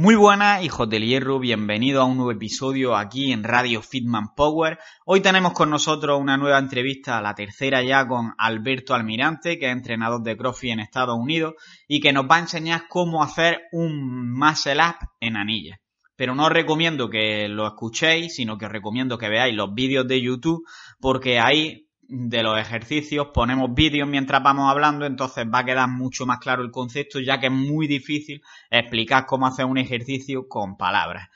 Muy 0.00 0.14
buenas, 0.14 0.62
hijos 0.62 0.88
del 0.88 1.04
hierro, 1.04 1.40
bienvenidos 1.40 2.02
a 2.02 2.04
un 2.04 2.18
nuevo 2.18 2.30
episodio 2.30 2.94
aquí 2.94 3.32
en 3.32 3.42
Radio 3.42 3.82
Fitman 3.82 4.32
Power. 4.36 4.78
Hoy 5.04 5.18
tenemos 5.18 5.54
con 5.54 5.70
nosotros 5.70 6.20
una 6.20 6.36
nueva 6.36 6.60
entrevista, 6.60 7.20
la 7.20 7.34
tercera 7.34 7.82
ya 7.82 8.06
con 8.06 8.32
Alberto 8.38 8.94
Almirante, 8.94 9.58
que 9.58 9.66
es 9.66 9.72
entrenador 9.72 10.22
de 10.22 10.36
CrossFit 10.36 10.70
en 10.70 10.78
Estados 10.78 11.18
Unidos 11.18 11.54
y 11.88 11.98
que 11.98 12.12
nos 12.12 12.26
va 12.30 12.36
a 12.36 12.38
enseñar 12.38 12.82
cómo 12.88 13.24
hacer 13.24 13.62
un 13.72 14.38
muscle 14.38 14.76
up 14.76 15.08
en 15.18 15.36
anillas. 15.36 15.80
Pero 16.14 16.36
no 16.36 16.44
os 16.44 16.52
recomiendo 16.52 17.10
que 17.10 17.48
lo 17.48 17.66
escuchéis, 17.66 18.36
sino 18.36 18.56
que 18.56 18.66
os 18.66 18.72
recomiendo 18.72 19.18
que 19.18 19.28
veáis 19.28 19.56
los 19.56 19.74
vídeos 19.74 20.06
de 20.06 20.22
YouTube, 20.22 20.64
porque 21.00 21.40
ahí 21.40 21.87
de 22.08 22.42
los 22.42 22.58
ejercicios, 22.58 23.28
ponemos 23.34 23.74
vídeos 23.74 24.08
mientras 24.08 24.42
vamos 24.42 24.70
hablando, 24.70 25.04
entonces 25.04 25.46
va 25.46 25.58
a 25.58 25.64
quedar 25.64 25.88
mucho 25.88 26.24
más 26.24 26.38
claro 26.38 26.62
el 26.62 26.70
concepto, 26.70 27.20
ya 27.20 27.38
que 27.38 27.46
es 27.46 27.52
muy 27.52 27.86
difícil 27.86 28.42
explicar 28.70 29.26
cómo 29.26 29.46
hacer 29.46 29.66
un 29.66 29.76
ejercicio 29.76 30.48
con 30.48 30.78
palabras. 30.78 31.28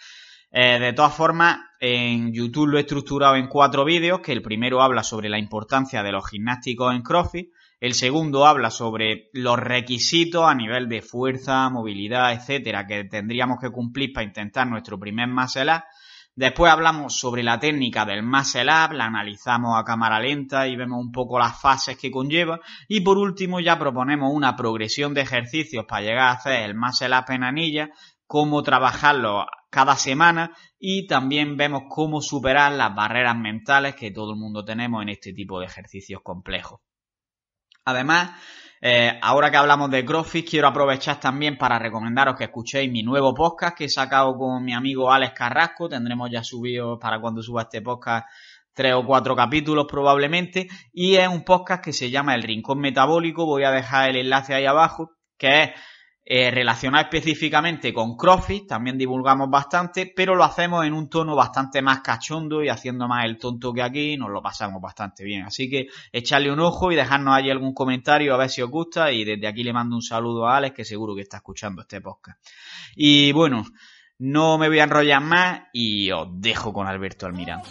Eh, 0.51 0.79
de 0.79 0.93
todas 0.95 1.15
formas, 1.15 1.59
en 1.79 2.33
YouTube 2.33 2.69
lo 2.69 2.79
he 2.79 2.83
estructurado 2.83 3.37
en 3.37 3.49
cuatro 3.49 3.85
vídeos, 3.85 4.21
que 4.21 4.33
el 4.33 4.43
primero 4.43 4.83
habla 4.83 5.03
sobre 5.03 5.29
la 5.29 5.39
importancia 5.39 6.03
de 6.03 6.13
los 6.13 6.29
gimnásticos 6.29 6.95
en 6.95 7.03
CrossFit, 7.03 7.51
el 7.79 7.95
segundo 7.95 8.47
habla 8.47 8.71
sobre 8.71 9.29
los 9.33 9.59
requisitos 9.59 10.45
a 10.49 10.55
nivel 10.55 10.89
de 10.89 11.03
fuerza, 11.03 11.69
movilidad, 11.69 12.33
etcétera, 12.33 12.87
que 12.87 13.05
tendríamos 13.05 13.59
que 13.61 13.71
cumplir 13.71 14.13
para 14.13 14.25
intentar 14.25 14.67
nuestro 14.69 14.99
primer 14.99 15.29
muscle 15.29 15.83
Después 16.35 16.73
hablamos 16.73 17.15
sobre 17.15 17.43
la 17.43 17.61
técnica 17.61 18.07
del 18.07 18.23
muscle 18.23 18.63
up, 18.63 18.93
la 18.93 19.05
analizamos 19.05 19.79
a 19.79 19.85
cámara 19.85 20.19
lenta 20.19 20.67
y 20.67 20.77
vemos 20.77 20.99
un 20.99 21.13
poco 21.13 21.39
las 21.39 21.61
fases 21.61 21.99
que 21.99 22.11
conlleva. 22.11 22.61
Y 22.89 23.03
por 23.03 23.19
último 23.19 23.61
ya 23.61 23.79
proponemos 23.79 24.31
una 24.33 24.57
progresión 24.57 25.13
de 25.13 25.21
ejercicios 25.21 25.85
para 25.87 26.01
llegar 26.01 26.29
a 26.29 26.33
hacer 26.33 26.63
el 26.63 26.75
muscle 26.75 27.15
up 27.15 27.27
en 27.29 27.45
anilla, 27.45 27.91
cómo 28.27 28.63
trabajarlo 28.63 29.45
cada 29.69 29.97
semana 29.97 30.57
y 30.79 31.07
también 31.07 31.59
vemos 31.59 31.83
cómo 31.91 32.23
superar 32.23 32.73
las 32.73 32.95
barreras 32.95 33.37
mentales 33.37 33.95
que 33.95 34.11
todo 34.11 34.33
el 34.33 34.39
mundo 34.39 34.65
tenemos 34.65 35.03
en 35.03 35.11
este 35.11 35.35
tipo 35.35 35.61
de 35.61 35.67
ejercicios 35.67 36.23
complejos. 36.23 36.81
Además, 37.85 38.31
eh, 38.81 39.19
ahora 39.23 39.51
que 39.51 39.57
hablamos 39.57 39.91
de 39.91 40.05
CrossFit, 40.05 40.49
quiero 40.49 40.69
aprovechar 40.69 41.21
también 41.21 41.57
para 41.57 41.79
recomendaros 41.79 42.37
que 42.37 42.45
escuchéis 42.45 42.91
mi 42.91 43.03
nuevo 43.03 43.33
podcast 43.33 43.77
que 43.77 43.85
he 43.85 43.89
sacado 43.89 44.37
con 44.37 44.65
mi 44.65 44.75
amigo 44.75 45.13
Alex 45.13 45.35
Carrasco. 45.35 45.89
Tendremos 45.89 46.31
ya 46.31 46.43
subido 46.43 46.99
para 46.99 47.21
cuando 47.21 47.43
suba 47.43 47.63
este 47.63 47.81
podcast 47.81 48.27
tres 48.73 48.95
o 48.95 49.05
cuatro 49.05 49.37
capítulos 49.37 49.87
probablemente. 49.89 50.69
Y 50.93 51.15
es 51.15 51.29
un 51.29 51.45
podcast 51.45 51.85
que 51.85 51.93
se 51.93 52.11
llama 52.11 52.35
El 52.35 52.43
Rincón 52.43 52.81
Metabólico. 52.81 53.47
Voy 53.47 53.65
a 53.65 53.71
dejar 53.71 54.11
el 54.11 54.17
enlace 54.17 54.55
ahí 54.55 54.67
abajo, 54.67 55.13
que 55.39 55.63
es 55.63 55.71
eh, 56.25 56.53
relacionado 56.53 57.03
específicamente 57.03 57.93
con 57.93 58.17
CrossFit, 58.17 58.69
también 58.69 58.97
divulgamos 58.97 59.51
bastante, 59.51 60.13
pero 60.15 60.37
lo 60.37 60.45
hacemos 60.45 60.87
en 60.87 60.93
un 60.93 61.09
tono 61.09 61.35
bastante 61.35 61.83
más 61.83 62.01
cachondo 62.01 62.63
y 62.63 62.69
haciendo 62.69 63.09
más 63.09 63.25
el 63.25 63.39
tonto 63.39 63.73
que 63.73 63.83
aquí, 63.83 64.17
nos 64.17 64.31
lo 64.31 64.41
pasamos 64.41 64.81
bastante 64.81 65.25
bien. 65.25 65.43
Así 65.43 65.69
que 65.69 65.89
echarle 66.13 66.53
un 66.53 66.61
ojo 66.61 66.93
y 66.93 66.95
dejarnos 66.95 67.35
allí 67.35 67.51
algún 67.51 67.75
comentario 67.75 68.35
a 68.35 68.37
ver 68.37 68.51
si 68.51 68.63
os 68.63 68.71
gusta 68.71 69.11
y 69.11 69.25
desde 69.25 69.49
aquí 69.49 69.65
le 69.65 69.73
mando 69.73 69.97
un 69.97 70.03
saludo 70.03 70.47
a 70.47 70.59
Alex 70.59 70.77
que 70.77 70.85
seguro 70.85 71.15
que 71.17 71.23
está 71.23 71.39
escuchando 71.39 71.83
este 71.83 72.01
podcast. 72.01 72.39
Y 72.95 73.33
bueno, 73.33 73.65
no 74.23 74.57
me 74.57 74.69
voy 74.69 74.79
a 74.79 74.85
enrollar 74.85 75.21
más 75.21 75.63
y 75.73 76.13
os 76.13 76.29
dejo 76.31 76.73
con 76.73 76.87
Alberto 76.87 77.27
Almirante. 77.27 77.69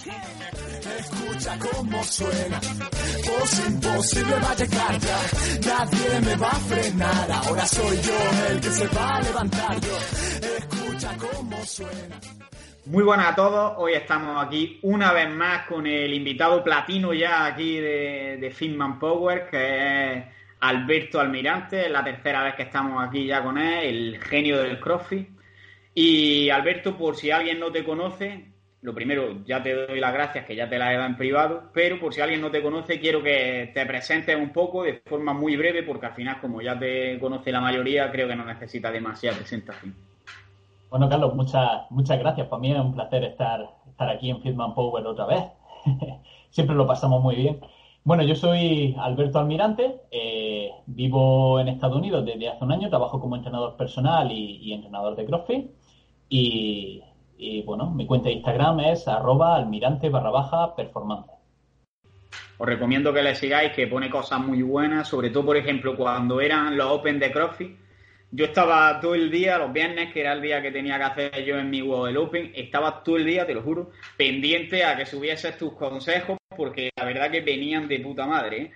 Escucha 0.99 1.57
cómo 1.57 2.03
suena, 2.03 2.59
voz 2.59 3.67
imposible 3.69 4.33
va 4.33 4.51
a 4.51 4.55
llegar 4.55 4.99
ya, 4.99 5.17
nadie 5.65 6.21
me 6.25 6.35
va 6.35 6.49
a 6.49 6.55
frenar, 6.55 7.31
ahora 7.31 7.65
soy 7.65 7.97
yo 8.01 8.49
el 8.49 8.59
que 8.59 8.67
se 8.67 8.87
va 8.89 9.15
a 9.15 9.21
levantar 9.21 9.79
yo, 9.79 9.97
escucha 10.57 11.17
cómo 11.17 11.65
suena. 11.65 12.19
Muy 12.85 13.03
buenas 13.05 13.27
a 13.27 13.35
todos, 13.35 13.73
hoy 13.77 13.93
estamos 13.93 14.45
aquí 14.45 14.77
una 14.81 15.13
vez 15.13 15.29
más 15.29 15.65
con 15.67 15.87
el 15.87 16.13
invitado 16.13 16.61
platino 16.65 17.13
ya 17.13 17.45
aquí 17.45 17.77
de, 17.77 18.37
de 18.41 18.51
Fitman 18.51 18.99
Power, 18.99 19.47
que 19.49 20.17
es 20.17 20.25
Alberto 20.59 21.21
Almirante, 21.21 21.85
es 21.85 21.91
la 21.91 22.03
tercera 22.03 22.43
vez 22.43 22.55
que 22.55 22.63
estamos 22.63 23.01
aquí 23.01 23.25
ya 23.25 23.41
con 23.41 23.57
él, 23.57 23.85
el 23.85 24.21
genio 24.21 24.61
del 24.61 24.81
CrossFit. 24.81 25.40
Y 25.93 26.49
Alberto, 26.49 26.97
por 26.97 27.15
si 27.15 27.31
alguien 27.31 27.59
no 27.59 27.71
te 27.71 27.83
conoce, 27.83 28.51
lo 28.81 28.95
primero, 28.95 29.43
ya 29.45 29.61
te 29.61 29.75
doy 29.75 29.99
las 29.99 30.13
gracias, 30.13 30.45
que 30.45 30.55
ya 30.55 30.67
te 30.67 30.79
las 30.79 30.89
he 30.89 30.95
dado 30.95 31.05
en 31.05 31.17
privado, 31.17 31.69
pero 31.71 31.99
por 31.99 32.13
si 32.13 32.21
alguien 32.21 32.41
no 32.41 32.49
te 32.49 32.63
conoce, 32.63 32.99
quiero 32.99 33.21
que 33.21 33.69
te 33.73 33.85
presentes 33.85 34.35
un 34.35 34.51
poco 34.51 34.83
de 34.83 35.01
forma 35.05 35.33
muy 35.33 35.55
breve, 35.55 35.83
porque 35.83 36.07
al 36.07 36.13
final, 36.13 36.41
como 36.41 36.61
ya 36.61 36.77
te 36.79 37.19
conoce 37.19 37.51
la 37.51 37.61
mayoría, 37.61 38.11
creo 38.11 38.27
que 38.27 38.35
no 38.35 38.43
necesita 38.43 38.91
demasiada 38.91 39.37
presentación. 39.37 39.95
Bueno, 40.89 41.07
Carlos, 41.07 41.35
muchas, 41.35 41.89
muchas 41.91 42.17
gracias. 42.19 42.47
Para 42.47 42.59
mí 42.59 42.71
es 42.71 42.79
un 42.79 42.93
placer 42.93 43.23
estar, 43.23 43.69
estar 43.87 44.09
aquí 44.09 44.31
en 44.31 44.41
Fitman 44.41 44.73
Power 44.73 45.05
otra 45.05 45.25
vez. 45.25 45.43
Siempre 46.49 46.75
lo 46.75 46.87
pasamos 46.87 47.21
muy 47.21 47.35
bien. 47.35 47.59
Bueno, 48.03 48.23
yo 48.23 48.33
soy 48.33 48.95
Alberto 48.99 49.37
Almirante, 49.37 50.01
eh, 50.09 50.71
vivo 50.87 51.59
en 51.59 51.67
Estados 51.67 51.97
Unidos 51.97 52.25
desde 52.25 52.49
hace 52.49 52.63
un 52.63 52.71
año, 52.71 52.89
trabajo 52.89 53.21
como 53.21 53.35
entrenador 53.35 53.77
personal 53.77 54.31
y 54.31 54.73
entrenador 54.73 55.15
de 55.15 55.25
CrossFit. 55.25 55.80
Y, 56.33 57.03
bueno, 57.65 57.91
mi 57.91 58.05
cuenta 58.05 58.29
de 58.29 58.35
Instagram 58.35 58.79
es 58.79 59.05
arroba 59.05 59.57
almirante 59.57 60.07
barra 60.07 60.29
baja 60.29 60.73
performance. 60.77 61.29
Os 62.57 62.65
recomiendo 62.65 63.13
que 63.13 63.21
le 63.21 63.35
sigáis, 63.35 63.73
que 63.73 63.87
pone 63.87 64.09
cosas 64.09 64.39
muy 64.39 64.61
buenas, 64.61 65.09
sobre 65.09 65.29
todo, 65.29 65.47
por 65.47 65.57
ejemplo, 65.57 65.97
cuando 65.97 66.39
eran 66.39 66.77
los 66.77 66.89
Open 66.89 67.19
de 67.19 67.33
CrossFit. 67.33 67.77
Yo 68.31 68.45
estaba 68.45 68.97
todo 69.01 69.13
el 69.13 69.29
día, 69.29 69.57
los 69.57 69.73
viernes, 69.73 70.13
que 70.13 70.21
era 70.21 70.31
el 70.31 70.41
día 70.41 70.61
que 70.61 70.71
tenía 70.71 70.97
que 70.97 71.03
hacer 71.03 71.43
yo 71.43 71.59
en 71.59 71.69
mi 71.69 71.81
World 71.81 72.17
Open, 72.17 72.53
estaba 72.55 73.03
todo 73.03 73.17
el 73.17 73.25
día, 73.25 73.45
te 73.45 73.53
lo 73.53 73.61
juro, 73.61 73.91
pendiente 74.15 74.85
a 74.85 74.95
que 74.95 75.05
subieses 75.05 75.57
tus 75.57 75.73
consejos, 75.73 76.37
porque 76.55 76.91
la 76.95 77.03
verdad 77.03 77.29
que 77.29 77.41
venían 77.41 77.89
de 77.89 77.99
puta 77.99 78.25
madre. 78.25 78.61
¿eh? 78.61 78.71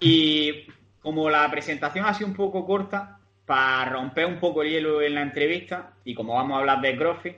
Y 0.00 0.66
como 1.02 1.28
la 1.28 1.50
presentación 1.50 2.06
ha 2.06 2.14
sido 2.14 2.30
un 2.30 2.36
poco 2.36 2.64
corta, 2.64 3.20
para 3.46 3.90
romper 3.90 4.26
un 4.26 4.40
poco 4.40 4.62
el 4.62 4.70
hielo 4.70 5.00
en 5.00 5.14
la 5.14 5.22
entrevista, 5.22 5.94
y 6.04 6.14
como 6.14 6.34
vamos 6.34 6.56
a 6.56 6.60
hablar 6.60 6.80
de 6.80 6.96
CrossFit, 6.96 7.36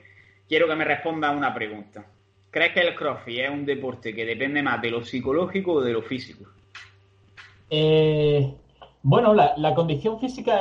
quiero 0.48 0.66
que 0.66 0.74
me 0.74 0.84
responda 0.84 1.30
una 1.30 1.54
pregunta. 1.54 2.06
¿Crees 2.50 2.72
que 2.72 2.80
el 2.80 2.94
CrossFit 2.94 3.40
es 3.40 3.50
un 3.50 3.66
deporte 3.66 4.14
que 4.14 4.24
depende 4.24 4.62
más 4.62 4.80
de 4.80 4.90
lo 4.90 5.04
psicológico 5.04 5.72
o 5.74 5.80
de 5.82 5.92
lo 5.92 6.00
físico? 6.00 6.50
Eh, 7.68 8.54
bueno, 9.02 9.34
la, 9.34 9.74
condición 9.74 10.18
física 10.18 10.60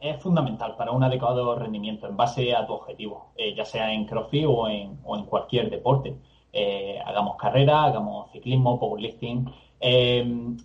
es, 0.00 0.22
fundamental 0.22 0.76
para 0.76 0.92
un 0.92 1.02
adecuado 1.02 1.58
rendimiento 1.58 2.06
en 2.06 2.16
base 2.16 2.54
a 2.54 2.66
tu 2.66 2.74
objetivo, 2.74 3.32
eh, 3.36 3.54
ya 3.54 3.64
sea 3.64 3.92
en 3.92 4.04
CrossFit 4.04 4.44
o 4.46 4.68
en, 4.68 5.24
cualquier 5.24 5.70
deporte. 5.70 6.14
Eh, 6.52 7.00
hagamos 7.06 7.36
carrera, 7.36 7.84
hagamos 7.84 8.30
ciclismo, 8.30 8.78
powerlifting. 8.78 9.50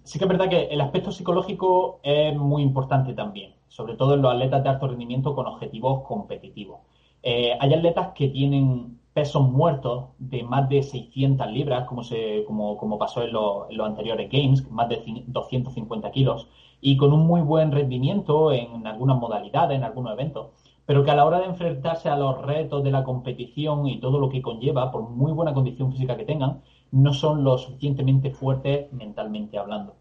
sí 0.04 0.20
que 0.20 0.26
es 0.26 0.28
verdad 0.28 0.50
que 0.50 0.66
el 0.66 0.82
aspecto 0.82 1.14
psicológico 1.14 2.02
es 2.04 2.36
muy 2.36 2.62
importante 2.62 3.14
también 3.14 3.57
sobre 3.68 3.96
todo 3.96 4.14
en 4.14 4.22
los 4.22 4.34
atletas 4.34 4.64
de 4.64 4.70
alto 4.70 4.88
rendimiento 4.88 5.36
con 5.36 5.48
objetivos 5.48 6.04
competitivos. 6.08 6.82
Eh, 7.24 7.58
hay 7.60 7.74
atletas 7.74 8.10
que 8.16 8.30
tienen 8.30 9.00
pesos 9.14 9.50
muertos 9.50 10.10
de 10.20 10.44
más 10.44 10.70
de 10.70 10.84
600 10.84 11.48
libras, 11.52 11.88
como, 11.88 12.04
se, 12.04 12.44
como, 12.46 12.78
como 12.78 13.00
pasó 13.00 13.24
en, 13.24 13.34
los 13.34 13.68
anteriores 13.80 14.30
Games, 14.32 14.70
más 14.70 14.90
de 14.90 15.24
250 15.26 16.12
kilos, 16.12 16.48
y 16.82 16.98
con 16.98 17.12
un 17.14 17.26
muy 17.26 17.42
buen 17.42 17.72
rendimiento 17.72 18.52
en 18.52 18.86
algunas 18.86 19.18
modalidades, 19.18 19.76
en 19.76 19.84
algunos 19.84 20.14
eventos, 20.14 20.50
pero 20.86 21.04
que 21.04 21.12
a 21.12 21.16
la 21.16 21.26
hora 21.26 21.40
de 21.40 21.48
enfrentarse 21.48 22.10
a 22.10 22.16
los 22.16 22.42
retos 22.44 22.84
de 22.84 22.92
la 22.92 23.04
competición 23.04 23.88
y 23.88 24.00
todo 24.00 24.20
lo 24.20 24.30
que 24.30 24.42
conlleva, 24.42 24.92
por 24.92 25.10
muy 25.10 25.32
buena 25.32 25.54
condición 25.54 25.92
física 25.92 26.16
que 26.16 26.24
tengan, 26.24 26.62
no 26.92 27.12
son 27.14 27.44
lo 27.44 27.58
suficientemente 27.58 28.32
fuertes 28.32 28.94
mentalmente 28.94 29.58
hablando. 29.58 29.96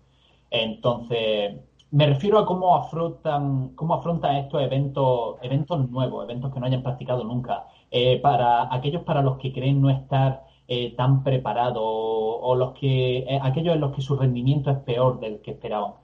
Entonces, 0.51 1.57
me 1.97 2.07
refiero 2.07 2.39
a 2.39 2.45
cómo 2.47 2.77
afrontan, 2.77 3.71
cómo 3.75 3.95
afrontan 3.95 4.37
estos 4.37 4.61
eventos, 4.63 5.37
eventos 5.41 5.89
nuevos, 5.89 6.25
eventos 6.25 6.53
que 6.53 6.61
no 6.61 6.67
hayan 6.67 6.83
practicado 6.83 7.25
nunca. 7.25 7.69
Eh, 7.91 8.21
para 8.21 8.73
aquellos 8.75 9.03
para 9.03 9.23
los 9.23 9.39
que 9.39 9.51
creen 9.53 9.81
no 9.81 9.89
estar 9.89 10.45
eh, 10.69 10.95
tan 10.95 11.25
preparados 11.25 11.83
o, 11.83 12.55
los 12.55 12.75
que 12.75 13.19
eh, 13.21 13.39
aquellos 13.43 13.75
en 13.75 13.81
los 13.81 13.95
que 13.95 14.03
su 14.03 14.15
rendimiento 14.17 14.71
es 14.71 14.79
peor 14.79 15.21
del 15.21 15.41
que 15.41 15.53
esperaban. 15.53 15.95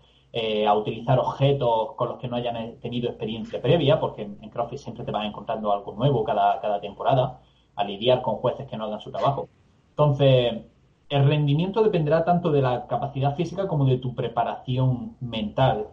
a 0.66 0.74
utilizar 0.74 1.18
objetos 1.18 1.92
con 1.96 2.08
los 2.08 2.18
que 2.18 2.28
no 2.28 2.36
hayan 2.36 2.56
tenido 2.80 3.08
experiencia 3.10 3.60
previa, 3.60 4.00
porque 4.00 4.22
en, 4.22 4.50
CrossFit 4.50 4.78
siempre 4.78 5.04
te 5.04 5.12
vas 5.12 5.26
encontrando 5.26 5.72
algo 5.72 5.92
nuevo 5.92 6.24
cada, 6.24 6.58
cada 6.60 6.80
temporada, 6.80 7.40
a 7.76 7.84
lidiar 7.84 8.22
con 8.22 8.36
jueces 8.36 8.66
que 8.68 8.76
no 8.78 8.84
hagan 8.84 9.00
su 9.00 9.10
trabajo. 9.10 9.48
Entonces, 9.90 10.71
el 11.12 11.28
rendimiento 11.28 11.82
dependerá 11.82 12.24
tanto 12.24 12.50
de 12.50 12.62
la 12.62 12.86
capacidad 12.86 13.36
física 13.36 13.68
como 13.68 13.84
de 13.84 13.98
tu 13.98 14.14
preparación 14.14 15.14
mental, 15.20 15.88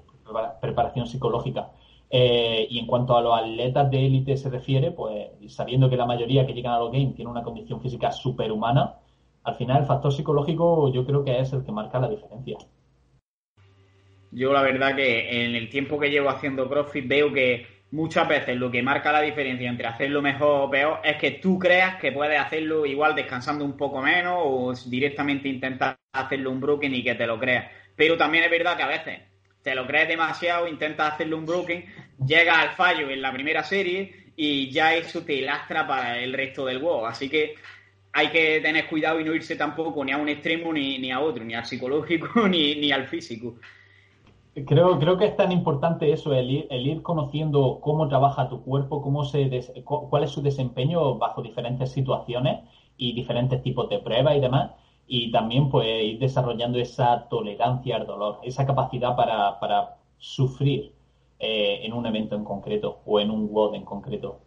preparación 0.62 1.07
psicológica. 1.07 1.71
Eh, 2.10 2.66
y 2.69 2.80
en 2.80 2.88
cuanto 2.88 3.18
a 3.18 3.21
los 3.21 3.38
atletas 3.38 3.92
de 3.92 4.06
élite 4.06 4.38
se 4.38 4.50
refiere, 4.50 4.92
pues 4.92 5.27
sabiendo 5.48 5.89
que 5.89 5.98
la 5.98 6.06
mayoría 6.06 6.48
que 6.48 6.54
llegan 6.54 6.74
a 6.74 6.80
los 6.80 6.92
games 6.92 7.16
tiene 7.16 7.30
una 7.30 7.44
condición 7.44 7.81
física 7.81 8.13
superhumana, 8.13 8.95
al 9.44 9.56
final 9.56 9.81
el 9.81 9.88
factor 9.88 10.13
psicológico 10.13 10.92
yo 10.94 11.06
creo 11.06 11.25
que 11.25 11.38
es 11.38 11.51
el 11.51 11.66
que 11.66 11.71
marca 11.74 12.00
la 12.00 12.07
diferencia. 12.07 12.57
Yo 14.31 14.54
la 14.54 14.62
verdad 14.62 14.95
que 14.95 15.45
en 15.45 15.56
el 15.56 15.69
tiempo 15.69 16.00
que 16.00 16.12
llevo 16.12 16.30
haciendo 16.30 16.69
CrossFit 16.69 17.07
veo 17.07 17.33
que 17.33 17.79
muchas 17.92 18.28
veces 18.28 18.56
lo 18.58 18.70
que 18.70 18.84
marca 18.84 19.12
la 19.12 19.22
diferencia 19.22 19.70
entre 19.70 19.88
hacerlo 19.88 20.22
mejor 20.22 20.68
o 20.68 20.70
peor 20.70 21.00
es 21.04 21.18
que 21.18 21.32
tú 21.32 21.58
creas 21.58 22.00
que 22.00 22.12
puedes 22.12 22.40
hacerlo 22.40 22.86
igual 22.86 23.16
descansando 23.16 23.66
un 23.66 23.76
poco 23.76 24.02
menos 24.02 24.36
o 24.38 24.74
directamente 24.86 25.50
intentar 25.50 25.98
hacerlo 26.14 26.52
un 26.52 26.60
broken 26.60 26.94
y 26.94 27.04
que 27.04 27.16
te 27.16 27.26
lo 27.26 27.40
creas. 27.40 27.72
Pero 27.96 28.18
también 28.18 28.44
es 28.44 28.52
verdad 28.52 28.78
que 28.78 28.84
a 28.84 28.88
veces 28.88 29.20
te 29.62 29.76
lo 29.76 29.86
crees 29.86 30.08
demasiado, 30.08 30.68
intentas 30.68 31.14
hacerle 31.14 31.36
un 31.36 31.46
broken, 31.46 31.86
llega 32.26 32.62
al 32.62 32.70
fallo 32.72 33.10
en 33.10 33.22
la 33.22 33.34
primera 33.34 33.64
serie 33.64 34.32
y 34.36 34.70
ya 34.72 34.96
eso 34.96 35.24
te 35.24 35.42
lastra 35.42 35.86
para 35.86 36.20
el 36.20 36.34
resto 36.34 36.66
del 36.66 36.80
WoW. 36.80 37.06
Así 37.06 37.30
que 37.30 37.56
hay 38.14 38.30
que 38.30 38.62
tener 38.62 38.88
cuidado 38.88 39.20
y 39.20 39.24
no 39.24 39.34
irse 39.34 39.56
tampoco 39.56 40.04
ni 40.04 40.12
a 40.12 40.18
un 40.18 40.30
extremo 40.30 40.72
ni, 40.72 40.98
ni 40.98 41.12
a 41.12 41.20
otro, 41.20 41.44
ni 41.44 41.56
al 41.56 41.66
psicológico 41.66 42.48
ni, 42.48 42.76
ni 42.76 42.92
al 42.92 43.08
físico. 43.08 43.60
Creo, 44.54 45.00
creo 45.00 45.18
que 45.18 45.25
es 45.25 45.38
tan 45.38 45.51
importante 45.51 46.12
eso, 46.12 46.34
el 46.34 46.50
ir, 46.50 46.68
el 46.69 46.86
ir 46.86 47.01
conociendo 47.01 47.80
cómo 47.81 48.07
trabaja 48.07 48.50
tu 48.50 48.63
cuerpo, 48.63 49.01
cómo 49.01 49.24
se 49.24 49.50
cuál 49.84 50.24
es 50.24 50.31
su 50.31 50.42
desempeño 50.42 51.18
bajo 51.18 51.42
diferentes 51.42 51.92
situaciones 51.92 52.60
y 52.98 53.13
diferentes 53.13 53.62
tipos 53.62 53.90
de 53.90 54.00
pruebas 54.00 54.36
y 54.36 54.40
demás, 54.40 54.72
y 55.07 55.31
también 55.31 55.69
pues 55.69 55.88
ir 56.04 56.19
desarrollando 56.19 56.80
esa 56.80 57.30
tolerancia 57.30 57.96
al 57.96 58.07
dolor, 58.07 58.40
esa 58.44 58.66
capacidad 58.66 59.16
para, 59.16 59.60
para 59.60 59.98
sufrir 60.18 60.94
eh, 61.40 61.81
en 61.84 61.94
un 61.94 62.06
evento 62.06 62.36
en 62.36 62.44
concreto 62.44 63.00
o 63.06 63.19
en 63.19 63.31
un 63.31 63.48
WOD 63.52 63.75
en 63.75 63.86
concreto. 63.86 64.42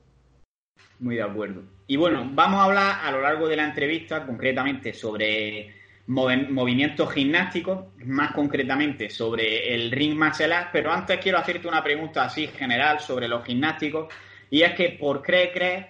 Muy 0.99 1.17
de 1.17 1.23
acuerdo. 1.23 1.63
Y 1.87 1.97
bueno, 1.97 2.29
vamos 2.33 2.61
a 2.61 2.65
hablar 2.65 2.97
a 3.03 3.11
lo 3.11 3.23
largo 3.23 3.49
de 3.49 3.57
la 3.57 3.65
entrevista 3.65 4.27
concretamente 4.27 4.93
sobre 4.93 5.82
movimientos 6.07 7.11
gimnásticos, 7.13 7.85
más 8.05 8.33
concretamente 8.33 9.09
sobre 9.09 9.75
el 9.75 9.91
ring 9.91 10.19
muscle 10.19 10.55
pero 10.73 10.93
antes 10.93 11.19
quiero 11.19 11.39
hacerte 11.39 11.69
una 11.69 11.83
pregunta 11.83 12.25
así 12.25 12.47
general 12.49 13.01
sobre 13.01 13.29
los 13.29 13.45
gimnásticos, 13.45 14.09
y 14.51 14.63
es 14.63 14.75
que 14.75 14.91
¿por 15.01 15.23
qué 15.23 15.51
crees 15.53 15.87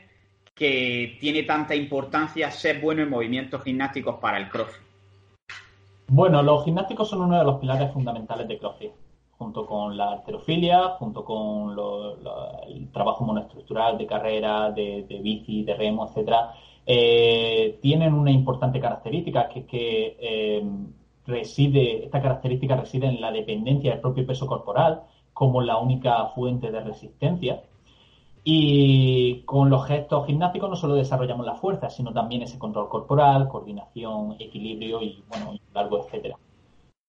que 0.55 1.17
tiene 1.19 1.45
tanta 1.45 1.75
importancia 1.75 2.51
ser 2.51 2.81
bueno 2.81 3.03
en 3.03 3.11
movimientos 3.11 3.63
gimnásticos 3.63 4.17
para 4.21 4.39
el 4.39 4.49
CrossFit? 4.49 4.83
Bueno, 6.09 6.43
los 6.43 6.65
gimnásticos 6.65 7.09
son 7.09 7.23
uno 7.23 7.39
de 7.39 7.45
los 7.45 7.59
pilares 7.59 7.91
fundamentales 7.91 8.47
de 8.47 8.59
CrossFit, 8.59 8.93
junto 9.39 9.65
con 9.67 9.97
la 9.97 10.13
arterofilia, 10.13 10.91
junto 10.91 11.25
con 11.25 11.75
el 12.69 12.93
trabajo 12.93 13.25
monoestructural 13.25 13.97
de 13.97 14.07
carrera, 14.07 14.71
de, 14.71 15.21
bici, 15.23 15.65
de 15.65 15.75
remo, 15.75 16.07
etcétera. 16.07 16.53
Eh, 16.85 17.79
tienen 17.81 18.15
una 18.15 18.31
importante 18.31 18.81
característica, 18.81 19.49
que 19.49 19.61
es 19.61 19.67
que 19.67 20.17
eh, 20.21 20.63
reside, 21.27 22.05
esta 22.05 22.21
característica 22.21 22.77
reside 22.77 23.07
en 23.07 23.21
la 23.21 23.31
dependencia 23.31 23.93
del 23.93 24.01
propio 24.01 24.27
peso 24.27 24.47
corporal 24.47 25.03
como 25.33 25.61
la 25.63 25.79
única 25.79 26.27
fuente 26.29 26.71
de 26.71 26.81
resistencia. 26.81 27.63
Y 28.45 29.43
con 29.43 29.71
los 29.71 29.87
gestos 29.87 30.27
gimnásticos 30.27 30.69
no 30.69 30.77
solo 30.77 30.95
desarrollamos 30.95 31.47
la 31.47 31.55
fuerza, 31.55 31.91
sino 31.91 32.13
también 32.13 32.43
ese 32.43 32.59
control 32.59 32.89
corporal, 32.89 33.49
coordinación, 33.49 34.35
equilibrio 34.41 35.01
y, 35.01 35.23
bueno, 35.29 35.55
largo, 35.73 36.05
etcétera. 36.05 36.37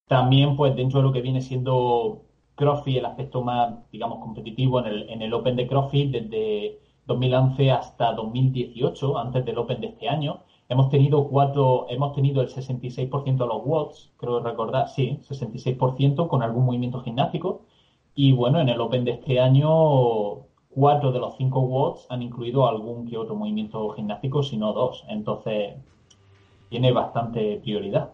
También, 0.08 0.56
pues, 0.56 0.76
dentro 0.76 1.00
de 1.00 1.08
lo 1.08 1.12
que 1.12 1.22
viene 1.22 1.42
siendo 1.42 2.22
CrossFit, 2.56 2.98
el 2.98 3.06
aspecto 3.06 3.42
más, 3.42 3.90
digamos, 3.92 4.20
competitivo 4.20 4.80
en 4.80 4.86
el, 4.86 5.10
en 5.10 5.22
el 5.24 5.34
Open 5.34 5.56
de 5.56 5.66
CrossFit, 5.66 6.12
desde 6.12 6.80
2011 7.06 7.72
hasta 7.72 8.14
2018, 8.14 9.18
antes 9.18 9.46
del 9.46 9.58
Open 9.58 9.82
de 9.82 9.88
este 9.88 10.10
año, 10.10 10.44
hemos 10.70 10.90
tenido 10.90 11.28
cuatro, 11.28 11.88
hemos 11.90 12.14
tenido 12.14 12.42
el 12.42 12.50
66% 12.50 13.38
de 13.38 13.48
los 13.48 13.62
watts, 13.66 14.12
creo 14.18 14.40
recordar, 14.40 14.88
sí, 14.90 15.20
66% 15.28 16.28
con 16.28 16.42
algún 16.44 16.66
movimiento 16.66 17.02
gimnástico. 17.02 17.66
Y 18.16 18.32
bueno, 18.32 18.60
en 18.60 18.70
el 18.70 18.80
Open 18.80 19.06
de 19.06 19.12
este 19.12 19.40
año 19.40 20.46
cuatro 20.70 21.12
de 21.12 21.20
los 21.20 21.38
cinco 21.38 21.62
watts 21.62 22.08
han 22.10 22.22
incluido 22.22 22.68
algún 22.68 23.08
que 23.08 23.18
otro 23.18 23.36
movimiento 23.36 23.90
gimnástico, 23.90 24.44
si 24.44 24.58
no 24.58 24.74
dos. 24.74 25.04
Entonces, 25.08 25.76
tiene 26.70 26.92
bastante 26.92 27.60
prioridad. 27.62 28.14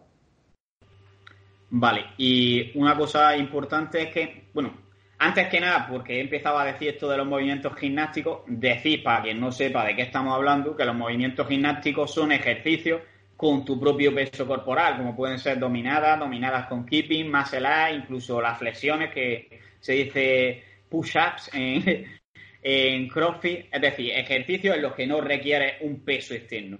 Vale, 1.71 2.01
y 2.18 2.77
una 2.77 2.97
cosa 2.97 3.38
importante 3.38 4.01
es 4.01 4.13
que, 4.13 4.50
bueno, 4.53 4.71
antes 5.19 5.50
que 5.50 5.60
nada, 5.60 5.86
porque 5.88 6.16
he 6.16 6.21
empezado 6.21 6.57
a 6.57 6.66
decir 6.66 6.89
esto 6.89 7.10
de 7.10 7.18
los 7.18 7.27
movimientos 7.27 7.75
gimnásticos, 7.75 8.39
decir 8.48 9.04
para 9.04 9.24
quien 9.24 9.39
no 9.39 9.51
sepa 9.51 9.86
de 9.86 9.95
qué 9.95 10.04
estamos 10.04 10.33
hablando, 10.33 10.75
que 10.77 10.86
los 10.86 10.95
movimientos 10.95 11.45
gimnásticos 11.45 12.13
son 12.13 12.31
ejercicios 12.31 13.01
con 13.36 13.66
tu 13.66 13.77
propio 13.77 14.16
peso 14.16 14.48
corporal, 14.48 14.98
como 14.98 15.16
pueden 15.16 15.38
ser 15.38 15.60
dominadas, 15.60 16.19
dominadas 16.19 16.68
con 16.68 16.86
keeping, 16.86 17.30
muscle 17.30 17.94
incluso 17.95 18.42
las 18.42 18.57
flexiones 18.57 19.12
que 19.13 19.60
se 19.80 19.94
dice 19.94 20.63
push-ups 20.89 21.50
en, 21.54 22.06
en 22.63 23.07
CrossFit, 23.10 23.68
es 23.74 23.81
decir, 23.81 24.12
ejercicios 24.12 24.75
en 24.75 24.81
los 24.81 24.94
que 24.94 25.06
no 25.06 25.19
requiere 25.19 25.80
un 25.81 26.04
peso 26.04 26.33
externo. 26.33 26.80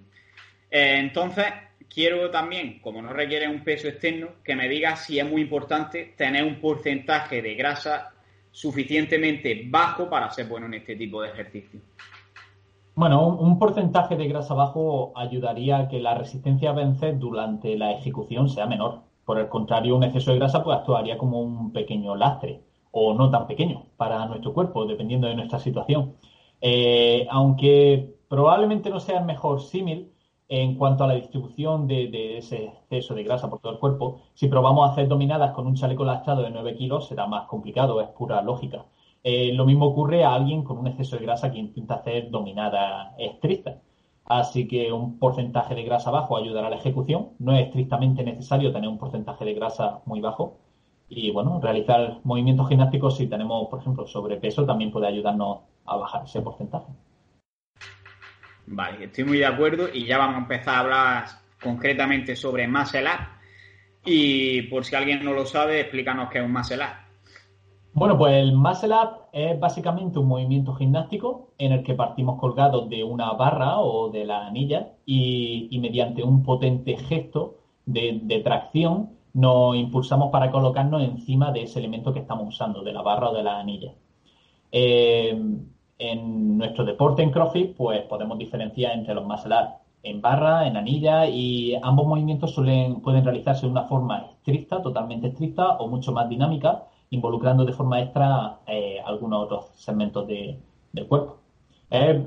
Eh, 0.71 0.95
entonces, 0.97 1.45
quiero 1.94 2.30
también, 2.30 2.80
como 2.80 3.01
no 3.01 3.12
requiere 3.12 3.50
un 3.50 3.65
peso 3.65 3.89
externo, 3.89 4.36
que 4.45 4.56
me 4.56 4.69
digas 4.69 5.06
si 5.06 5.19
es 5.19 5.25
muy 5.25 5.41
importante 5.41 6.13
tener 6.15 6.44
un 6.45 6.62
porcentaje 6.62 7.41
de 7.41 7.56
grasa 7.56 8.13
suficientemente 8.51 9.68
bajo 9.69 10.10
para 10.10 10.30
ser 10.31 10.48
bueno 10.48 10.66
en 10.68 10.75
este 10.75 10.96
tipo 10.96 11.22
de 11.22 11.30
ejercicio. 11.30 11.80
Bueno, 12.96 13.28
un, 13.28 13.57
porcentaje 13.60 14.18
de 14.18 14.28
grasa 14.28 14.54
bajo 14.54 15.13
ayudaría 15.16 15.78
a 15.78 15.88
que 15.88 16.01
la 16.01 16.16
resistencia 16.16 16.72
a 16.72 16.74
vencer 16.74 17.18
durante 17.18 17.77
la 17.77 17.94
ejecución 17.94 18.50
sea 18.50 18.65
menor. 18.65 19.03
Por 19.24 19.39
el 19.39 19.48
contrario, 19.48 19.96
un 19.96 20.03
exceso 20.03 20.32
de 20.32 20.39
grasa 20.39 20.63
pues 20.63 20.77
actuaría 20.77 21.18
como 21.18 21.39
un 21.39 21.72
pequeño 21.72 22.15
lastre 22.15 22.62
o 22.91 23.13
no 23.13 23.29
tan 23.29 23.48
pequeño 23.48 23.86
para 23.96 24.25
nuestro 24.25 24.53
cuerpo, 24.53 24.86
dependiendo 24.86 25.27
de 25.27 25.36
nuestra 25.36 25.60
situación. 25.60 26.15
Eh, 26.60 27.25
aunque 27.29 28.15
probablemente 28.27 28.89
no 28.89 29.00
sea 29.00 29.20
el 29.20 29.25
mejor 29.25 29.62
símil 29.62 30.12
en 30.50 30.75
cuanto 30.75 31.03
a 31.03 31.08
la 31.08 31.13
distribución 31.13 31.88
de, 31.88 32.38
ese 32.38 32.65
exceso 32.65 33.13
de 33.13 33.24
grasa 33.24 33.50
por 33.50 33.60
todo 33.60 33.74
el 33.74 33.79
cuerpo, 33.79 34.22
si 34.34 34.48
probamos 34.48 34.89
a 34.89 34.91
hacer 34.91 35.08
dominadas 35.08 35.51
con 35.53 35.68
un 35.68 35.75
chaleco 35.75 36.03
lastrado 36.03 36.41
de 36.41 36.50
9 36.50 36.75
kilos 36.75 37.08
será 37.08 37.27
más 37.27 37.48
complicado, 37.48 38.01
es 38.01 38.10
pura 38.10 38.41
lógica. 38.41 38.86
Eh, 39.24 39.53
lo 39.53 39.65
mismo 39.65 39.86
ocurre 39.86 40.24
a 40.24 40.34
alguien 40.34 40.63
con 40.63 40.77
un 40.79 40.88
exceso 40.88 41.18
de 41.18 41.24
grasa 41.25 41.51
que 41.51 41.60
intenta 41.60 41.96
hacer 41.96 42.32
dominadas 42.32 43.13
estrictas. 43.20 43.77
Así 44.25 44.68
que 44.68 44.91
un 44.91 45.20
porcentaje 45.20 45.75
de 45.75 45.84
grasa 45.84 46.12
bajo 46.12 46.38
ayudará 46.38 46.68
a 46.68 46.70
la 46.72 46.77
ejecución. 46.77 47.29
No 47.39 47.53
es 47.53 47.68
estrictamente 47.68 48.24
necesario 48.24 48.72
tener 48.72 48.89
un 48.89 48.98
porcentaje 48.98 49.46
de 49.46 49.53
grasa 49.53 50.01
muy 50.06 50.22
bajo, 50.22 50.58
y 51.10 51.32
bueno, 51.32 51.60
realizar 51.62 52.20
movimientos 52.24 52.70
gimnásticos 52.70 53.18
si 53.18 53.27
tenemos, 53.27 53.68
por 53.68 53.79
ejemplo, 53.79 54.06
sobrepeso 54.08 54.65
también 54.65 54.91
puede 54.91 55.08
ayudarnos 55.08 55.60
a 55.86 55.98
bajar 55.98 56.24
ese 56.25 56.41
porcentaje. 56.41 56.86
Vale, 58.71 59.05
estoy 59.05 59.23
muy 59.23 59.39
de 59.39 59.47
acuerdo 59.47 59.88
y 59.91 60.05
ya 60.05 60.19
vamos 60.19 60.35
a 60.35 60.39
empezar 60.39 60.75
a 60.75 60.79
hablar 60.79 61.25
concretamente 61.61 62.35
sobre 62.35 62.67
Muscle 62.67 63.03
Up. 63.03 63.39
Y 64.05 64.61
por 64.63 64.85
si 64.85 64.95
alguien 64.95 65.25
no 65.25 65.33
lo 65.33 65.45
sabe, 65.45 65.81
explícanos 65.81 66.29
qué 66.29 66.38
es 66.38 66.45
un 66.45 66.53
Muscle. 66.53 66.85
Bueno, 67.93 68.15
pues 68.15 68.35
el 68.35 68.55
Muscle 68.55 68.93
Up 68.93 69.29
es 69.33 69.59
básicamente 69.59 70.19
un 70.19 70.27
movimiento 70.27 70.75
gimnástico 70.75 71.53
en 71.57 71.71
el 71.71 71.83
que 71.83 71.95
partimos 71.95 72.39
colgados 72.39 72.88
de 72.89 73.03
una 73.03 73.33
barra 73.33 73.79
o 73.79 74.11
de 74.11 74.23
la 74.23 74.45
anilla 74.45 74.93
y, 75.03 75.75
mediante 75.81 76.21
un 76.21 76.43
potente 76.43 76.95
gesto 76.95 77.57
de, 77.88 78.19
de 78.21 78.39
tracción 78.41 79.17
nos 79.33 79.75
impulsamos 79.75 80.31
para 80.31 80.51
colocarnos 80.51 81.01
encima 81.03 81.51
de 81.51 81.63
ese 81.63 81.79
elemento 81.79 82.13
que 82.13 82.19
estamos 82.19 82.47
usando, 82.47 82.83
de 82.83 82.93
la 82.93 83.01
barra 83.01 83.29
o 83.29 83.33
de 83.35 83.43
la 83.43 83.59
anilla. 83.59 83.93
Eh, 84.71 85.35
en 86.00 86.58
nuestro 86.58 86.86
deporte 86.86 87.22
en 87.22 87.32
CrossFit, 87.32 87.75
pues 87.75 88.01
podemos 88.03 88.38
diferenciar 88.38 88.94
entre 88.94 89.13
los 89.13 89.25
muscle 89.25 89.56
en 90.03 90.22
barra, 90.22 90.65
en 90.68 90.77
anilla, 90.77 91.27
y 91.27 91.75
ambos 91.82 92.08
movimientos 92.08 92.53
suelen, 92.53 93.01
pueden 93.01 93.24
realizarse 93.24 93.65
de 93.65 93.72
una 93.72 93.84
forma 93.84 94.27
estricta, 94.32 94.82
totalmente 94.82 95.27
estricta, 95.27 95.77
o 95.77 95.88
mucho 95.88 96.12
más 96.13 96.29
dinámica, 96.29 96.86
involucrando 97.10 97.65
de 97.65 97.74
forma 97.74 98.01
extra 98.01 98.60
eh, 98.68 99.00
algunos 99.06 99.44
otros 99.46 99.65
segmentos 99.75 100.27
del 100.27 101.08
cuerpo. 101.08 101.38
Es 101.89 102.18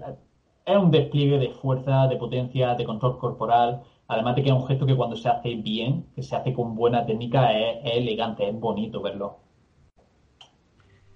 un 0.67 0.91
despliegue 0.91 1.39
de 1.39 1.51
fuerza, 1.51 2.07
de 2.09 2.17
potencia, 2.17 2.75
de 2.75 2.85
control 2.85 3.19
corporal, 3.19 3.83
además 4.09 4.37
de 4.37 4.43
que 4.43 4.51
es 4.51 4.55
un 4.55 4.67
gesto 4.67 4.87
que 4.87 4.97
cuando 4.97 5.17
se 5.17 5.29
hace 5.29 5.55
bien, 5.55 6.07
que 6.15 6.23
se 6.23 6.37
hace 6.37 6.53
con 6.53 6.75
buena 6.75 7.07
técnica, 7.07 7.53
es, 7.59 7.79
elegante, 7.85 8.49
es 8.49 8.59
bonito 8.59 9.01
verlo. 9.01 9.39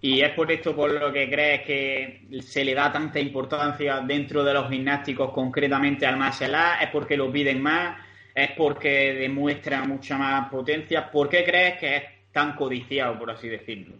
Y 0.07 0.21
es 0.21 0.31
por 0.35 0.53
esto 0.53 0.77
por 0.77 0.93
lo 0.93 1.13
que 1.13 1.29
crees 1.29 1.63
que 1.63 2.29
se 2.41 2.65
le 2.65 2.75
da 2.75 2.93
tanta 2.93 3.19
importancia 3.19 3.99
dentro 4.03 4.45
de 4.45 4.55
los 4.55 4.69
gimnásticos, 4.69 5.33
concretamente 5.33 6.07
al 6.07 6.17
martial 6.17 6.55
es 6.81 6.91
porque 6.91 7.17
lo 7.17 7.33
piden 7.33 7.61
más, 7.61 7.97
es 8.33 8.53
porque 8.57 9.15
demuestra 9.15 9.83
mucha 9.83 10.17
más 10.17 10.49
potencia. 10.49 11.11
¿Por 11.11 11.29
qué 11.29 11.43
crees 11.43 11.81
que 11.81 11.97
es 11.97 12.03
tan 12.31 12.55
codiciado, 12.55 13.19
por 13.19 13.33
así 13.33 13.49
decirlo? 13.49 13.97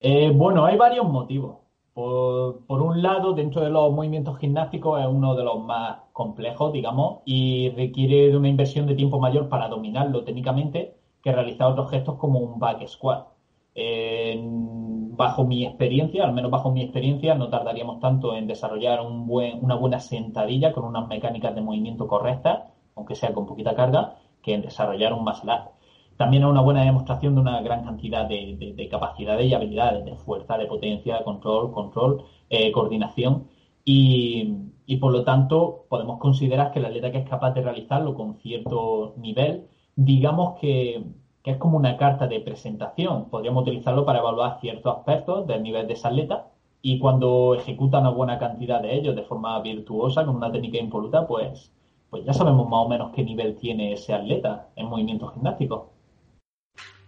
Eh, 0.00 0.32
bueno, 0.34 0.64
hay 0.64 0.78
varios 0.78 1.04
motivos. 1.04 1.58
Por, 1.92 2.64
un 2.66 3.02
lado, 3.02 3.34
dentro 3.34 3.60
de 3.60 3.68
los 3.68 3.92
movimientos 3.92 4.38
gimnásticos 4.38 4.98
es 4.98 5.06
uno 5.06 5.34
de 5.34 5.44
los 5.44 5.62
más 5.62 5.98
complejos, 6.14 6.72
digamos, 6.72 7.18
y 7.26 7.68
requiere 7.76 8.30
de 8.30 8.36
una 8.38 8.48
inversión 8.48 8.86
de 8.86 8.94
tiempo 8.94 9.20
mayor 9.20 9.50
para 9.50 9.68
dominarlo 9.68 10.24
técnicamente 10.24 10.94
que 11.22 11.32
realizar 11.32 11.70
otros 11.70 11.90
gestos 11.90 12.16
como 12.16 12.38
un 12.38 12.58
back 12.58 12.86
squat. 12.88 13.37
Bajo 15.16 15.44
mi 15.44 15.64
experiencia, 15.66 16.24
al 16.24 16.32
menos 16.32 16.50
bajo 16.50 16.70
mi 16.70 16.82
experiencia, 16.82 17.34
no 17.34 17.48
tardaríamos 17.48 18.00
tanto 18.00 18.34
en 18.34 18.46
desarrollar 18.46 19.00
un 19.00 19.26
buen, 19.26 19.62
una 19.64 19.74
buena 19.74 20.00
sentadilla 20.00 20.72
con 20.72 20.84
unas 20.84 21.08
mecánicas 21.08 21.54
de 21.54 21.60
movimiento 21.60 22.06
correctas, 22.06 22.64
aunque 22.94 23.14
sea 23.14 23.32
con 23.32 23.46
poquita 23.46 23.74
carga, 23.74 24.16
que 24.42 24.54
en 24.54 24.62
desarrollar 24.62 25.12
un 25.12 25.24
muscle 25.24 25.52
también 26.18 26.42
es 26.42 26.48
una 26.50 26.62
buena 26.62 26.82
demostración 26.82 27.36
de 27.36 27.40
una 27.42 27.62
gran 27.62 27.84
cantidad 27.84 28.28
de, 28.28 28.88
capacidades 28.90 29.46
y 29.46 29.54
habilidades, 29.54 30.04
de 30.04 30.16
fuerza, 30.16 30.58
de 30.58 30.66
potencia, 30.66 31.16
de 31.16 31.24
control, 31.24 31.72
control, 31.72 32.24
eh, 32.50 32.72
coordinación. 32.72 33.46
Y, 33.84 34.96
por 35.00 35.12
lo 35.12 35.22
tanto, 35.22 35.86
podemos 35.88 36.18
considerar 36.18 36.72
que 36.72 36.80
el 36.80 36.86
atleta 36.86 37.12
que 37.12 37.18
es 37.18 37.28
capaz 37.28 37.52
de 37.52 37.62
realizarlo 37.62 38.14
con 38.14 38.34
cierto 38.40 39.14
nivel, 39.16 39.68
digamos 39.94 40.58
que, 40.60 41.04
es 41.44 41.56
como 41.56 41.78
una 41.78 41.96
carta 41.96 42.26
de 42.26 42.40
presentación. 42.40 43.30
Podríamos 43.30 43.62
utilizarlo 43.62 44.04
para 44.04 44.18
evaluar 44.18 44.60
ciertos 44.60 44.98
aspectos 44.98 45.46
del 45.46 45.62
nivel 45.62 45.86
de 45.86 45.94
ese 45.94 46.06
atleta 46.06 46.46
y 46.82 46.98
cuando 46.98 47.54
ejecuta 47.54 47.98
una 47.98 48.10
buena 48.10 48.38
cantidad 48.38 48.80
de 48.80 48.94
ellos 48.94 49.16
de 49.16 49.22
forma 49.22 49.60
virtuosa, 49.60 50.24
con 50.24 50.36
una 50.36 50.52
técnica 50.52 50.78
impoluta, 50.78 51.26
pues, 51.26 51.72
pues 52.10 52.24
ya 52.24 52.32
sabemos 52.32 52.68
más 52.68 52.86
o 52.86 52.88
menos 52.88 53.12
qué 53.14 53.22
nivel 53.22 53.56
tiene 53.56 53.92
ese 53.92 54.14
atleta 54.14 54.68
en 54.76 54.86
movimientos 54.86 55.32
gimnásticos. 55.34 55.88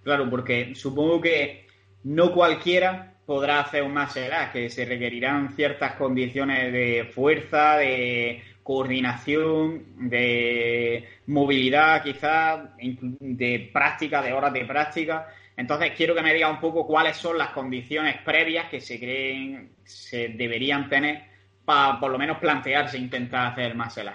Claro, 0.02 0.28
porque 0.30 0.74
supongo 0.74 1.20
que 1.20 1.66
no 2.02 2.32
cualquiera 2.32 3.18
podrá 3.26 3.60
hacer 3.60 3.82
un 3.82 3.94
martial 3.94 4.50
que 4.52 4.68
se 4.70 4.84
requerirán 4.84 5.54
ciertas 5.54 5.94
condiciones 5.94 6.72
de 6.72 7.10
fuerza, 7.14 7.76
de 7.76 8.42
coordinación, 8.62 10.08
de 10.08 11.04
movilidad, 11.26 12.02
quizás, 12.02 12.70
de 12.78 13.70
práctica, 13.72 14.22
de 14.22 14.32
horas 14.32 14.52
de 14.52 14.64
práctica. 14.64 15.28
Entonces, 15.56 15.92
quiero 15.96 16.14
que 16.14 16.22
me 16.22 16.34
diga 16.34 16.50
un 16.50 16.60
poco 16.60 16.86
cuáles 16.86 17.16
son 17.16 17.36
las 17.36 17.50
condiciones 17.50 18.18
previas 18.24 18.70
que 18.70 18.80
se 18.80 18.98
creen 18.98 19.72
se 19.84 20.28
deberían 20.28 20.88
tener 20.88 21.22
para 21.64 21.98
por 21.98 22.10
lo 22.10 22.18
menos 22.18 22.38
plantearse 22.38 22.96
intentar 22.96 23.52
hacer 23.52 23.64
el 23.66 23.76
martial 23.76 24.14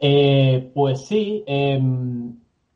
eh, 0.00 0.70
pues 0.74 1.06
sí, 1.06 1.44
em, 1.46 2.34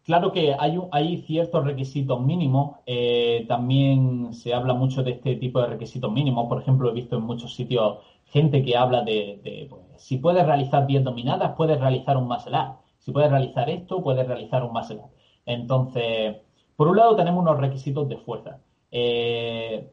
Claro 0.08 0.32
que 0.32 0.54
hay, 0.58 0.78
hay 0.90 1.18
ciertos 1.26 1.66
requisitos 1.66 2.18
mínimos. 2.18 2.76
Eh, 2.86 3.44
también 3.46 4.32
se 4.32 4.54
habla 4.54 4.72
mucho 4.72 5.02
de 5.02 5.10
este 5.10 5.36
tipo 5.36 5.60
de 5.60 5.66
requisitos 5.66 6.10
mínimos. 6.10 6.48
Por 6.48 6.62
ejemplo, 6.62 6.88
he 6.88 6.94
visto 6.94 7.18
en 7.18 7.24
muchos 7.24 7.54
sitios 7.54 7.98
gente 8.30 8.62
que 8.62 8.76
habla 8.76 9.02
de, 9.02 9.66
pues, 9.70 9.82
si 9.96 10.18
puedes 10.18 10.44
realizar 10.46 10.86
10 10.86 11.04
dominadas, 11.04 11.54
puedes 11.56 11.80
realizar 11.80 12.16
un 12.16 12.28
muscle 12.28 12.58
Si 12.98 13.12
puedes 13.12 13.30
realizar 13.30 13.68
esto, 13.70 14.02
puedes 14.02 14.26
realizar 14.26 14.62
un 14.64 14.72
muscle 14.72 15.02
Entonces, 15.46 16.36
por 16.76 16.88
un 16.88 16.96
lado 16.96 17.16
tenemos 17.16 17.42
unos 17.42 17.58
requisitos 17.58 18.08
de 18.08 18.16
fuerza, 18.18 18.60
eh, 18.90 19.90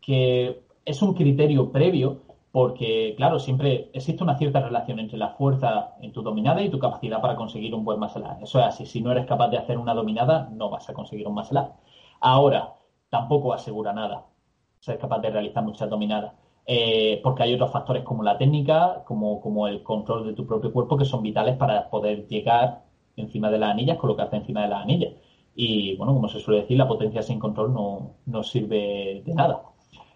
que 0.00 0.62
es 0.84 1.02
un 1.02 1.14
criterio 1.14 1.70
previo 1.72 2.22
porque, 2.52 3.14
claro, 3.16 3.38
siempre 3.38 3.90
existe 3.92 4.24
una 4.24 4.38
cierta 4.38 4.60
relación 4.60 4.98
entre 4.98 5.18
la 5.18 5.30
fuerza 5.30 5.94
en 6.00 6.12
tu 6.12 6.22
dominada 6.22 6.62
y 6.62 6.70
tu 6.70 6.78
capacidad 6.78 7.20
para 7.20 7.36
conseguir 7.36 7.74
un 7.74 7.84
buen 7.84 8.00
muscle 8.00 8.24
Eso 8.42 8.58
es 8.60 8.66
así. 8.66 8.86
Si 8.86 9.00
no 9.02 9.12
eres 9.12 9.26
capaz 9.26 9.48
de 9.48 9.58
hacer 9.58 9.78
una 9.78 9.94
dominada, 9.94 10.48
no 10.52 10.70
vas 10.70 10.88
a 10.88 10.94
conseguir 10.94 11.26
un 11.26 11.34
muscle 11.34 11.60
Ahora, 12.20 12.74
tampoco 13.10 13.52
asegura 13.52 13.92
nada. 13.92 14.26
Ser 14.80 14.98
capaz 14.98 15.20
de 15.20 15.30
realizar 15.30 15.62
muchas 15.62 15.90
dominadas. 15.90 16.32
Eh, 16.70 17.20
porque 17.22 17.44
hay 17.44 17.54
otros 17.54 17.72
factores 17.72 18.02
como 18.04 18.22
la 18.22 18.36
técnica, 18.36 19.02
como, 19.06 19.40
como 19.40 19.66
el 19.68 19.82
control 19.82 20.26
de 20.26 20.34
tu 20.34 20.46
propio 20.46 20.70
cuerpo, 20.70 20.98
que 20.98 21.06
son 21.06 21.22
vitales 21.22 21.56
para 21.56 21.88
poder 21.88 22.26
llegar 22.28 22.82
encima 23.16 23.50
de 23.50 23.58
las 23.58 23.70
anillas, 23.70 23.96
colocarte 23.96 24.36
encima 24.36 24.62
de 24.62 24.68
las 24.68 24.82
anillas. 24.82 25.14
Y 25.54 25.96
bueno, 25.96 26.12
como 26.14 26.28
se 26.28 26.40
suele 26.40 26.60
decir, 26.60 26.76
la 26.76 26.86
potencia 26.86 27.22
sin 27.22 27.38
control 27.38 27.72
no, 27.72 28.16
no 28.26 28.42
sirve 28.42 29.22
de 29.24 29.34
nada. 29.34 29.62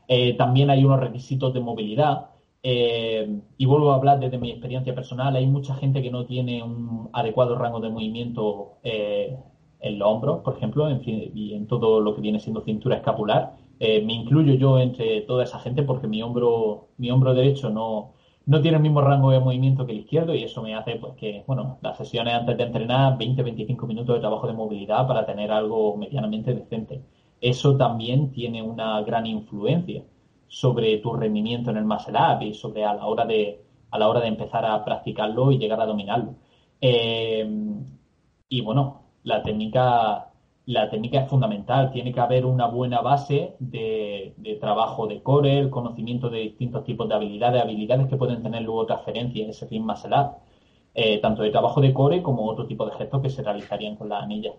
Eh, 0.09 0.35
también 0.35 0.68
hay 0.68 0.85
unos 0.85 1.00
requisitos 1.00 1.54
de 1.54 1.61
movilidad. 1.61 2.26
Eh, 2.62 3.40
y 3.56 3.64
vuelvo 3.64 3.90
a 3.90 3.97
hablar 3.97 4.21
desde 4.21 4.37
mi 4.38 4.50
experiencia 4.50 4.94
personal. 4.94 5.35
Hay 5.35 5.47
mucha 5.47 5.75
gente 5.76 6.02
que 6.02 6.11
no 6.11 6.26
tiene 6.26 6.62
un 6.62 7.09
adecuado 7.14 7.56
rango 7.56 7.80
de 7.80 7.88
movimiento 7.88 8.75
eh, 8.85 9.37
en 9.80 9.99
los 9.99 10.06
hombros, 10.09 10.42
por 10.42 10.56
ejemplo, 10.56 10.88
en 10.90 11.00
y 11.06 11.54
en 11.54 11.66
todo 11.66 12.00
lo 12.00 12.14
que 12.14 12.21
viene 12.21 12.38
siendo 12.40 12.61
cintura 12.61 12.97
escapular. 12.97 13.56
Me 14.05 14.12
incluyo 14.12 14.55
yo 14.55 14.79
entre 14.79 15.23
toda 15.23 15.45
esa 15.45 15.59
gente 15.59 15.83
porque 15.83 16.07
mi 16.07 16.23
hombro, 16.23 16.89
mi 16.99 17.11
hombro 17.11 17.35
derecho 17.35 17.71
no, 17.71 18.15
no 18.47 18.61
tiene 18.61 18.77
el 18.77 18.83
mismo 18.83 19.01
rango 19.01 19.31
de 19.31 19.41
movimiento 19.41 19.87
que 19.87 19.93
el 19.93 20.01
izquierdo 20.01 20.35
y 20.35 20.45
eso 20.45 20.62
me 20.62 20.75
hace 20.75 20.97
pues 20.97 21.15
que, 21.15 21.45
bueno, 21.47 21.79
las 21.83 21.97
sesiones 21.97 22.35
antes 22.35 22.57
de 22.57 22.65
entrenar, 22.65 23.19
20-25 23.19 23.87
minutos 23.87 24.15
de 24.17 24.21
trabajo 24.21 24.47
de 24.47 24.53
movilidad 24.53 25.07
para 25.07 25.27
tener 25.27 25.51
algo 25.51 25.97
medianamente 25.97 26.55
decente 26.55 27.03
eso 27.43 27.77
también 27.77 28.31
tiene 28.33 28.62
una 28.62 29.03
gran 29.03 29.27
influencia 29.27 30.05
sobre 30.47 30.99
tu 30.99 31.12
rendimiento 31.15 31.71
en 31.71 31.77
el 31.77 31.85
muscle 31.85 32.47
y 32.47 32.55
sobre 32.55 32.85
a 32.85 32.95
la 32.95 33.07
hora 33.07 33.27
de, 33.27 33.65
a 33.91 33.99
la 33.99 34.09
hora 34.09 34.21
de 34.21 34.29
empezar 34.29 34.65
a 34.65 34.85
practicarlo 34.85 35.51
y 35.51 35.59
llegar 35.59 35.81
a 35.81 35.87
dominarlo. 35.87 36.37
Eh, 36.81 37.45
y 38.49 38.61
bueno, 38.61 39.03
la 39.25 39.43
técnica, 39.43 40.32
la 40.66 40.90
técnica 40.90 41.21
es 41.21 41.28
fundamental. 41.28 41.90
Tiene 41.92 42.12
que 42.12 42.21
haber 42.21 42.47
una 42.47 42.66
buena 42.66 43.00
base 43.00 43.54
de, 43.59 44.35
trabajo 44.61 45.07
de 45.07 45.23
core, 45.23 45.59
el 45.59 45.71
conocimiento 45.71 46.31
de 46.31 46.40
distintos 46.40 46.85
tipos 46.85 47.09
de 47.09 47.14
habilidades, 47.14 47.62
habilidades 47.62 48.09
que 48.09 48.16
pueden 48.16 48.42
tener 48.42 48.62
luego 48.62 48.87
transferencia 48.87 49.45
en 49.45 49.50
ese 49.50 49.66
fin 49.66 49.85
up, 49.85 50.37
eh, 50.95 51.19
tanto 51.21 51.42
de 51.42 51.50
trabajo 51.50 51.81
de 51.81 51.92
core 51.92 52.23
como 52.23 52.49
otro 52.49 52.66
tipo 52.66 52.87
de 52.87 52.97
gestos 52.97 53.23
que 53.23 53.31
se 53.31 53.42
realizarían 53.42 53.97
con 53.97 54.09
la 54.09 54.21
anilla. 54.21 54.52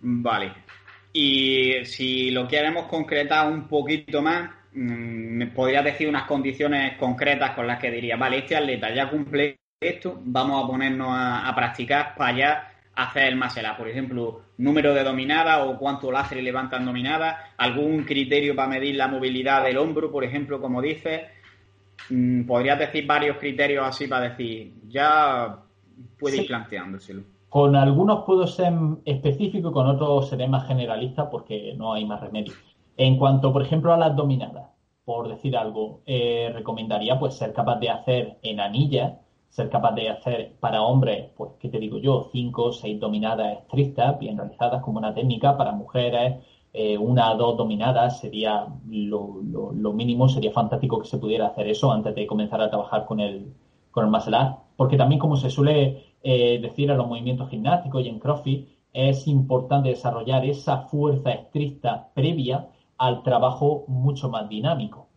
Vale. 0.00 0.52
Y 1.12 1.84
si 1.84 2.30
lo 2.30 2.46
queremos 2.46 2.86
concretar 2.86 3.50
un 3.50 3.66
poquito 3.66 4.22
más, 4.22 4.50
mm, 4.72 5.36
me 5.38 5.46
podrías 5.48 5.84
decir 5.84 6.08
unas 6.08 6.26
condiciones 6.26 6.96
concretas 6.98 7.52
con 7.52 7.66
las 7.66 7.78
que 7.80 7.90
diría, 7.90 8.16
vale, 8.16 8.38
este 8.38 8.56
atleta 8.56 8.94
ya 8.94 9.10
cumple 9.10 9.56
esto, 9.80 10.20
vamos 10.24 10.64
a 10.64 10.66
ponernos 10.66 11.08
a, 11.10 11.52
practicar 11.54 12.14
para 12.16 12.36
ya 12.36 12.67
hacer 12.98 13.24
el 13.26 13.36
muscle 13.36 13.62
Por 13.76 13.88
ejemplo, 13.88 14.40
número 14.58 14.92
de 14.92 15.04
dominadas 15.04 15.66
o 15.66 15.78
cuánto 15.78 16.10
láser 16.10 16.42
levantan 16.42 16.84
dominadas, 16.84 17.36
algún 17.56 18.04
criterio 18.04 18.56
para 18.56 18.68
medir 18.68 18.96
la 18.96 19.06
movilidad 19.06 19.62
del 19.64 19.78
hombro, 19.78 20.10
por 20.10 20.24
ejemplo, 20.24 20.60
como 20.60 20.82
dices. 20.82 21.22
Mm, 22.10 22.44
podrías 22.44 22.78
decir 22.78 23.06
varios 23.06 23.36
criterios 23.38 23.86
así 23.86 24.08
para 24.08 24.30
decir, 24.30 24.74
ya 24.88 25.58
puede 26.18 26.38
ir 26.38 26.46
planteándoselo. 26.46 27.22
Con 27.48 27.76
algunos 27.76 28.24
puedo 28.24 28.46
ser 28.46 28.72
específico, 29.04 29.72
con 29.72 29.86
otros 29.86 30.28
seré 30.28 30.48
más 30.48 30.66
generalista 30.66 31.30
porque 31.30 31.74
no 31.76 31.94
hay 31.94 32.04
más 32.04 32.20
remedio. 32.20 32.52
En 32.96 33.16
cuanto, 33.16 33.52
por 33.52 33.62
ejemplo, 33.62 33.92
a 33.92 33.96
las 33.96 34.14
dominadas, 34.16 34.66
por 35.04 35.28
decir 35.28 35.56
algo, 35.56 36.02
eh, 36.04 36.50
recomendaría 36.52 37.18
pues 37.18 37.34
ser 37.34 37.52
capaz 37.52 37.78
de 37.78 37.90
hacer 37.90 38.38
en 38.42 38.60
anilla, 38.60 39.20
ser 39.48 39.70
capaz 39.70 39.92
de 39.92 40.08
hacer 40.10 40.52
para 40.60 40.82
hombres, 40.82 41.30
pues, 41.36 41.52
¿qué 41.58 41.68
te 41.68 41.78
digo 41.78 41.98
yo? 41.98 42.28
Cinco 42.32 42.64
o 42.64 42.72
seis 42.72 43.00
dominadas 43.00 43.58
estrictas, 43.58 44.18
bien 44.18 44.36
realizadas 44.36 44.82
como 44.82 44.98
una 44.98 45.14
técnica, 45.14 45.56
para 45.56 45.72
mujeres, 45.72 46.44
eh, 46.72 46.98
una 46.98 47.32
o 47.32 47.36
dos 47.36 47.56
dominadas 47.56 48.20
sería 48.20 48.66
lo, 48.88 49.40
lo, 49.42 49.92
mínimo, 49.92 50.28
sería 50.28 50.52
fantástico 50.52 50.98
que 51.00 51.08
se 51.08 51.18
pudiera 51.18 51.48
hacer 51.48 51.66
eso 51.68 51.90
antes 51.90 52.14
de 52.14 52.26
comenzar 52.26 52.60
a 52.60 52.68
trabajar 52.68 53.06
con 53.06 53.20
el, 53.20 53.52
con 53.90 54.04
el 54.04 54.10
muscle 54.10 54.36
porque 54.76 54.96
también 54.96 55.18
como 55.18 55.36
se 55.36 55.50
suele 55.50 56.04
eh, 56.22 56.60
decir, 56.60 56.90
en 56.90 56.98
los 56.98 57.08
movimientos 57.08 57.50
gimnásticos 57.50 58.04
y 58.04 58.08
en 58.08 58.20
CrossFit, 58.20 58.68
es 58.92 59.26
importante 59.26 59.88
desarrollar 59.88 60.44
esa 60.44 60.82
fuerza 60.82 61.32
estricta 61.32 62.10
previa 62.14 62.68
al 62.96 63.22
trabajo 63.22 63.84
mucho 63.88 64.28
más 64.28 64.48
dinámico. 64.48 65.08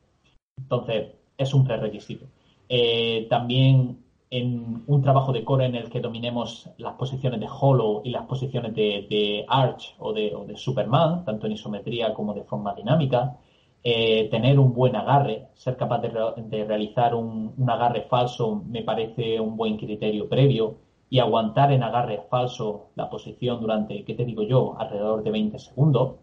Entonces, 0.58 1.12
es 1.38 1.54
un 1.54 1.64
prerequisito. 1.64 2.26
Eh, 2.70 3.28
también 3.30 4.00
en 4.32 4.84
un 4.88 5.02
trabajo 5.02 5.34
de 5.34 5.44
core 5.44 5.66
en 5.66 5.76
el 5.76 5.90
que 5.90 6.00
dominemos 6.00 6.70
las 6.78 6.96
posiciones 6.96 7.40
de 7.42 7.48
hollow 7.50 8.02
y 8.06 8.12
las 8.12 8.26
posiciones 8.26 8.74
de, 8.74 9.46
arch 9.48 9.96
o 10.00 10.14
de, 10.14 10.32
Superman, 10.56 11.26
tanto 11.26 11.48
en 11.48 11.54
isometría 11.54 12.14
como 12.14 12.34
de 12.34 12.44
forma 12.46 12.74
dinámica. 12.74 13.38
eh, 13.84 14.30
tener 14.30 14.60
un 14.60 14.74
buen 14.74 14.96
agarre, 14.96 15.48
ser 15.56 15.76
capaz 15.76 16.00
de, 16.02 16.66
realizar 16.66 17.16
un, 17.16 17.54
agarre 17.68 18.04
falso 18.04 18.64
me 18.68 18.84
parece 18.84 19.40
un 19.40 19.58
buen 19.58 19.78
criterio 19.78 20.30
previo 20.30 20.78
y 21.10 21.20
aguantar 21.20 21.72
en 21.72 21.84
agarre 21.84 22.24
falso 22.30 22.92
la 22.96 23.10
posición 23.10 23.60
durante, 23.60 24.04
¿qué 24.06 24.14
te 24.14 24.26
digo 24.26 24.44
yo?, 24.44 24.76
alrededor 24.80 25.24
de 25.24 25.32
20 25.32 25.60
segundos. 25.60 26.16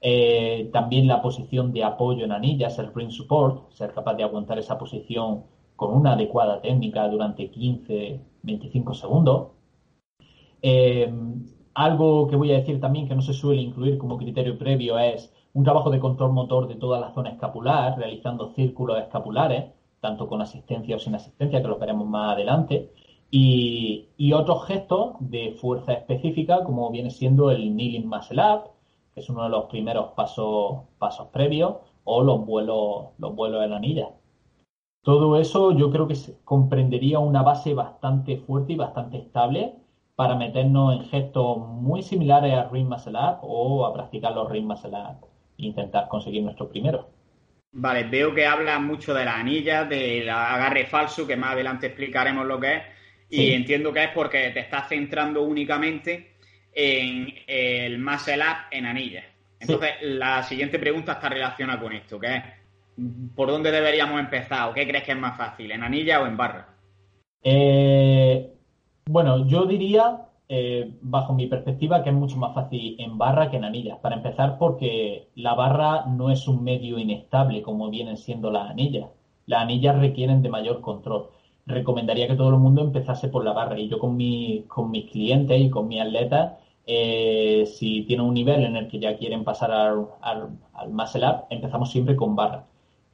Eh, 0.00 0.70
también 0.72 1.08
la 1.08 1.20
posición 1.22 1.72
de 1.72 1.82
apoyo 1.84 2.24
en 2.24 2.32
anillas, 2.32 2.78
el 2.78 2.94
ring 2.94 3.10
support, 3.10 3.70
ser 3.72 3.92
capaz 3.92 4.14
de 4.14 4.22
aguantar 4.22 4.58
esa 4.58 4.78
posición 4.78 5.44
con 5.78 5.94
una 5.94 6.14
adecuada 6.14 6.60
técnica 6.60 7.06
durante 7.08 7.50
15, 7.50 8.20
25 8.42 8.94
segundos. 8.94 9.52
Eh, 10.60 11.08
algo 11.74 12.26
que 12.26 12.34
voy 12.34 12.50
a 12.50 12.56
decir 12.56 12.80
también 12.80 13.06
que 13.06 13.14
no 13.14 13.22
se 13.22 13.32
suele 13.32 13.62
incluir 13.62 13.96
como 13.96 14.18
criterio 14.18 14.58
previo 14.58 14.98
es 14.98 15.32
un 15.54 15.62
trabajo 15.62 15.90
de 15.90 16.00
control 16.00 16.32
motor 16.32 16.66
de 16.66 16.74
toda 16.74 16.98
la 16.98 17.12
zona 17.14 17.30
escapular, 17.30 17.96
realizando 17.96 18.52
círculos 18.54 18.98
escapulares, 18.98 19.66
tanto 20.00 20.26
con 20.28 20.42
asistencia 20.42 20.96
o 20.96 20.98
sin 20.98 21.14
asistencia, 21.14 21.62
que 21.62 21.68
lo 21.68 21.78
veremos 21.78 22.08
más 22.08 22.32
adelante, 22.32 22.90
y, 23.30 24.32
otros 24.32 24.66
gestos 24.66 25.14
de 25.20 25.52
fuerza 25.60 25.92
específica, 25.92 26.64
como 26.64 26.90
viene 26.90 27.10
siendo 27.10 27.52
el 27.52 27.70
kneeling 27.70 28.08
muscle 28.08 28.42
up, 28.42 28.70
que 29.14 29.20
es 29.20 29.30
uno 29.30 29.44
de 29.44 29.50
los 29.50 29.66
primeros 29.66 30.08
pasos, 30.16 30.80
previos, 31.32 31.76
o 32.02 32.22
los 32.24 32.44
vuelos, 32.44 33.10
los 33.18 33.36
vuelos 33.36 33.64
en 33.64 33.72
anilla. 33.72 34.08
Todo 35.08 35.40
eso 35.40 35.74
yo 35.74 35.90
creo 35.90 36.06
que 36.06 36.18
comprendería 36.44 37.18
una 37.18 37.40
base 37.40 37.72
bastante 37.72 38.36
fuerte 38.36 38.74
y 38.74 38.76
bastante 38.76 39.16
estable 39.16 39.72
para 40.14 40.34
meternos 40.34 40.96
en 40.96 41.08
gestos 41.08 41.56
muy 41.66 42.02
similares 42.02 42.52
a 42.52 42.68
Ring 42.68 42.86
Muscle 42.86 43.18
Up 43.18 43.38
o 43.40 43.86
a 43.86 43.94
practicar 43.94 44.32
los 44.32 44.50
Ring 44.50 44.66
Muscle 44.66 44.90
Up 44.90 45.26
intentar 45.56 46.08
conseguir 46.08 46.42
nuestro 46.42 46.68
primero. 46.68 47.08
Vale, 47.72 48.04
veo 48.04 48.34
que 48.34 48.44
habla 48.44 48.78
mucho 48.80 49.14
de 49.14 49.24
las 49.24 49.36
anillas, 49.36 49.88
del 49.88 50.28
agarre 50.28 50.84
falso, 50.84 51.26
que 51.26 51.38
más 51.38 51.52
adelante 51.52 51.86
explicaremos 51.86 52.44
lo 52.44 52.60
que 52.60 52.74
es, 52.74 52.82
y 53.30 53.52
entiendo 53.52 53.90
que 53.94 54.04
es 54.04 54.10
porque 54.10 54.50
te 54.50 54.60
estás 54.60 54.90
centrando 54.90 55.42
únicamente 55.42 56.34
en 56.70 57.32
el 57.46 57.98
muscle 57.98 58.36
up 58.40 58.68
en 58.72 58.84
anillas. 58.84 59.24
Entonces, 59.58 59.90
la 60.02 60.42
siguiente 60.42 60.78
pregunta 60.78 61.12
está 61.12 61.30
relacionada 61.30 61.80
con 61.80 61.94
esto, 61.94 62.20
que 62.20 62.36
es 62.36 62.42
¿por 63.34 63.50
dónde 63.50 63.70
deberíamos 63.70 64.18
empezar 64.20 64.68
o 64.68 64.74
qué 64.74 64.86
crees 64.86 65.04
que 65.04 65.12
es 65.12 65.18
más 65.18 65.36
fácil, 65.36 65.70
en 65.70 65.82
anilla 65.82 66.20
o 66.22 66.26
en 66.26 66.36
barra? 66.36 66.68
Eh, 67.42 68.52
bueno, 69.06 69.46
yo 69.46 69.64
diría 69.66 70.28
eh, 70.50 70.94
bajo 71.02 71.34
mi 71.34 71.46
perspectiva, 71.46 72.02
que 72.02 72.08
es 72.10 72.14
mucho 72.14 72.36
más 72.38 72.54
fácil 72.54 72.96
en 72.98 73.18
barra 73.18 73.50
que 73.50 73.58
en 73.58 73.64
anillas. 73.64 73.98
Para 73.98 74.16
empezar, 74.16 74.58
porque 74.58 75.28
la 75.34 75.54
barra 75.54 76.06
no 76.06 76.30
es 76.30 76.48
un 76.48 76.64
medio 76.64 76.98
inestable 76.98 77.62
como 77.62 77.90
vienen 77.90 78.16
siendo 78.16 78.50
las 78.50 78.70
anillas. 78.70 79.08
Las 79.46 79.62
anillas 79.62 79.98
requieren 79.98 80.42
de 80.42 80.48
mayor 80.48 80.80
control. 80.80 81.28
Recomendaría 81.66 82.28
que 82.28 82.34
todo 82.34 82.48
el 82.50 82.58
mundo 82.58 82.82
empezase 82.82 83.28
por 83.28 83.44
la 83.44 83.52
barra. 83.52 83.78
Y 83.78 83.88
yo 83.88 83.98
con, 83.98 84.16
mi, 84.16 84.64
con 84.68 84.90
mis 84.90 85.10
clientes 85.10 85.60
y 85.60 85.70
con 85.70 85.86
mis 85.88 86.00
atletas, 86.00 86.54
eh, 86.86 87.66
si 87.66 88.02
tienen 88.04 88.26
un 88.26 88.34
nivel 88.34 88.64
en 88.64 88.76
el 88.76 88.88
que 88.88 88.98
ya 88.98 89.16
quieren 89.18 89.44
pasar 89.44 89.70
al, 89.70 90.06
al, 90.22 90.48
al 90.72 91.44
empezamos 91.50 91.90
siempre 91.90 92.16
con 92.16 92.34
barra. 92.36 92.64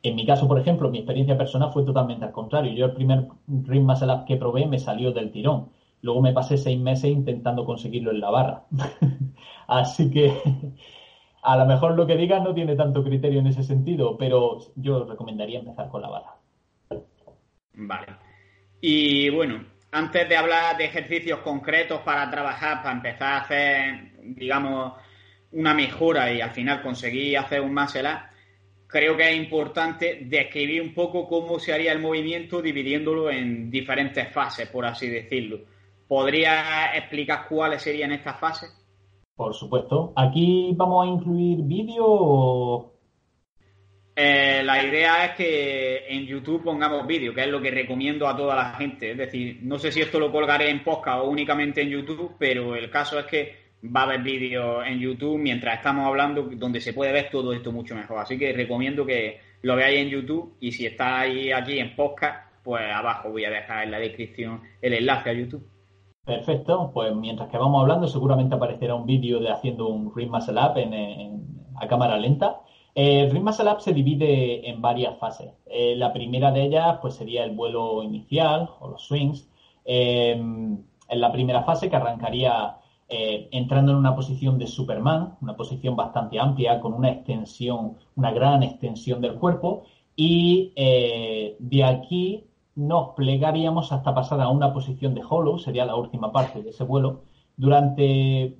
En 0.04 0.14
mi 0.14 0.24
caso, 0.24 0.46
por 0.46 0.60
ejemplo, 0.60 0.90
mi 0.90 0.98
experiencia 0.98 1.36
personal 1.36 1.72
fue 1.72 1.84
totalmente 1.84 2.24
al 2.24 2.30
contrario. 2.30 2.72
Yo 2.72 2.84
el 2.86 2.92
primer 2.92 3.26
ring 3.48 3.84
muscle 3.84 4.12
up 4.12 4.24
que 4.26 4.36
probé 4.36 4.66
me 4.66 4.78
salió 4.78 5.10
del 5.12 5.32
tirón 5.32 5.70
Luego 6.04 6.20
me 6.20 6.34
pasé 6.34 6.58
seis 6.58 6.78
meses 6.78 7.06
intentando 7.10 7.64
conseguirlo 7.64 8.10
en 8.10 8.20
la 8.20 8.28
barra. 8.28 8.64
Así 9.66 10.10
que 10.10 10.38
a 11.42 11.56
lo 11.56 11.64
mejor 11.64 11.94
lo 11.94 12.06
que 12.06 12.14
digas 12.14 12.42
no 12.42 12.52
tiene 12.52 12.76
tanto 12.76 13.02
criterio 13.02 13.40
en 13.40 13.46
ese 13.46 13.62
sentido, 13.62 14.18
pero 14.18 14.58
yo 14.76 15.06
recomendaría 15.06 15.60
empezar 15.60 15.88
con 15.88 16.02
la 16.02 16.10
barra. 16.10 16.34
Vale. 17.72 18.06
Y 18.82 19.30
bueno, 19.30 19.64
antes 19.92 20.28
de 20.28 20.36
hablar 20.36 20.76
de 20.76 20.84
ejercicios 20.84 21.38
concretos 21.38 22.00
para 22.00 22.30
trabajar, 22.30 22.82
para 22.82 22.96
empezar 22.96 23.32
a 23.32 23.40
hacer, 23.40 24.12
digamos, 24.36 24.92
una 25.52 25.72
mejora 25.72 26.30
y 26.30 26.42
al 26.42 26.50
final 26.50 26.82
conseguir 26.82 27.38
hacer 27.38 27.62
un 27.62 27.72
muscle 27.72 28.10
creo 28.94 29.16
que 29.16 29.28
es 29.28 29.36
importante 29.36 30.20
describir 30.24 30.80
un 30.80 30.94
poco 30.94 31.26
cómo 31.26 31.58
se 31.58 31.72
haría 31.72 31.90
el 31.90 31.98
movimiento 31.98 32.62
dividiéndolo 32.62 33.28
en 33.28 33.68
diferentes 33.68 34.32
fases, 34.32 34.68
por 34.68 34.86
así 34.86 35.08
decirlo. 35.08 35.62
¿Podría 36.06 36.94
explicar 36.94 37.48
cuáles 37.48 37.82
serían 37.82 38.12
estas 38.12 38.38
fases? 38.38 38.70
Por 39.34 39.52
supuesto. 39.52 40.12
¿Aquí 40.14 40.70
vamos 40.76 41.04
a 41.04 41.10
incluir 41.10 41.58
vídeo 41.64 42.04
o...? 42.06 42.92
Eh, 44.14 44.62
la 44.64 44.84
idea 44.84 45.24
es 45.24 45.32
que 45.32 46.06
en 46.06 46.24
YouTube 46.24 46.62
pongamos 46.62 47.04
vídeo, 47.04 47.34
que 47.34 47.40
es 47.40 47.48
lo 47.48 47.60
que 47.60 47.72
recomiendo 47.72 48.28
a 48.28 48.36
toda 48.36 48.54
la 48.54 48.74
gente. 48.74 49.10
Es 49.10 49.18
decir, 49.18 49.58
no 49.62 49.76
sé 49.76 49.90
si 49.90 50.02
esto 50.02 50.20
lo 50.20 50.30
colgaré 50.30 50.70
en 50.70 50.84
podcast 50.84 51.18
o 51.18 51.30
únicamente 51.30 51.82
en 51.82 51.88
YouTube, 51.88 52.36
pero 52.38 52.76
el 52.76 52.88
caso 52.90 53.18
es 53.18 53.26
que 53.26 53.63
va 53.84 54.00
a 54.00 54.04
haber 54.04 54.22
vídeo 54.22 54.84
en 54.84 54.98
YouTube 54.98 55.38
mientras 55.38 55.76
estamos 55.76 56.06
hablando, 56.06 56.42
donde 56.42 56.80
se 56.80 56.92
puede 56.92 57.12
ver 57.12 57.28
todo 57.30 57.52
esto 57.52 57.72
mucho 57.72 57.94
mejor. 57.94 58.18
Así 58.18 58.38
que 58.38 58.52
recomiendo 58.52 59.04
que 59.04 59.40
lo 59.62 59.76
veáis 59.76 59.98
en 59.98 60.08
YouTube 60.08 60.56
y 60.60 60.72
si 60.72 60.86
estáis 60.86 61.52
aquí 61.52 61.78
en 61.78 61.94
podcast, 61.94 62.52
pues 62.62 62.82
abajo 62.92 63.30
voy 63.30 63.44
a 63.44 63.50
dejar 63.50 63.84
en 63.84 63.90
la 63.90 63.98
descripción 63.98 64.62
el 64.80 64.94
enlace 64.94 65.30
a 65.30 65.32
YouTube. 65.34 65.66
Perfecto, 66.24 66.90
pues 66.94 67.14
mientras 67.14 67.50
que 67.50 67.58
vamos 67.58 67.82
hablando 67.82 68.06
seguramente 68.08 68.54
aparecerá 68.54 68.94
un 68.94 69.04
vídeo 69.04 69.40
de 69.40 69.50
haciendo 69.50 69.88
un 69.88 70.14
Ring 70.14 70.32
Up 70.32 70.76
en, 70.76 71.44
a 71.76 71.86
cámara 71.86 72.16
lenta. 72.16 72.60
El 72.94 73.30
Ring 73.30 73.42
Muscle 73.44 73.70
Up 73.70 73.80
se 73.80 73.92
divide 73.92 74.68
en 74.68 74.80
varias 74.80 75.18
fases. 75.18 75.50
Eh, 75.66 75.94
la 75.96 76.12
primera 76.12 76.52
de 76.52 76.62
ellas 76.62 76.98
pues 77.02 77.14
sería 77.14 77.44
el 77.44 77.50
vuelo 77.50 78.02
inicial 78.02 78.70
o 78.80 78.88
los 78.88 79.02
swings. 79.02 79.50
Eh, 79.84 80.30
en 80.30 81.20
la 81.20 81.30
primera 81.30 81.62
fase 81.64 81.90
que 81.90 81.96
arrancaría 81.96 82.76
eh, 83.08 83.48
entrando 83.52 83.92
en 83.92 83.98
una 83.98 84.14
posición 84.14 84.58
de 84.58 84.66
Superman, 84.66 85.36
una 85.40 85.56
posición 85.56 85.96
bastante 85.96 86.38
amplia 86.38 86.80
con 86.80 86.94
una 86.94 87.10
extensión, 87.10 87.96
una 88.16 88.32
gran 88.32 88.62
extensión 88.62 89.20
del 89.20 89.34
cuerpo 89.34 89.84
y 90.16 90.72
de 90.74 91.84
aquí 91.84 92.44
nos 92.76 93.10
plegaríamos 93.14 93.92
hasta 93.92 94.14
pasar 94.14 94.40
a 94.40 94.48
una 94.48 94.72
posición 94.72 95.14
de 95.14 95.22
hollow, 95.28 95.58
sería 95.58 95.84
la 95.84 95.96
última 95.96 96.32
parte 96.32 96.62
de 96.62 96.70
ese 96.70 96.84
vuelo. 96.84 97.22
Durante 97.56 98.58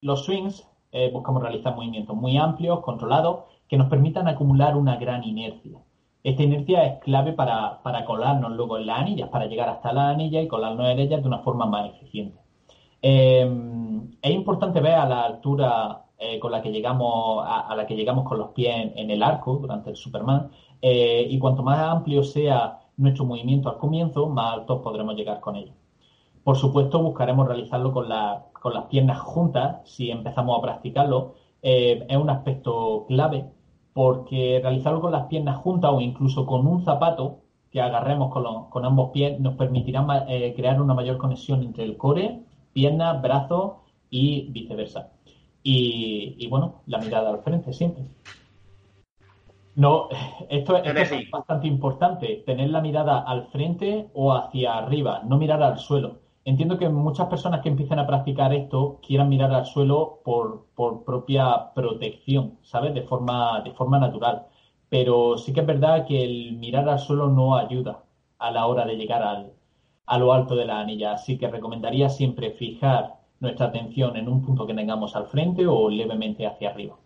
los 0.00 0.24
swings 0.24 0.68
eh, 0.92 1.10
buscamos 1.12 1.42
realizar 1.42 1.74
movimientos 1.74 2.14
muy 2.14 2.36
amplios, 2.36 2.80
controlados, 2.80 3.44
que 3.68 3.76
nos 3.76 3.88
permitan 3.88 4.28
acumular 4.28 4.76
una 4.76 4.96
gran 4.96 5.24
inercia. 5.24 5.78
Esta 6.22 6.42
inercia 6.42 6.86
es 6.86 7.00
clave 7.00 7.32
para, 7.32 7.80
colarnos 8.06 8.52
luego 8.52 8.78
en 8.78 8.86
las 8.86 9.00
anillas, 9.00 9.28
para 9.30 9.46
llegar 9.46 9.68
hasta 9.68 9.92
la 9.92 10.10
anilla 10.10 10.40
y 10.40 10.48
colarnos 10.48 10.86
en 10.88 10.98
ellas 10.98 11.22
de 11.22 11.28
una 11.28 11.40
forma 11.40 11.66
más 11.66 11.90
eficiente. 11.90 12.38
Eh, 13.06 13.46
es 14.22 14.30
importante 14.30 14.80
ver 14.80 14.94
a 14.94 15.06
la 15.06 15.24
altura 15.24 16.06
eh, 16.18 16.38
con 16.38 16.50
la 16.50 16.62
que 16.62 16.70
llegamos 16.72 17.44
a, 17.46 17.74
la 17.76 17.86
que 17.86 17.96
llegamos 17.96 18.26
con 18.26 18.38
los 18.38 18.48
pies 18.52 18.92
en, 18.96 19.10
el 19.10 19.22
arco 19.22 19.56
durante 19.56 19.90
el 19.90 19.96
Superman 19.96 20.50
y 20.80 21.38
cuanto 21.38 21.62
más 21.62 21.78
amplio 21.78 22.22
sea 22.22 22.80
nuestro 22.96 23.24
movimiento 23.24 23.68
al 23.68 23.78
comienzo, 23.78 24.28
más 24.28 24.54
altos 24.54 24.80
podremos 24.82 25.16
llegar 25.16 25.40
con 25.40 25.56
ello. 25.56 25.72
Por 26.42 26.56
supuesto, 26.56 27.02
buscaremos 27.02 27.46
realizarlo 27.48 27.92
con, 27.92 28.06
con 28.64 28.74
las 28.74 28.84
piernas 28.84 29.18
juntas 29.20 29.80
si 29.84 30.10
empezamos 30.10 30.58
a 30.58 30.62
practicarlo. 30.62 31.34
Eh, 31.62 32.06
es 32.08 32.16
un 32.16 32.30
aspecto 32.30 33.04
clave 33.08 33.46
porque 33.92 34.60
realizarlo 34.62 35.00
con 35.00 35.12
las 35.12 35.26
piernas 35.26 35.56
juntas 35.56 35.90
o 35.92 36.00
incluso 36.00 36.46
con 36.46 36.66
un 36.66 36.84
zapato 36.84 37.40
que 37.70 37.80
agarremos 37.80 38.32
con, 38.32 38.84
ambos 38.84 39.10
pies 39.10 39.40
nos 39.40 39.54
permitirá 39.54 40.26
eh, 40.28 40.52
crear 40.54 40.80
una 40.80 40.94
mayor 40.94 41.16
conexión 41.16 41.62
entre 41.62 41.84
el 41.84 41.96
core, 41.96 42.42
piernas, 42.74 43.22
brazos 43.22 43.76
y 44.10 44.50
viceversa. 44.50 45.12
y 45.62 46.46
bueno, 46.48 46.82
la 46.86 46.98
mirada 46.98 47.30
al 47.30 47.42
frente 47.42 47.72
siempre. 47.72 48.04
No, 49.76 50.08
esto, 50.48 50.76
es 50.76 51.30
bastante 51.30 51.66
importante, 51.66 52.42
tener 52.46 52.70
la 52.70 52.80
mirada 52.80 53.20
al 53.20 53.46
frente 53.48 54.08
o 54.14 54.32
hacia 54.32 54.78
arriba, 54.78 55.22
no 55.24 55.36
mirar 55.36 55.62
al 55.62 55.78
suelo. 55.78 56.20
Entiendo 56.44 56.78
que 56.78 56.88
muchas 56.88 57.26
personas 57.28 57.62
que 57.62 57.70
empiezan 57.70 57.98
a 57.98 58.06
practicar 58.06 58.52
esto 58.52 59.00
quieran 59.06 59.30
mirar 59.30 59.52
al 59.52 59.64
suelo 59.64 60.20
por, 60.24 60.66
propia 61.04 61.72
protección, 61.74 62.58
¿sabes? 62.62 62.92
De 62.94 63.02
forma, 63.02 63.62
de 63.62 63.72
forma 63.72 63.98
natural. 63.98 64.46
Pero 64.90 65.38
sí 65.38 65.52
que 65.52 65.60
es 65.60 65.66
verdad 65.66 66.06
que 66.06 66.22
el 66.22 66.56
mirar 66.58 66.88
al 66.88 66.98
suelo 66.98 67.28
no 67.28 67.56
ayuda 67.56 68.04
a 68.38 68.50
la 68.50 68.66
hora 68.66 68.84
de 68.84 68.96
llegar 68.96 69.22
al, 69.22 69.52
a 70.06 70.18
lo 70.18 70.32
alto 70.32 70.56
de 70.56 70.64
la 70.64 70.80
anilla. 70.80 71.12
Así 71.12 71.38
que 71.38 71.48
recomendaría 71.48 72.08
siempre 72.08 72.50
fijar 72.52 73.14
nuestra 73.40 73.66
atención 73.66 74.16
en 74.16 74.28
un 74.28 74.44
punto 74.44 74.66
que 74.66 74.74
tengamos 74.74 75.14
al 75.16 75.26
frente 75.26 75.66
o 75.66 75.88
levemente 75.88 76.46
hacia 76.46 76.70
arriba. 76.70 76.96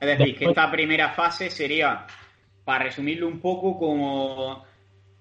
Es 0.00 0.18
decir, 0.18 0.38
que 0.38 0.46
esta 0.46 0.70
primera 0.70 1.10
fase 1.10 1.50
sería, 1.50 2.06
para 2.64 2.84
resumirlo 2.84 3.28
un 3.28 3.40
poco, 3.40 3.78
como 3.78 4.64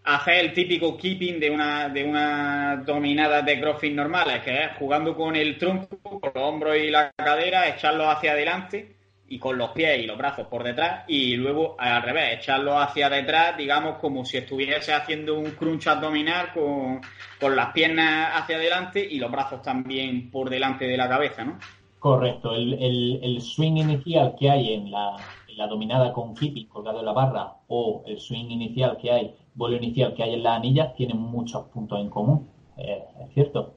hacer 0.05 0.45
el 0.45 0.53
típico 0.53 0.95
keeping 0.95 1.39
de 1.39 1.49
una, 1.49 1.89
de 1.89 2.05
una 2.05 2.77
dominada 2.85 3.41
de 3.41 3.59
crossfit 3.59 3.93
normales, 3.93 4.41
que 4.43 4.63
es 4.63 4.69
jugando 4.79 5.15
con 5.15 5.35
el 5.35 5.57
tronco, 5.57 5.97
con 6.21 6.31
los 6.33 6.43
hombros 6.43 6.77
y 6.77 6.89
la 6.89 7.11
cadera, 7.11 7.67
echarlos 7.67 8.07
hacia 8.07 8.31
adelante 8.31 8.98
y 9.29 9.39
con 9.39 9.57
los 9.57 9.69
pies 9.69 10.03
y 10.03 10.07
los 10.07 10.17
brazos 10.17 10.47
por 10.47 10.63
detrás 10.63 11.05
y 11.07 11.35
luego 11.35 11.75
al 11.77 12.01
revés, 12.01 12.39
echarlo 12.39 12.77
hacia 12.79 13.09
detrás, 13.09 13.55
digamos 13.55 13.97
como 13.99 14.25
si 14.25 14.37
estuviese 14.37 14.93
haciendo 14.93 15.37
un 15.37 15.51
crunch 15.51 15.87
abdominal 15.87 16.51
con, 16.53 17.01
con 17.39 17.55
las 17.55 17.71
piernas 17.71 18.31
hacia 18.33 18.57
adelante 18.57 19.05
y 19.09 19.19
los 19.19 19.31
brazos 19.31 19.61
también 19.61 20.31
por 20.31 20.49
delante 20.49 20.85
de 20.85 20.97
la 20.97 21.07
cabeza, 21.07 21.45
¿no? 21.45 21.57
Correcto, 21.99 22.53
el, 22.53 22.73
el, 22.73 23.19
el 23.21 23.41
swing 23.41 23.77
inicial 23.77 24.33
que 24.39 24.49
hay 24.49 24.73
en 24.73 24.89
la, 24.89 25.15
en 25.47 25.57
la 25.57 25.67
dominada 25.67 26.11
con 26.13 26.33
keeping 26.33 26.67
colgado 26.67 26.99
en 26.99 27.05
la 27.05 27.13
barra 27.13 27.53
o 27.67 28.03
el 28.07 28.19
swing 28.19 28.49
inicial 28.49 28.97
que 28.97 29.11
hay, 29.11 29.35
vuelo 29.53 29.75
inicial 29.77 30.13
que 30.13 30.23
hay 30.23 30.33
en 30.33 30.43
las 30.43 30.57
anillas 30.57 30.93
tienen 30.95 31.17
muchos 31.17 31.65
puntos 31.65 31.99
en 31.99 32.09
común, 32.09 32.49
es 32.77 33.33
cierto. 33.33 33.75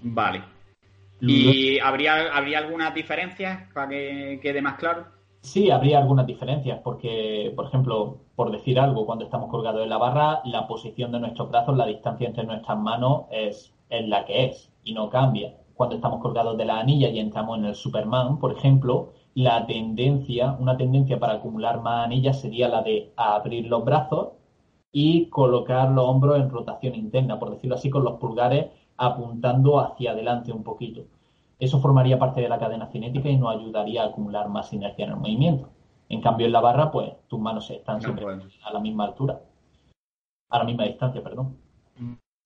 Vale, 0.00 0.42
¿Y 1.20 1.78
habría, 1.78 2.34
habría 2.36 2.58
algunas 2.58 2.94
diferencias 2.94 3.72
para 3.72 3.88
que 3.88 4.38
quede 4.42 4.60
más 4.62 4.74
claro? 4.74 5.06
Sí, 5.40 5.70
habría 5.70 5.98
algunas 5.98 6.26
diferencias, 6.26 6.80
porque, 6.82 7.52
por 7.54 7.66
ejemplo, 7.66 8.18
por 8.34 8.50
decir 8.50 8.80
algo, 8.80 9.06
cuando 9.06 9.24
estamos 9.24 9.48
colgados 9.48 9.82
en 9.82 9.88
la 9.90 9.96
barra, 9.98 10.40
la 10.44 10.66
posición 10.66 11.12
de 11.12 11.20
nuestros 11.20 11.48
brazos, 11.50 11.76
la 11.76 11.86
distancia 11.86 12.26
entre 12.26 12.44
nuestras 12.44 12.76
manos 12.78 13.26
es, 13.30 13.72
es 13.88 14.08
la 14.08 14.24
que 14.24 14.46
es 14.46 14.72
y 14.82 14.92
no 14.92 15.08
cambia. 15.08 15.54
Cuando 15.74 15.94
estamos 15.96 16.20
colgados 16.20 16.56
de 16.58 16.64
la 16.64 16.80
anilla 16.80 17.08
y 17.08 17.20
entramos 17.20 17.58
en 17.58 17.66
el 17.66 17.74
Superman, 17.76 18.38
por 18.40 18.52
ejemplo, 18.56 19.12
la 19.34 19.66
tendencia, 19.66 20.56
una 20.58 20.76
tendencia 20.76 21.20
para 21.20 21.34
acumular 21.34 21.80
más 21.80 22.06
anillas 22.06 22.40
sería 22.40 22.68
la 22.68 22.82
de 22.82 23.12
abrir 23.16 23.66
los 23.66 23.84
brazos 23.84 24.30
y 24.90 25.28
colocar 25.28 25.90
los 25.90 26.06
hombros 26.08 26.40
en 26.40 26.50
rotación 26.50 26.94
interna, 26.94 27.38
por 27.38 27.50
decirlo 27.50 27.76
así, 27.76 27.90
con 27.90 28.02
los 28.02 28.18
pulgares 28.18 28.66
apuntando 28.96 29.80
hacia 29.80 30.12
adelante 30.12 30.52
un 30.52 30.62
poquito. 30.62 31.04
Eso 31.58 31.80
formaría 31.80 32.18
parte 32.18 32.40
de 32.40 32.48
la 32.48 32.58
cadena 32.58 32.86
cinética 32.86 33.28
y 33.28 33.36
nos 33.36 33.56
ayudaría 33.56 34.02
a 34.02 34.06
acumular 34.06 34.48
más 34.48 34.72
inercia 34.72 35.04
en 35.04 35.12
el 35.12 35.16
movimiento. 35.16 35.70
En 36.08 36.20
cambio, 36.20 36.46
en 36.46 36.52
la 36.52 36.60
barra, 36.60 36.90
pues 36.90 37.12
tus 37.28 37.40
manos 37.40 37.70
están 37.70 38.00
siempre 38.00 38.26
a 38.26 38.72
la 38.72 38.80
misma 38.80 39.04
altura, 39.04 39.40
a 40.50 40.58
la 40.58 40.64
misma 40.64 40.84
distancia, 40.84 41.22
perdón. 41.22 41.56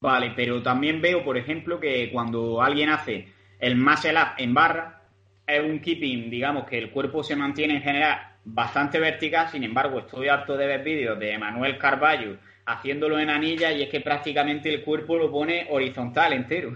Vale, 0.00 0.32
pero 0.34 0.62
también 0.62 1.02
veo, 1.02 1.24
por 1.24 1.36
ejemplo, 1.36 1.78
que 1.78 2.10
cuando 2.10 2.62
alguien 2.62 2.88
hace 2.88 3.28
el 3.58 3.76
muscle 3.76 4.14
up 4.14 4.28
en 4.38 4.54
barra, 4.54 5.02
es 5.46 5.62
un 5.62 5.80
keeping, 5.80 6.30
digamos, 6.30 6.64
que 6.64 6.78
el 6.78 6.90
cuerpo 6.90 7.22
se 7.22 7.36
mantiene 7.36 7.74
en 7.76 7.82
general 7.82 8.30
bastante 8.44 8.98
vertical, 8.98 9.48
sin 9.48 9.64
embargo, 9.64 9.98
estoy 9.98 10.28
harto 10.28 10.56
de 10.56 10.66
ver 10.66 10.82
vídeos 10.82 11.18
de 11.18 11.36
Manuel 11.38 11.78
Carballo 11.78 12.38
haciéndolo 12.72 13.18
en 13.18 13.30
anilla 13.30 13.72
y 13.72 13.82
es 13.82 13.88
que 13.88 14.00
prácticamente 14.00 14.72
el 14.72 14.84
cuerpo 14.84 15.16
lo 15.16 15.30
pone 15.30 15.66
horizontal 15.70 16.32
entero. 16.32 16.70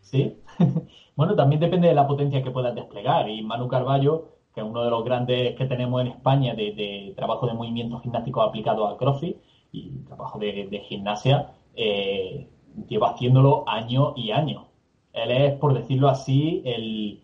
Sí, 0.00 0.38
bueno, 1.16 1.34
también 1.34 1.60
depende 1.60 1.88
de 1.88 1.94
la 1.94 2.06
potencia 2.06 2.42
que 2.42 2.50
puedas 2.50 2.74
desplegar 2.74 3.28
y 3.28 3.42
Manu 3.42 3.68
Carballo, 3.68 4.28
que 4.54 4.60
es 4.60 4.66
uno 4.66 4.82
de 4.82 4.90
los 4.90 5.04
grandes 5.04 5.54
que 5.56 5.66
tenemos 5.66 6.00
en 6.00 6.08
España 6.08 6.54
de, 6.54 7.12
trabajo 7.16 7.46
de 7.46 7.54
movimientos 7.54 8.02
gimnásticos 8.02 8.48
aplicado 8.48 8.86
a 8.88 8.96
CrossFit 8.96 9.36
y 9.72 9.90
trabajo 10.06 10.38
de, 10.38 10.82
gimnasia, 10.88 11.52
eh, 11.76 12.48
lleva 12.88 13.10
haciéndolo 13.10 13.64
años 13.68 14.14
y 14.16 14.32
años. 14.32 14.64
Él 15.12 15.30
es, 15.30 15.54
por 15.54 15.74
decirlo 15.74 16.08
así, 16.08 16.62
el, 16.64 17.20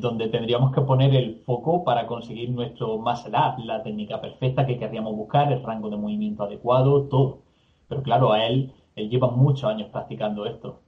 donde 0.00 0.28
tendríamos 0.28 0.72
que 0.74 0.80
poner 0.80 1.14
el 1.14 1.36
foco 1.46 1.84
para 1.84 2.06
conseguir 2.06 2.50
nuestro 2.50 2.98
muscle 2.98 3.36
up, 3.36 3.64
la 3.64 3.82
técnica 3.82 4.20
perfecta 4.20 4.66
que 4.66 4.78
querríamos 4.78 5.14
buscar, 5.14 5.52
el 5.52 5.62
rango 5.62 5.88
de 5.88 5.96
movimiento 5.96 6.42
adecuado, 6.44 7.04
todo. 7.04 7.47
Pero 7.88 8.02
claro, 8.02 8.32
a 8.32 8.44
él, 8.44 8.72
él 8.94 9.08
lleva 9.08 9.30
muchos 9.30 9.64
años 9.64 9.88
practicando 9.90 10.46
esto. 10.46 10.82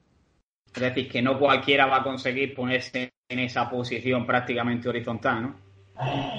Es 0.75 0.83
decir, 0.83 1.09
que 1.09 1.23
no 1.23 1.39
cualquiera 1.39 1.87
va 1.87 1.99
a 1.99 2.03
conseguir 2.03 2.55
ponerse 2.55 3.13
en 3.29 3.39
esa 3.39 3.69
posición 3.71 4.27
prácticamente 4.27 4.89
horizontal, 4.89 5.43
¿no? 5.43 5.55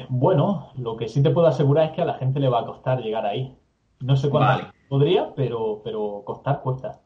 Bueno, 0.10 0.72
lo 0.78 0.98
que 0.98 1.08
sí 1.08 1.22
te 1.22 1.30
puedo 1.30 1.48
asegurar 1.48 1.90
es 1.90 1.92
que 1.92 2.02
a 2.02 2.06
la 2.06 2.16
gente 2.16 2.40
le 2.40 2.50
va 2.50 2.62
a 2.62 2.66
costar 2.66 3.00
llegar 3.02 3.26
ahí. 3.26 3.56
No 4.00 4.16
sé 4.16 4.30
cuándo 4.30 4.72
podría, 4.90 5.34
pero, 5.36 5.82
pero 5.84 6.24
costar 6.26 6.62
cuesta. 6.62 7.00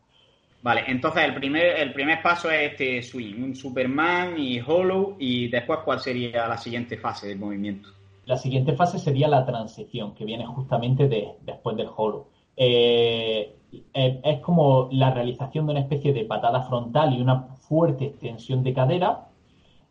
Vale, 0.62 0.84
entonces 0.88 1.24
el 1.24 1.36
primer, 1.36 1.78
el 1.78 1.94
primer 1.94 2.24
paso 2.24 2.50
es 2.50 2.72
este 2.72 3.04
swing, 3.04 3.44
un 3.44 3.56
Superman 3.56 4.36
y 4.38 4.60
Hollow, 4.60 5.16
y 5.20 5.48
después 5.50 5.80
cuál 5.86 6.00
sería 6.00 6.48
la 6.48 6.58
siguiente 6.58 6.98
fase 6.98 7.28
del 7.28 7.38
movimiento. 7.38 7.90
La 8.26 8.38
siguiente 8.38 8.74
fase 8.74 8.98
sería 8.98 9.28
la 9.28 9.46
transición, 9.46 10.16
que 10.16 10.26
viene 10.26 10.46
justamente 10.48 11.08
de, 11.08 11.34
después 11.42 11.78
del 11.78 11.90
Hollow. 11.96 12.28
Eh, 12.58 13.56
eh, 13.94 14.22
es 14.24 14.40
como 14.40 14.88
la 14.92 15.12
realización 15.12 15.66
de 15.66 15.74
una 15.74 15.82
especie 15.82 16.14
de 16.14 16.26
patada 16.26 16.62
frontal 16.64 17.14
y 17.14 17.22
una 17.22 17.42
fuerte 17.68 18.06
extensión 18.06 18.64
de 18.64 18.74
cadera. 18.74 19.28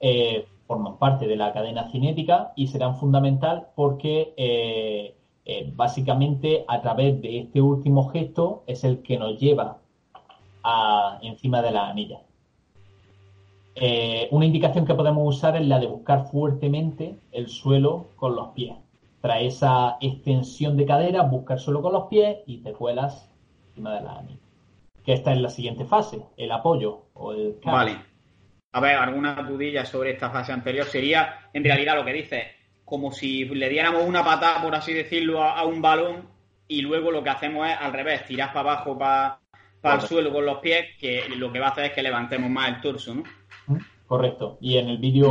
Eh, 0.00 0.46
forman 0.66 0.96
parte 0.98 1.26
de 1.26 1.36
la 1.36 1.52
cadena 1.52 1.90
cinética 1.90 2.52
y 2.56 2.68
serán 2.68 2.96
fundamental 2.96 3.68
porque 3.74 5.14
básicamente 5.76 6.64
a 6.68 6.80
través 6.80 7.20
de 7.20 7.40
este 7.40 7.60
último 7.60 8.08
gesto 8.08 8.62
es 8.66 8.82
el 8.82 9.02
que 9.02 9.18
nos 9.18 9.38
lleva 9.38 9.76
a, 10.62 11.18
encima 11.20 11.60
de 11.60 11.70
la 11.70 11.88
anilla. 11.88 12.20
una 14.30 14.46
indicación 14.46 14.86
que 14.86 14.94
podemos 14.94 15.36
usar 15.36 15.54
es 15.56 15.66
la 15.66 15.78
de 15.78 15.86
buscar 15.86 16.28
fuertemente 16.30 17.18
el 17.32 17.48
suelo 17.48 18.06
con 18.16 18.34
los 18.34 18.48
pies 18.48 18.74
trae 19.24 19.46
esa 19.46 19.96
extensión 20.02 20.76
de 20.76 20.84
cadera, 20.84 21.22
buscar 21.22 21.58
solo 21.58 21.80
con 21.80 21.94
los 21.94 22.08
pies 22.08 22.40
y 22.44 22.58
te 22.58 22.74
cuelas 22.74 23.32
encima 23.68 23.94
de 23.94 24.02
la 24.02 24.18
anilla. 24.18 24.38
Que 25.02 25.14
esta 25.14 25.32
es 25.32 25.38
la 25.38 25.48
siguiente 25.48 25.86
fase, 25.86 26.20
el 26.36 26.52
apoyo 26.52 27.06
o 27.14 27.32
el 27.32 27.56
Vale. 27.64 27.96
A 28.72 28.80
ver, 28.80 28.96
alguna 28.96 29.34
dudilla 29.36 29.86
sobre 29.86 30.10
esta 30.10 30.28
fase 30.28 30.52
anterior 30.52 30.84
sería, 30.84 31.48
en 31.54 31.64
realidad, 31.64 31.96
lo 31.96 32.04
que 32.04 32.12
dice, 32.12 32.48
como 32.84 33.12
si 33.12 33.46
le 33.46 33.70
diéramos 33.70 34.04
una 34.04 34.22
patada, 34.22 34.60
por 34.60 34.74
así 34.74 34.92
decirlo, 34.92 35.42
a, 35.42 35.64
un 35.64 35.80
balón 35.80 36.28
y 36.68 36.82
luego 36.82 37.10
lo 37.10 37.24
que 37.24 37.30
hacemos 37.30 37.66
es 37.66 37.78
al 37.80 37.94
revés, 37.94 38.26
tirar 38.26 38.52
para 38.52 38.72
abajo, 38.72 38.98
para, 38.98 39.40
para 39.80 40.02
el 40.02 40.06
suelo 40.06 40.34
con 40.34 40.44
los 40.44 40.58
pies, 40.58 40.98
que 41.00 41.30
lo 41.30 41.50
que 41.50 41.60
va 41.60 41.68
a 41.68 41.70
hacer 41.70 41.86
es 41.86 41.92
que 41.92 42.02
levantemos 42.02 42.50
más 42.50 42.68
el 42.68 42.80
torso, 42.82 43.14
¿no? 43.14 43.22
Correcto. 44.06 44.58
Y 44.60 44.76
en 44.78 44.88
el 44.88 44.98
vídeo 44.98 45.30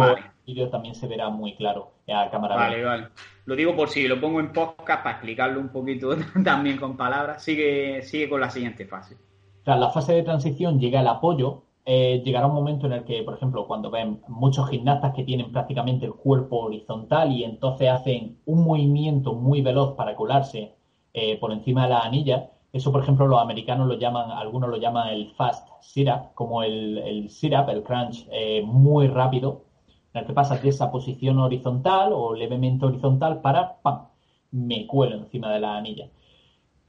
también 0.70 0.96
se 0.96 1.08
verá 1.08 1.30
muy 1.30 1.56
claro 1.56 1.94
a 2.08 2.30
cámara. 2.30 2.56
Vale, 2.56 2.84
vale. 2.84 3.08
Lo 3.46 3.56
digo 3.56 3.76
por 3.76 3.90
si 3.90 4.08
lo 4.08 4.20
pongo 4.20 4.40
en 4.40 4.52
podcast 4.52 5.04
para 5.04 5.12
explicarlo 5.12 5.60
un 5.60 5.70
poquito 5.70 6.16
también 6.44 6.78
con 6.78 6.98
palabras. 6.98 7.44
Sigue, 7.44 8.02
sigue 8.02 8.30
con 8.30 8.42
la 8.42 8.50
siguiente 8.50 8.86
fase. 8.86 9.18
Tras 9.64 9.80
la 9.80 9.90
fase 9.90 10.14
de 10.14 10.24
transición 10.24 10.80
llega 10.80 11.02
el 11.02 11.08
apoyo. 11.08 11.64
Eh, 11.86 12.22
llegará 12.24 12.48
un 12.48 12.56
momento 12.56 12.86
en 12.88 12.94
el 12.94 13.04
que, 13.04 13.24
por 13.24 13.36
ejemplo, 13.36 13.68
cuando 13.68 13.92
ven 13.92 14.22
muchos 14.30 14.70
gimnastas 14.70 15.14
que 15.14 15.24
tienen 15.24 15.52
prácticamente 15.52 16.06
el 16.06 16.14
cuerpo 16.14 16.60
horizontal 16.60 17.32
y 17.32 17.44
entonces 17.44 17.90
hacen 17.90 18.40
un 18.46 18.64
movimiento 18.64 19.34
muy 19.34 19.62
veloz 19.62 19.96
para 19.96 20.16
colarse 20.16 20.76
eh, 21.14 21.38
por 21.40 21.52
encima 21.52 21.84
de 21.84 21.90
la 21.90 22.00
anilla, 22.00 22.52
eso, 22.74 22.92
por 22.92 23.04
ejemplo, 23.04 23.28
los 23.28 23.40
americanos 23.40 23.88
lo 23.88 23.94
llaman, 23.94 24.32
algunos 24.32 24.70
lo 24.70 24.78
llaman 24.78 25.10
el 25.10 25.30
fast 25.36 25.70
sit-up, 25.82 26.34
como 26.34 26.64
el, 26.64 26.98
el 26.98 27.30
sit-up, 27.30 27.70
el 27.70 27.84
crunch, 27.84 28.28
eh, 28.32 28.64
muy 28.66 29.08
rápido, 29.08 29.66
en 30.14 30.22
el 30.22 30.28
que 30.28 30.34
pasas 30.34 30.62
de 30.62 30.70
esa 30.70 30.92
posición 30.92 31.40
horizontal 31.40 32.12
o 32.14 32.34
levemente 32.34 32.86
horizontal 32.86 33.42
para, 33.42 33.78
¡pam!, 33.82 34.08
me 34.52 34.88
cuelo 34.88 35.18
encima 35.18 35.52
de 35.54 35.60
la 35.60 35.78
anilla. 35.78 36.10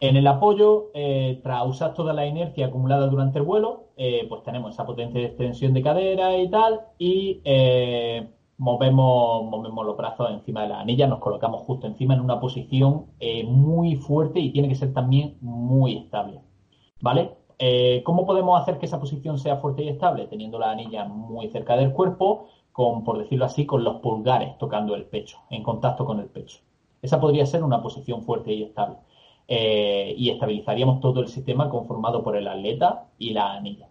En 0.00 0.16
el 0.16 0.26
apoyo, 0.26 0.90
eh, 0.94 1.40
tras 1.42 1.66
usar 1.66 1.94
toda 1.94 2.12
la 2.12 2.26
inercia 2.26 2.66
acumulada 2.66 3.06
durante 3.06 3.38
el 3.38 3.44
vuelo, 3.44 3.88
eh, 3.96 4.26
pues 4.28 4.42
tenemos 4.42 4.72
esa 4.74 4.86
potencia 4.86 5.20
de 5.20 5.26
extensión 5.26 5.72
de 5.72 5.82
cadera 5.82 6.36
y 6.36 6.48
tal, 6.50 6.80
y 6.98 7.40
eh, 7.44 8.26
movemos, 8.58 9.44
movemos 9.44 9.86
los 9.86 9.96
brazos 9.96 10.30
encima 10.30 10.62
de 10.62 10.68
la 10.68 10.80
anilla, 10.80 11.06
nos 11.06 11.18
colocamos 11.18 11.62
justo 11.62 11.86
encima 11.86 12.14
en 12.14 12.20
una 12.20 12.40
posición 12.40 13.06
muy 13.46 13.96
fuerte 13.96 14.40
y 14.40 14.50
tiene 14.50 14.68
que 14.68 14.74
ser 14.74 14.92
también 14.92 15.36
muy 15.40 15.96
estable. 15.96 16.40
¿Vale? 17.00 17.36
¿Cómo 18.04 18.26
podemos 18.26 18.60
hacer 18.60 18.78
que 18.78 18.86
esa 18.86 19.00
posición 19.00 19.38
sea 19.38 19.56
fuerte 19.56 19.82
y 19.84 19.88
estable? 19.88 20.26
Teniendo 20.26 20.58
la 20.58 20.70
anilla 20.70 21.04
muy 21.04 21.48
cerca 21.48 21.76
del 21.76 21.92
cuerpo, 21.92 22.48
con, 22.74 23.04
por 23.04 23.18
decirlo 23.18 23.44
así, 23.44 23.66
con 23.66 23.84
los 23.84 24.00
pulgares 24.00 24.58
tocando 24.58 24.96
el 24.96 25.04
pecho, 25.04 25.38
en 25.48 25.62
contacto 25.62 26.04
con 26.04 26.18
el 26.18 26.26
pecho. 26.26 26.58
Esa 27.02 27.20
podría 27.20 27.46
ser 27.46 27.62
una 27.62 27.80
posición 27.80 28.22
fuerte 28.22 28.52
y 28.52 28.64
estable. 28.64 28.96
Eh, 29.46 30.14
y 30.16 30.30
estabilizaríamos 30.30 31.00
todo 31.00 31.20
el 31.20 31.28
sistema 31.28 31.68
conformado 31.68 32.24
por 32.24 32.36
el 32.36 32.48
atleta 32.48 33.10
y 33.18 33.34
la 33.34 33.52
anilla. 33.52 33.88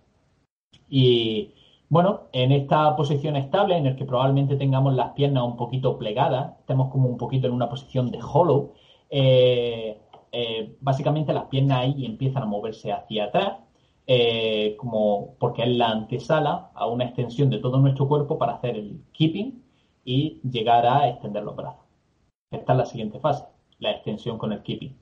Y 0.90 1.54
bueno, 1.94 2.22
en 2.32 2.52
esta 2.52 2.96
posición 2.96 3.36
estable, 3.36 3.78
en 3.78 3.86
el 3.86 3.96
que 3.96 4.06
probablemente 4.06 4.56
tengamos 4.56 4.96
las 4.96 5.12
piernas 5.12 5.44
un 5.44 5.56
poquito 5.56 6.00
plegadas, 6.00 6.58
estemos 6.60 6.92
como 6.92 7.08
un 7.08 7.18
poquito 7.18 7.46
en 7.46 7.54
una 7.54 7.70
posición 7.70 8.10
de 8.10 8.20
hollow, 8.20 8.74
eh, 9.12 10.00
eh, 10.32 10.76
básicamente 10.82 11.34
las 11.34 11.46
piernas 11.46 11.82
ahí 11.82 12.04
empiezan 12.04 12.42
a 12.42 12.46
moverse 12.48 12.92
hacia 12.92 13.26
atrás 13.26 13.60
eh, 14.08 14.76
como 14.80 15.36
porque 15.38 15.62
es 15.62 15.70
la 15.70 15.90
antesala 15.92 16.72
a 16.74 16.88
una 16.88 17.06
extensión 17.06 17.52
de 17.52 17.60
todo 17.60 17.78
nuestro 17.78 18.08
cuerpo 18.08 18.40
para 18.40 18.54
hacer 18.54 18.76
el 18.76 19.04
keeping 19.12 19.64
y 20.04 20.42
llegar 20.50 20.88
a 20.88 21.08
extender 21.10 21.44
los 21.44 21.56
brazos. 21.56 21.86
Esta 22.50 22.74
es 22.74 22.78
la 22.80 22.86
siguiente 22.88 23.20
fase, 23.20 23.46
la 23.78 23.92
extensión 23.92 24.40
con 24.40 24.52
el 24.52 24.64
keeping. 24.64 24.98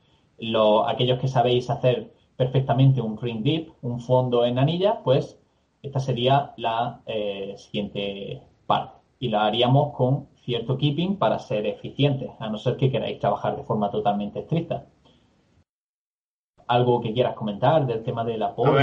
aquellos 0.87 1.19
que 1.19 1.29
sabéis 1.29 1.69
hacer 1.69 2.13
perfectamente 2.35 2.99
un 2.99 3.17
ring 3.17 3.43
dip, 3.43 3.69
un 3.81 4.01
fondo 4.01 4.45
en 4.45 4.59
anilla, 4.59 5.01
pues 5.03 5.40
esta 5.83 5.99
sería 5.99 6.53
la 6.57 7.01
eh, 7.05 7.55
siguiente 7.57 8.41
parte 8.65 8.97
y 9.19 9.29
la 9.29 9.45
haríamos 9.45 9.95
con 9.95 10.27
cierto 10.43 10.77
keeping 10.77 11.17
para 11.17 11.39
ser 11.39 11.65
eficientes, 11.65 12.29
a 12.39 12.49
no 12.49 12.57
ser 12.57 12.75
que 12.75 12.91
queráis 12.91 13.19
trabajar 13.19 13.55
de 13.55 13.63
forma 13.63 13.91
totalmente 13.91 14.39
estricta. 14.39 14.85
¿Algo 16.67 17.01
que 17.01 17.13
quieras 17.13 17.35
comentar 17.35 17.85
del 17.85 18.01
tema 18.03 18.23
del 18.23 18.41
apoyo? 18.41 18.79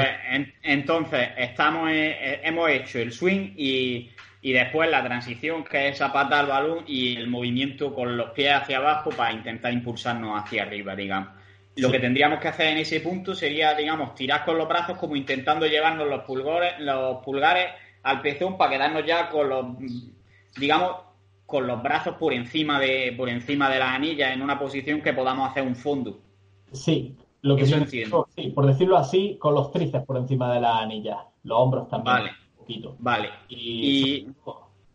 entonces, 0.62 1.30
estamos 1.36 1.88
hemos 1.90 2.70
hecho 2.70 2.98
el 2.98 3.12
swing 3.12 3.54
y, 3.56 4.10
y, 4.42 4.52
después 4.52 4.90
la 4.90 5.02
transición, 5.02 5.64
que 5.64 5.88
es 5.88 5.94
esa 5.94 6.12
pata 6.12 6.38
al 6.38 6.46
balón 6.46 6.84
y 6.86 7.16
el 7.16 7.28
movimiento 7.28 7.94
con 7.94 8.16
los 8.16 8.30
pies 8.30 8.52
hacia 8.52 8.76
abajo 8.78 9.10
para 9.10 9.32
intentar 9.32 9.72
impulsarnos 9.72 10.38
hacia 10.38 10.64
arriba, 10.64 10.94
digamos. 10.94 11.37
Lo 11.78 11.90
que 11.90 12.00
tendríamos 12.00 12.40
que 12.40 12.48
hacer 12.48 12.68
en 12.68 12.78
ese 12.78 13.00
punto 13.00 13.34
sería, 13.34 13.74
digamos, 13.74 14.14
tirar 14.14 14.44
con 14.44 14.58
los 14.58 14.68
brazos 14.68 14.98
como 14.98 15.16
intentando 15.16 15.66
llevarnos 15.66 16.08
los 16.08 16.24
pulgares, 16.24 16.74
los 16.80 17.22
pulgares 17.24 17.66
al 18.02 18.20
pezón 18.20 18.56
para 18.56 18.72
quedarnos 18.72 19.06
ya 19.06 19.28
con 19.28 19.48
los, 19.48 19.66
digamos, 20.58 20.92
con 21.46 21.66
los 21.66 21.82
brazos 21.82 22.16
por 22.16 22.32
encima 22.32 22.80
de, 22.80 23.14
por 23.16 23.28
encima 23.28 23.70
de 23.70 23.78
la 23.78 23.94
anilla 23.94 24.32
en 24.32 24.42
una 24.42 24.58
posición 24.58 25.00
que 25.00 25.12
podamos 25.12 25.48
hacer 25.50 25.62
un 25.62 25.76
fondo. 25.76 26.18
Sí, 26.72 27.16
lo 27.42 27.56
que 27.56 27.62
Eso 27.62 28.26
sí, 28.34 28.50
por 28.50 28.66
decirlo 28.66 28.96
así, 28.96 29.36
con 29.38 29.54
los 29.54 29.70
tríceps 29.70 30.04
por 30.04 30.16
encima 30.16 30.52
de 30.52 30.60
la 30.60 30.80
anilla, 30.80 31.24
los 31.44 31.58
hombros 31.58 31.88
también. 31.88 32.16
Vale. 32.16 32.30
Un 32.30 32.56
poquito. 32.58 32.96
Vale. 32.98 33.30
Y, 33.48 34.26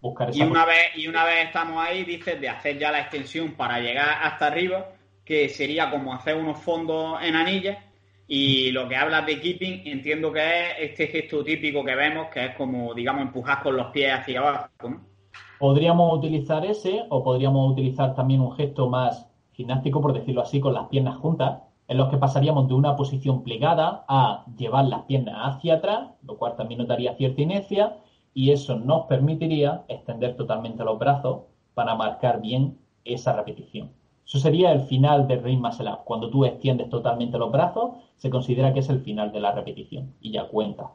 buscar 0.01 0.35
y 0.35 0.41
una 0.41 0.65
vez 0.65 0.95
y 0.95 1.07
una 1.07 1.23
vez 1.23 1.45
estamos 1.45 1.83
ahí, 1.83 2.03
dices 2.03 2.39
de 2.39 2.49
hacer 2.49 2.77
ya 2.77 2.91
la 2.91 2.99
extensión 2.99 3.53
para 3.53 3.79
llegar 3.79 4.19
hasta 4.21 4.47
arriba 4.47 4.92
que 5.25 5.49
sería 5.49 5.89
como 5.89 6.13
hacer 6.13 6.35
unos 6.35 6.59
fondos 6.59 7.21
en 7.21 7.35
anillas. 7.35 7.77
Y 8.27 8.71
lo 8.71 8.87
que 8.87 8.95
hablas 8.95 9.25
de 9.25 9.39
keeping, 9.39 9.81
entiendo 9.85 10.31
que 10.31 10.39
es 10.39 10.91
este 10.91 11.07
gesto 11.07 11.43
típico 11.43 11.83
que 11.83 11.95
vemos, 11.95 12.27
que 12.33 12.45
es 12.45 12.55
como, 12.55 12.93
digamos, 12.93 13.23
empujar 13.23 13.61
con 13.61 13.75
los 13.75 13.87
pies 13.87 14.13
hacia 14.13 14.39
abajo, 14.39 14.69
Podríamos 15.59 16.17
utilizar 16.17 16.65
ese, 16.65 17.03
o 17.09 17.23
podríamos 17.23 17.71
utilizar 17.71 18.15
también 18.15 18.41
un 18.41 18.53
gesto 18.53 18.89
más 18.89 19.29
gimnástico, 19.53 20.01
por 20.01 20.13
decirlo 20.13 20.41
así, 20.41 20.59
con 20.59 20.73
las 20.73 20.87
piernas 20.87 21.17
juntas, 21.17 21.61
en 21.87 21.97
los 21.97 22.09
que 22.09 22.17
pasaríamos 22.17 22.67
de 22.67 22.73
una 22.73 22.95
posición 22.95 23.43
plegada 23.43 24.03
a 24.07 24.45
llevar 24.57 24.85
las 24.85 25.03
piernas 25.03 25.35
hacia 25.37 25.75
atrás, 25.75 26.09
lo 26.23 26.37
cual 26.37 26.55
también 26.55 26.79
nos 26.79 26.87
daría 26.87 27.15
cierta 27.15 27.41
inercia, 27.41 27.97
y 28.33 28.51
eso 28.51 28.77
nos 28.77 29.05
permitiría 29.05 29.83
extender 29.87 30.35
totalmente 30.35 30.83
los 30.83 30.97
brazos 30.97 31.43
para 31.73 31.95
marcar 31.95 32.41
bien 32.41 32.77
esa 33.05 33.33
repetición. 33.33 33.91
Eso 34.25 34.39
sería 34.39 34.71
el 34.71 34.81
final 34.81 35.27
del 35.27 35.41
muscle 35.57 35.89
up. 35.89 36.03
Cuando 36.05 36.29
tú 36.29 36.45
extiendes 36.45 36.89
totalmente 36.89 37.37
los 37.37 37.51
brazos, 37.51 37.91
se 38.17 38.29
considera 38.29 38.73
que 38.73 38.79
es 38.79 38.89
el 38.89 39.01
final 39.01 39.31
de 39.31 39.39
la 39.39 39.51
repetición 39.51 40.13
y 40.21 40.31
ya 40.31 40.47
cuenta. 40.47 40.91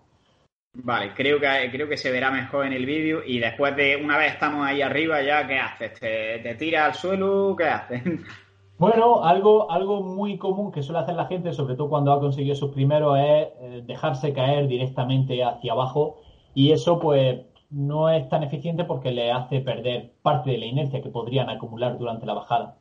Vale, 0.75 1.13
creo 1.15 1.41
que, 1.41 1.71
creo 1.71 1.89
que 1.89 1.97
se 1.97 2.11
verá 2.11 2.31
mejor 2.31 2.67
en 2.67 2.73
el 2.73 2.87
vídeo 2.87 3.23
y 3.27 3.39
después 3.39 3.75
de 3.75 3.97
una 3.97 4.17
vez 4.17 4.35
estamos 4.35 4.65
ahí 4.67 4.83
arriba 4.83 5.23
ya, 5.23 5.47
¿qué 5.47 5.59
haces? 5.59 5.99
¿Te, 5.99 6.39
te 6.39 6.55
tiras 6.55 6.89
al 6.89 6.95
suelo? 6.95 7.55
¿Qué 7.57 7.65
haces? 7.65 8.03
Bueno, 8.79 9.25
algo, 9.25 9.73
algo 9.73 10.05
muy 10.05 10.39
común 10.39 10.71
que 10.71 10.85
suele 10.85 11.01
hacer 11.01 11.17
la 11.17 11.27
gente, 11.27 11.53
sobre 11.53 11.75
todo 11.75 11.89
cuando 11.89 12.13
ha 12.13 12.21
conseguido 12.21 12.55
sus 12.55 12.71
primeros, 12.71 13.19
es 13.19 13.49
eh, 13.61 13.83
dejarse 13.85 14.33
caer 14.33 14.69
directamente 14.69 15.43
hacia 15.43 15.73
abajo 15.73 16.21
y 16.55 16.71
eso 16.71 17.01
pues 17.01 17.41
no 17.71 18.09
es 18.09 18.29
tan 18.29 18.45
eficiente 18.45 18.85
porque 18.85 19.11
le 19.11 19.33
hace 19.33 19.61
perder 19.63 20.13
parte 20.23 20.53
de 20.53 20.59
la 20.59 20.67
inercia 20.67 21.03
que 21.03 21.09
podrían 21.09 21.51
acumular 21.51 21.99
durante 21.99 22.25
la 22.25 22.35
bajada. 22.35 22.77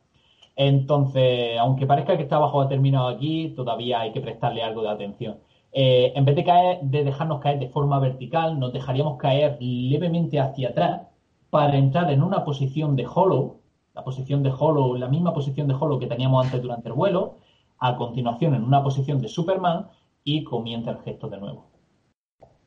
Entonces, 0.60 1.56
aunque 1.56 1.86
parezca 1.86 2.16
que 2.16 2.24
este 2.24 2.30
trabajo 2.30 2.60
ha 2.60 2.68
terminado 2.68 3.06
aquí, 3.06 3.50
todavía 3.54 4.00
hay 4.00 4.10
que 4.10 4.20
prestarle 4.20 4.60
algo 4.60 4.82
de 4.82 4.88
atención. 4.88 5.38
Eh, 5.70 6.12
en 6.16 6.24
vez 6.24 6.34
de, 6.34 6.42
caer, 6.42 6.80
de 6.82 7.04
dejarnos 7.04 7.40
caer 7.40 7.60
de 7.60 7.68
forma 7.68 8.00
vertical, 8.00 8.58
nos 8.58 8.72
dejaríamos 8.72 9.18
caer 9.18 9.56
levemente 9.60 10.40
hacia 10.40 10.70
atrás 10.70 11.02
para 11.50 11.76
entrar 11.76 12.10
en 12.10 12.24
una 12.24 12.44
posición 12.44 12.96
de 12.96 13.06
hollow, 13.06 13.60
la 13.94 14.02
posición 14.02 14.42
de 14.42 14.50
hollow, 14.50 14.96
la 14.96 15.06
misma 15.06 15.32
posición 15.32 15.68
de 15.68 15.74
hollow 15.74 16.00
que 16.00 16.08
teníamos 16.08 16.44
antes 16.44 16.60
durante 16.60 16.88
el 16.88 16.94
vuelo, 16.94 17.36
a 17.78 17.94
continuación 17.94 18.56
en 18.56 18.64
una 18.64 18.82
posición 18.82 19.20
de 19.20 19.28
Superman 19.28 19.86
y 20.24 20.42
comienza 20.42 20.90
el 20.90 20.98
gesto 21.02 21.28
de 21.28 21.38
nuevo. 21.38 21.66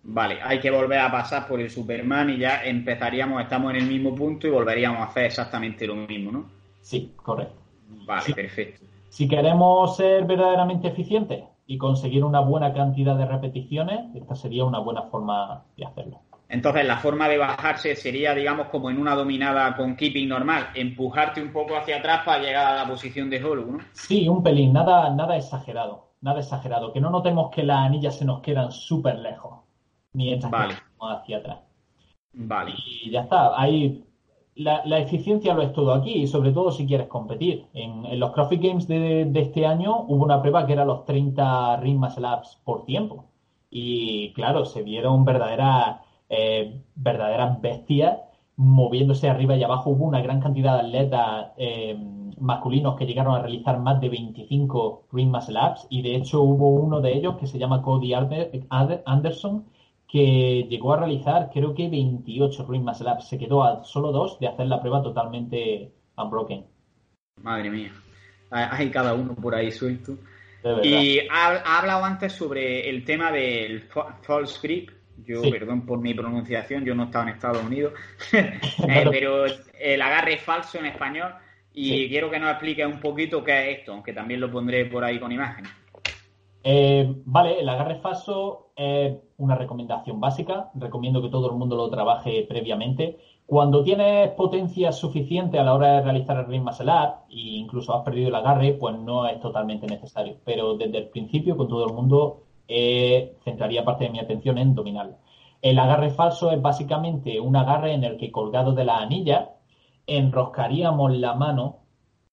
Vale, 0.04 0.38
hay 0.42 0.62
que 0.62 0.72
volver 0.72 1.00
a 1.00 1.12
pasar 1.12 1.46
por 1.46 1.60
el 1.60 1.70
Superman 1.70 2.30
y 2.30 2.38
ya 2.38 2.64
empezaríamos, 2.64 3.42
estamos 3.42 3.72
en 3.72 3.82
el 3.82 3.86
mismo 3.86 4.16
punto 4.16 4.48
y 4.48 4.50
volveríamos 4.50 5.02
a 5.02 5.04
hacer 5.08 5.26
exactamente 5.26 5.86
lo 5.86 5.96
mismo, 5.96 6.32
¿no? 6.32 6.46
Sí, 6.80 7.14
correcto. 7.18 7.61
Vale, 8.06 8.34
perfecto. 8.34 8.86
Si 9.10 9.28
queremos 9.28 9.98
ser 9.98 10.26
verdaderamente 10.26 10.88
eficientes 10.88 11.44
y 11.66 11.78
conseguir 11.78 12.24
una 12.24 12.40
buena 12.40 12.74
cantidad 12.74 13.16
de 13.16 13.26
repeticiones, 13.26 14.16
esta 14.16 14.36
sería 14.36 14.66
una 14.66 14.80
buena 14.80 15.04
forma 15.04 15.66
de 15.76 15.86
hacerlo. 15.86 16.22
Entonces, 16.48 16.86
la 16.86 16.98
forma 16.98 17.30
de 17.30 17.38
bajarse 17.38 17.96
sería, 17.96 18.34
digamos, 18.34 18.68
como 18.68 18.90
en 18.90 18.98
una 18.98 19.16
dominada 19.16 19.74
con 19.78 19.96
keeping 19.96 20.28
normal, 20.28 20.68
empujarte 20.76 21.42
un 21.42 21.54
poco 21.54 21.78
hacia 21.78 21.98
atrás 21.98 22.24
para 22.26 22.42
llegar 22.44 22.68
a 22.68 22.76
la 22.76 22.90
posición 22.90 23.30
de 23.30 23.42
hollow, 23.42 23.72
¿no? 23.72 23.78
Sí, 23.94 24.28
un 24.28 24.44
pelín, 24.44 24.74
nada, 24.74 25.10
nada 25.12 25.38
exagerado, 25.38 26.10
nada 26.20 26.42
exagerado. 26.42 26.92
Que 26.92 27.00
no 27.00 27.10
notemos 27.10 27.52
que 27.56 27.64
las 27.64 27.86
anillas 27.86 28.18
se 28.18 28.26
nos 28.26 28.42
quedan 28.42 28.70
súper 28.70 29.20
lejos, 29.20 29.60
mientras 30.12 30.52
vale. 30.52 30.76
hacia 31.00 31.38
atrás. 31.38 31.60
Vale. 32.34 32.74
Y 32.86 33.12
ya 33.12 33.22
está, 33.22 33.58
ahí 33.58 34.04
la, 34.64 35.00
eficiencia 35.00 35.54
lo 35.54 35.62
es 35.62 35.74
todo 35.74 35.94
aquí, 35.94 36.14
y 36.14 36.28
sobre 36.28 36.52
todo 36.52 36.72
si 36.72 36.86
quieres 36.86 37.08
competir. 37.08 37.66
En, 37.74 38.20
los 38.20 38.32
CrossFit 38.32 38.62
Games 38.62 38.88
de, 38.88 39.32
este 39.36 39.66
año 39.66 40.06
hubo 40.08 40.24
una 40.24 40.42
prueba 40.42 40.66
que 40.66 40.74
era 40.74 40.86
los 40.86 41.06
30 41.06 41.78
ring 41.78 42.00
muscle 42.00 42.28
ups 42.28 42.60
por 42.64 42.86
tiempo. 42.86 43.26
Y 43.70 44.34
claro, 44.34 44.66
se 44.66 44.84
vieron 44.84 45.24
verdaderas, 45.26 46.02
eh, 46.30 46.82
bestias 47.62 48.18
moviéndose 48.58 49.30
arriba 49.30 49.56
y 49.56 49.64
abajo. 49.64 49.92
Hubo 49.92 50.06
una 50.06 50.22
gran 50.22 50.40
cantidad 50.40 50.76
de 50.76 50.88
atletas 50.88 51.52
eh, 51.58 51.98
masculinos 52.40 52.96
que 52.96 53.06
llegaron 53.06 53.36
a 53.36 53.42
realizar 53.42 53.80
más 53.80 54.02
de 54.02 54.10
25 54.10 55.04
ring 55.12 55.32
muscle 55.32 55.60
ups. 55.60 55.88
Y 55.90 56.02
de 56.02 56.16
hecho 56.16 56.42
hubo 56.42 56.70
uno 56.70 57.02
de 57.02 57.14
ellos 57.14 57.38
que 57.38 57.48
se 57.48 57.58
llama 57.58 57.82
Cody 57.82 58.14
Anderson 58.14 59.66
que 60.12 60.68
llegó 60.70 60.94
a 60.94 60.98
realizar 60.98 61.50
creo 61.54 61.74
que 61.74 61.88
28 61.88 62.68
Ring 62.68 62.84
Muscle 62.84 63.12
Ups. 63.12 63.30
Se 63.30 63.40
quedó 63.40 63.64
a 63.64 63.84
solo 63.84 64.12
dos 64.12 64.40
de 64.40 64.48
hacer 64.48 64.68
la 64.68 64.82
prueba 64.82 65.02
totalmente 65.02 65.92
unbroken. 66.18 66.66
Madre 67.42 67.70
mía. 67.70 67.94
Hay 68.50 68.90
cada 68.92 69.14
uno 69.14 69.34
por 69.36 69.56
ahí 69.56 69.72
suelto. 69.72 70.18
Y 70.84 71.20
ha, 71.30 71.80
hablado 71.80 72.04
antes 72.04 72.34
sobre 72.34 72.90
el 72.90 73.06
tema 73.06 73.32
del 73.32 73.88
false 74.22 74.60
grip. 74.62 74.92
Yo, 75.24 75.42
perdón 75.44 75.86
por 75.86 76.00
mi 76.00 76.14
pronunciación, 76.14 76.84
yo 76.84 76.96
no 76.96 77.06
estaba 77.06 77.26
en 77.30 77.36
Estados 77.36 77.64
Unidos. 77.64 77.94
Eh, 78.34 79.06
pero 79.10 79.46
el 79.46 80.02
agarre 80.02 80.38
falso 80.38 80.78
en 80.80 80.88
español. 80.88 81.34
Y 81.74 82.10
quiero 82.10 82.30
que 82.30 82.38
nos 82.38 82.52
explique 82.52 82.86
un 82.86 83.00
poquito 83.00 83.42
qué 83.42 83.72
es 83.72 83.80
esto, 83.80 83.94
aunque 83.94 84.12
también 84.12 84.42
lo 84.42 84.52
pondré 84.52 84.86
por 84.88 85.06
ahí 85.06 85.18
con 85.20 85.32
imágenes. 85.32 85.72
Eh, 86.64 87.10
vale, 87.26 87.62
el 87.62 87.70
agarre 87.70 88.00
falso 88.02 88.71
es 88.82 89.18
una 89.38 89.56
recomendación 89.56 90.20
básica. 90.20 90.72
Recomiendo 90.76 91.22
que 91.22 91.30
todo 91.30 91.50
el 91.50 91.58
mundo 91.58 91.76
lo 91.76 91.90
trabaje 91.90 92.46
previamente. 92.48 93.20
Cuando 93.46 93.84
tienes 93.84 94.30
potencia 94.32 94.92
suficiente 94.92 95.60
a 95.60 95.64
la 95.64 95.74
hora 95.74 95.94
de 95.94 96.02
realizar 96.02 96.38
el 96.38 96.48
ring 96.48 96.66
up 96.66 97.26
e 97.30 97.40
incluso 97.58 97.94
has 97.96 98.04
perdido 98.04 98.30
el 98.30 98.36
agarre, 98.36 98.74
pues 98.74 98.98
no 98.98 99.28
es 99.28 99.40
totalmente 99.40 99.88
necesario. 99.88 100.38
Pero 100.46 100.76
desde 100.78 100.98
el 100.98 101.10
principio, 101.10 101.58
con 101.58 101.68
todo 101.68 101.86
el 101.88 101.94
mundo, 101.94 102.44
eh, 102.68 103.38
centraría 103.44 103.84
parte 103.84 104.06
de 104.06 104.12
mi 104.12 104.20
atención 104.20 104.58
en 104.58 104.74
dominarlo. 104.74 105.18
El 105.62 105.78
agarre 105.78 106.10
falso 106.10 106.52
es 106.52 106.62
básicamente 106.62 107.40
un 107.40 107.56
agarre 107.56 107.94
en 107.94 108.04
el 108.04 108.18
que 108.18 108.32
colgado 108.32 108.74
de 108.74 108.86
la 108.86 108.98
anilla 108.98 109.52
enroscaríamos 110.08 111.16
la 111.18 111.36
mano 111.36 111.80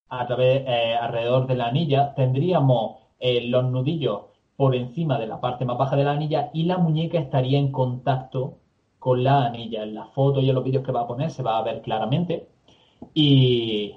a 0.08 0.26
través, 0.26 0.64
eh, 0.66 0.94
alrededor 0.94 1.46
de 1.46 1.56
la 1.56 1.66
anilla, 1.66 2.14
tendríamos 2.14 2.96
eh, 3.18 3.42
los 3.48 3.64
nudillos 3.64 4.22
por 4.58 4.74
encima 4.74 5.20
de 5.20 5.28
la 5.28 5.40
parte 5.40 5.64
más 5.64 5.78
baja 5.78 5.94
de 5.94 6.02
la 6.02 6.12
anilla 6.12 6.50
y 6.52 6.64
la 6.64 6.78
muñeca 6.78 7.16
estaría 7.16 7.60
en 7.60 7.70
contacto 7.70 8.58
con 8.98 9.22
la 9.22 9.46
anilla. 9.46 9.84
En 9.84 9.94
la 9.94 10.06
foto 10.06 10.40
y 10.40 10.48
en 10.48 10.56
los 10.56 10.64
vídeos 10.64 10.84
que 10.84 10.90
va 10.90 11.02
a 11.02 11.06
poner 11.06 11.30
se 11.30 11.44
va 11.44 11.58
a 11.58 11.62
ver 11.62 11.80
claramente. 11.80 12.48
Y, 13.14 13.94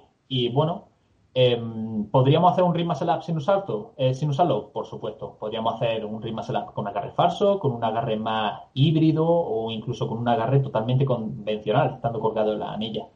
bueno, 0.54 0.90
em, 1.34 2.06
¿podríamos 2.12 2.52
hacer 2.52 2.64
un 2.64 2.76
ritmo 2.76 2.94
sin, 2.96 3.38
usarlo? 3.38 3.94
Eh, 3.98 4.14
sin 4.14 4.30
usarlo? 4.30 4.72
Por 4.72 4.86
supuesto. 4.86 5.36
Podríamos 5.40 5.76
hacer 5.76 6.06
un 6.06 6.22
ritmo 6.22 6.44
con 6.76 6.88
agarre 6.88 7.12
falso, 7.12 7.60
con 7.60 7.72
un 7.72 7.84
agarre 7.84 8.18
más 8.18 8.62
híbrido 8.76 9.28
o 9.28 9.72
incluso 9.72 10.08
con 10.08 10.20
un 10.20 10.28
agarre 10.28 10.60
totalmente 10.60 11.06
convencional, 11.06 11.96
estando 11.96 12.20
colgado 12.20 12.54
en 12.54 12.60
la 12.60 12.72
anilla. 12.74 13.08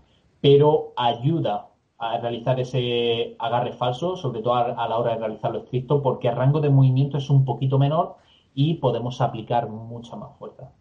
Pero 0.41 0.93
ayuda 0.97 1.69
a 1.97 2.17
realizar 2.17 2.59
ese 2.59 3.35
agarre 3.39 3.71
falso, 3.73 4.17
sobre 4.17 4.41
todo 4.41 4.55
a, 4.55 4.87
la 4.87 4.97
hora 4.97 5.13
de 5.13 5.19
realizarlo 5.19 5.59
estricto, 5.59 6.01
porque 6.01 6.27
el 6.27 6.35
rango 6.35 6.59
de 6.59 6.69
movimiento 6.69 7.17
es 7.17 7.29
un 7.29 7.45
poquito 7.45 7.79
menor 7.79 8.17
y 8.53 8.75
podemos 8.75 9.21
aplicar 9.21 9.67
mucha 9.67 10.15
más 10.15 10.37
fuerza. 10.37 10.71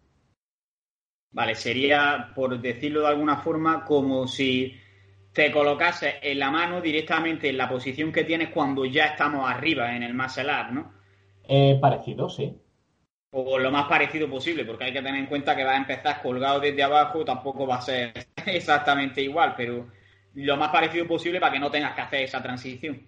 Vale, 1.30 1.54
sería, 1.54 2.32
por 2.34 2.60
decirlo 2.60 3.00
de 3.02 3.08
alguna 3.08 3.38
forma, 3.38 3.84
como 3.84 4.26
si 4.28 4.74
te 5.32 5.50
colocases 5.50 6.14
en 6.22 6.38
la 6.38 6.50
mano 6.50 6.80
directamente 6.80 7.48
en 7.48 7.58
la 7.58 7.68
posición 7.68 8.12
que 8.12 8.22
tienes 8.22 8.50
cuando 8.50 8.84
ya 8.84 9.06
estamos 9.06 9.48
arriba 9.50 9.96
en 9.96 10.04
el 10.04 10.14
muscle 10.14 10.44
up, 10.44 10.72
¿no? 10.72 10.92
Eh, 11.46 11.76
parecido, 11.80 12.28
sí. 12.28 12.56
O 13.32 13.58
lo 13.58 13.72
más 13.72 13.86
parecido 13.88 14.30
posible, 14.30 14.64
porque 14.64 14.84
hay 14.84 14.92
que 14.92 15.02
tener 15.02 15.16
en 15.16 15.26
cuenta 15.26 15.56
que 15.56 15.64
vas 15.64 15.74
a 15.74 15.78
empezar 15.78 16.22
colgado 16.22 16.60
desde 16.60 16.84
abajo, 16.84 17.24
tampoco 17.24 17.66
va 17.66 17.76
a 17.76 17.82
ser 17.82 18.12
exactamente 18.46 19.20
igual, 19.20 19.54
pero 19.56 19.88
lo 20.34 20.56
más 20.56 20.70
parecido 20.70 21.06
posible 21.06 21.40
para 21.40 21.52
que 21.52 21.60
no 21.60 21.70
tengas 21.70 21.94
que 21.94 22.00
hacer 22.00 22.22
esa 22.22 22.42
transición. 22.42 23.00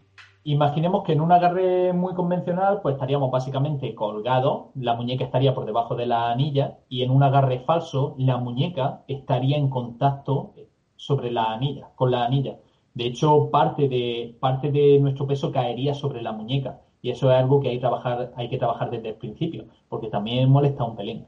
Imaginemos 0.44 1.02
que 1.04 1.12
en 1.12 1.20
un 1.20 1.32
agarre 1.32 1.92
muy 1.92 2.14
convencional, 2.14 2.80
pues 2.80 2.94
estaríamos 2.94 3.32
básicamente 3.32 3.92
colgados, 3.96 4.66
la 4.76 4.94
muñeca 4.94 5.24
estaría 5.24 5.52
por 5.52 5.66
debajo 5.66 5.96
de 5.96 6.06
la 6.06 6.30
anilla, 6.30 6.78
y 6.88 7.02
en 7.02 7.10
un 7.10 7.24
agarre 7.24 7.64
falso, 7.66 8.14
la 8.16 8.36
muñeca 8.36 9.02
estaría 9.08 9.56
en 9.56 9.68
contacto 9.68 10.54
sobre 10.94 11.32
la 11.32 11.52
anilla, 11.52 11.88
con 11.96 12.12
la 12.12 12.24
anilla. 12.24 12.58
De 12.94 13.06
hecho, 13.06 13.50
parte 13.50 13.88
de, 13.88 14.36
parte 14.38 14.70
de 14.70 15.00
nuestro 15.00 15.26
peso 15.26 15.50
caería 15.50 15.94
sobre 15.94 16.22
la 16.22 16.30
muñeca. 16.30 16.80
Y 17.02 17.10
eso 17.10 17.30
es 17.30 17.36
algo 17.36 17.60
que 17.60 17.68
hay, 17.68 17.80
trabajar, 17.80 18.32
hay 18.36 18.48
que 18.48 18.56
trabajar 18.56 18.90
desde 18.90 19.10
el 19.10 19.14
principio, 19.16 19.64
porque 19.88 20.08
también 20.08 20.48
molesta 20.48 20.84
un 20.84 20.96
pelín. 20.96 21.26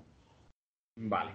Vale. 0.96 1.32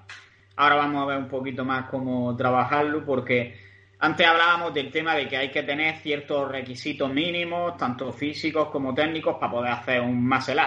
Ahora 0.55 0.75
vamos 0.75 1.01
a 1.01 1.05
ver 1.05 1.17
un 1.17 1.27
poquito 1.27 1.65
más 1.65 1.89
cómo 1.89 2.35
trabajarlo, 2.35 3.05
porque 3.05 3.55
antes 4.03 4.27
hablábamos 4.27 4.73
del 4.73 4.91
tema 4.91 5.15
de 5.15 5.29
que 5.29 5.37
hay 5.37 5.49
que 5.49 5.63
tener 5.63 5.95
ciertos 5.95 6.51
requisitos 6.51 7.09
mínimos, 7.09 7.77
tanto 7.77 8.11
físicos 8.11 8.67
como 8.67 8.93
técnicos, 8.93 9.37
para 9.39 9.51
poder 9.53 9.71
hacer 9.71 10.01
un 10.01 10.27
muscle 10.27 10.61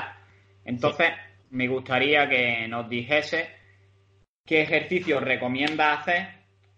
Entonces, 0.65 1.09
me 1.51 1.69
gustaría 1.69 2.27
que 2.31 2.67
nos 2.67 2.89
dijese 2.89 3.51
qué 4.43 4.63
ejercicios 4.63 5.23
recomienda 5.23 5.93
hacer 5.93 6.29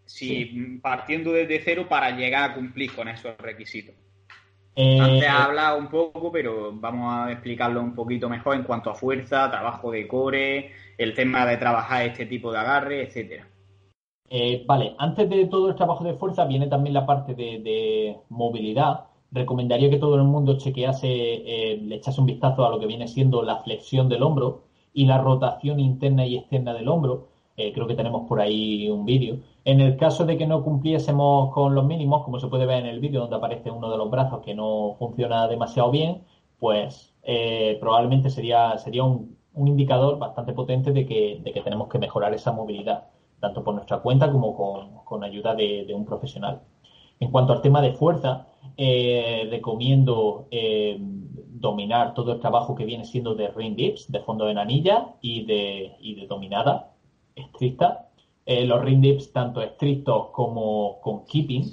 si 0.05 0.81
partiendo 0.83 1.33
desde 1.33 1.61
cero 1.61 1.87
para 1.88 2.11
llegar 2.11 2.51
a 2.51 2.55
cumplir 2.55 2.92
con 2.92 3.07
esos 3.07 3.38
requisitos. 3.38 3.94
Eh, 4.75 4.99
antes 5.01 5.29
ha 5.29 5.44
hablado 5.44 5.79
un 5.79 5.88
poco, 5.88 6.33
pero 6.33 6.73
vamos 6.73 7.14
a 7.14 7.31
explicarlo 7.31 7.81
un 7.81 7.94
poquito 7.94 8.29
mejor 8.29 8.57
en 8.57 8.64
cuanto 8.64 8.90
a 8.90 8.97
fuerza, 8.97 9.49
trabajo 9.49 9.92
de 9.92 10.09
core, 10.09 10.73
el 10.97 11.14
tema 11.14 11.47
de 11.47 11.57
trabajar 11.57 12.05
este 12.05 12.27
tipo 12.27 12.51
de 12.51 12.59
agarre, 12.59 13.03
etcétera. 13.05 13.47
Eh, 14.31 14.64
vale, 14.67 14.95
antes 14.99 15.29
de 15.31 15.47
todo 15.47 15.69
el 15.69 15.75
trabajo 15.75 16.05
de 16.05 16.14
fuerza 16.14 16.45
viene 16.45 16.67
también 16.67 16.95
la 16.95 17.07
parte 17.07 17.35
de, 17.35 18.19
movilidad. 18.29 19.07
Recomendaría 19.31 19.91
que 19.91 19.99
todo 19.99 20.17
el 20.17 20.25
mundo 20.25 20.59
chequease, 20.59 21.09
eh, 21.09 21.79
le 21.79 21.97
echase 21.97 22.21
un 22.21 22.27
vistazo 22.27 22.67
a 22.67 22.71
lo 22.71 22.79
que 22.81 22.87
viene 22.87 23.09
siendo 23.09 23.43
la 23.43 23.59
flexión 23.59 24.09
del 24.09 24.23
hombro 24.23 24.64
y 24.93 25.07
la 25.07 25.19
rotación 25.19 25.81
interna 25.81 26.27
y 26.27 26.37
externa 26.37 26.75
del 26.75 26.88
hombro. 26.88 27.29
Eh, 27.57 27.73
creo 27.73 27.87
que 27.87 27.95
tenemos 27.95 28.29
por 28.29 28.41
ahí 28.41 28.88
un 28.91 29.05
vídeo. 29.05 29.38
En 29.64 29.81
el 29.81 29.97
caso 29.97 30.25
de 30.25 30.37
que 30.38 30.47
no 30.47 30.62
cumpliésemos 30.62 31.53
con 31.53 31.75
los 31.75 31.85
mínimos, 31.85 32.25
como 32.25 32.38
se 32.38 32.49
puede 32.49 32.67
ver 32.67 32.81
en 32.81 32.87
el 32.87 33.01
vídeo 33.01 33.21
donde 33.21 33.37
aparece 33.37 33.71
uno 33.71 33.91
de 33.91 33.99
los 33.99 34.11
brazos 34.11 34.41
que 34.43 34.55
no 34.55 34.95
funciona 34.99 35.49
demasiado 35.49 35.91
bien, 35.91 36.23
pues 36.59 37.14
probablemente 37.81 38.31
sería, 38.31 38.79
sería 38.79 39.05
un, 39.05 39.37
indicador 39.57 40.19
bastante 40.19 40.53
potente 40.53 40.93
de 40.93 41.05
que 41.07 41.61
tenemos 41.64 41.88
que 41.88 41.99
mejorar 41.99 42.33
esa 42.35 42.53
movilidad 42.53 43.09
tanto 43.40 43.62
por 43.62 43.74
nuestra 43.74 44.01
cuenta 44.01 44.31
como 44.31 45.05
con, 45.05 45.24
ayuda 45.24 45.55
de, 45.55 45.92
un 45.94 46.05
profesional. 46.05 46.62
En 47.20 47.31
cuanto 47.31 47.53
al 47.53 47.62
tema 47.62 47.81
de 47.83 47.92
fuerza, 47.92 48.46
eh, 48.77 49.48
recomiendo 49.51 50.46
eh, 50.51 50.96
dominar 51.01 52.14
todo 52.14 52.33
el 52.33 52.40
trabajo 52.40 52.74
que 52.74 52.85
viene 52.85 53.05
siendo 53.05 53.35
de 53.35 53.48
ring 53.48 53.74
dips, 53.74 54.11
de 54.11 54.20
fondo 54.20 54.44
de 54.44 54.59
anilla 54.59 55.14
y 55.20 55.44
de, 55.44 55.96
de 56.01 56.27
dominada 56.27 56.92
estricta. 57.35 58.09
Eh, 58.46 58.64
los 58.64 58.81
ring 58.83 59.01
dips 59.01 59.33
tanto 59.33 59.61
estrictos 59.61 60.29
como 60.33 61.01
con 61.01 61.24
keeping, 61.27 61.64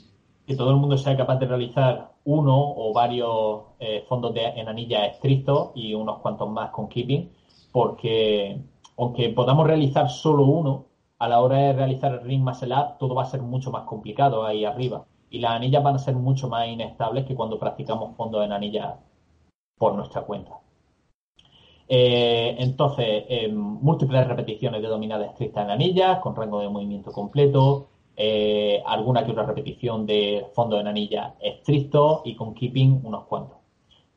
que 0.45 0.56
todo 0.56 0.71
el 0.71 0.78
mundo 0.78 0.97
sea 0.97 1.15
capaz 1.15 1.38
de 1.38 1.47
realizar 1.47 2.12
uno 2.25 2.56
o 2.58 2.91
varios 2.91 3.62
fondos 4.08 4.34
de, 4.34 4.45
en 4.45 4.67
anilla 4.67 5.06
estrictos 5.06 5.71
y 5.75 5.93
unos 5.93 6.19
cuantos 6.19 6.49
más 6.49 6.71
con 6.71 6.88
keeping, 6.88 7.30
porque 7.71 8.60
aunque 8.97 9.30
podamos 9.30 9.67
realizar 9.67 10.10
solo 10.10 10.45
uno, 10.45 10.86
a 11.17 11.28
la 11.30 11.41
hora 11.41 11.58
de 11.58 11.73
realizar 11.73 12.13
el 12.13 12.21
ring 12.21 12.47
up, 12.47 12.97
todo 12.99 13.15
va 13.15 13.23
a 13.23 13.25
ser 13.25 13.41
mucho 13.41 13.71
más 13.71 13.84
complicado 13.84 14.45
ahí 14.45 14.65
arriba. 14.65 15.06
Y 15.30 15.39
las 15.39 15.51
anillas 15.51 15.84
van 15.84 15.95
a 15.95 15.99
ser 15.99 16.15
mucho 16.15 16.49
más 16.49 16.67
inestables 16.67 17.25
que 17.25 17.36
cuando 17.36 17.60
practicamos 17.60 18.15
fondos 18.15 18.43
en 18.45 18.51
anillas 18.51 18.95
por 19.78 19.95
nuestra 19.95 20.21
cuenta. 20.21 20.60
Eh, 21.88 22.56
entonces, 22.60 23.25
em, 23.30 23.56
múltiples 23.56 24.28
repeticiones 24.28 24.82
de 24.82 24.88
dominada 24.88 25.25
estricta 25.25 25.62
en 25.62 25.69
anillas, 25.69 26.19
con 26.19 26.36
rango 26.36 26.60
de 26.60 26.69
movimiento 26.69 27.12
completo, 27.12 27.88
eh, 28.17 28.82
alguna 28.86 29.25
que 29.25 29.32
otra 29.32 29.45
repetición 29.45 30.06
de 30.06 30.47
fondo 30.54 30.80
en 30.80 30.88
anilla 30.88 31.36
estricto 31.39 32.21
y 32.25 32.36
con 32.36 32.54
keeping 32.54 33.01
unos 33.04 33.25
cuantos. 33.25 33.58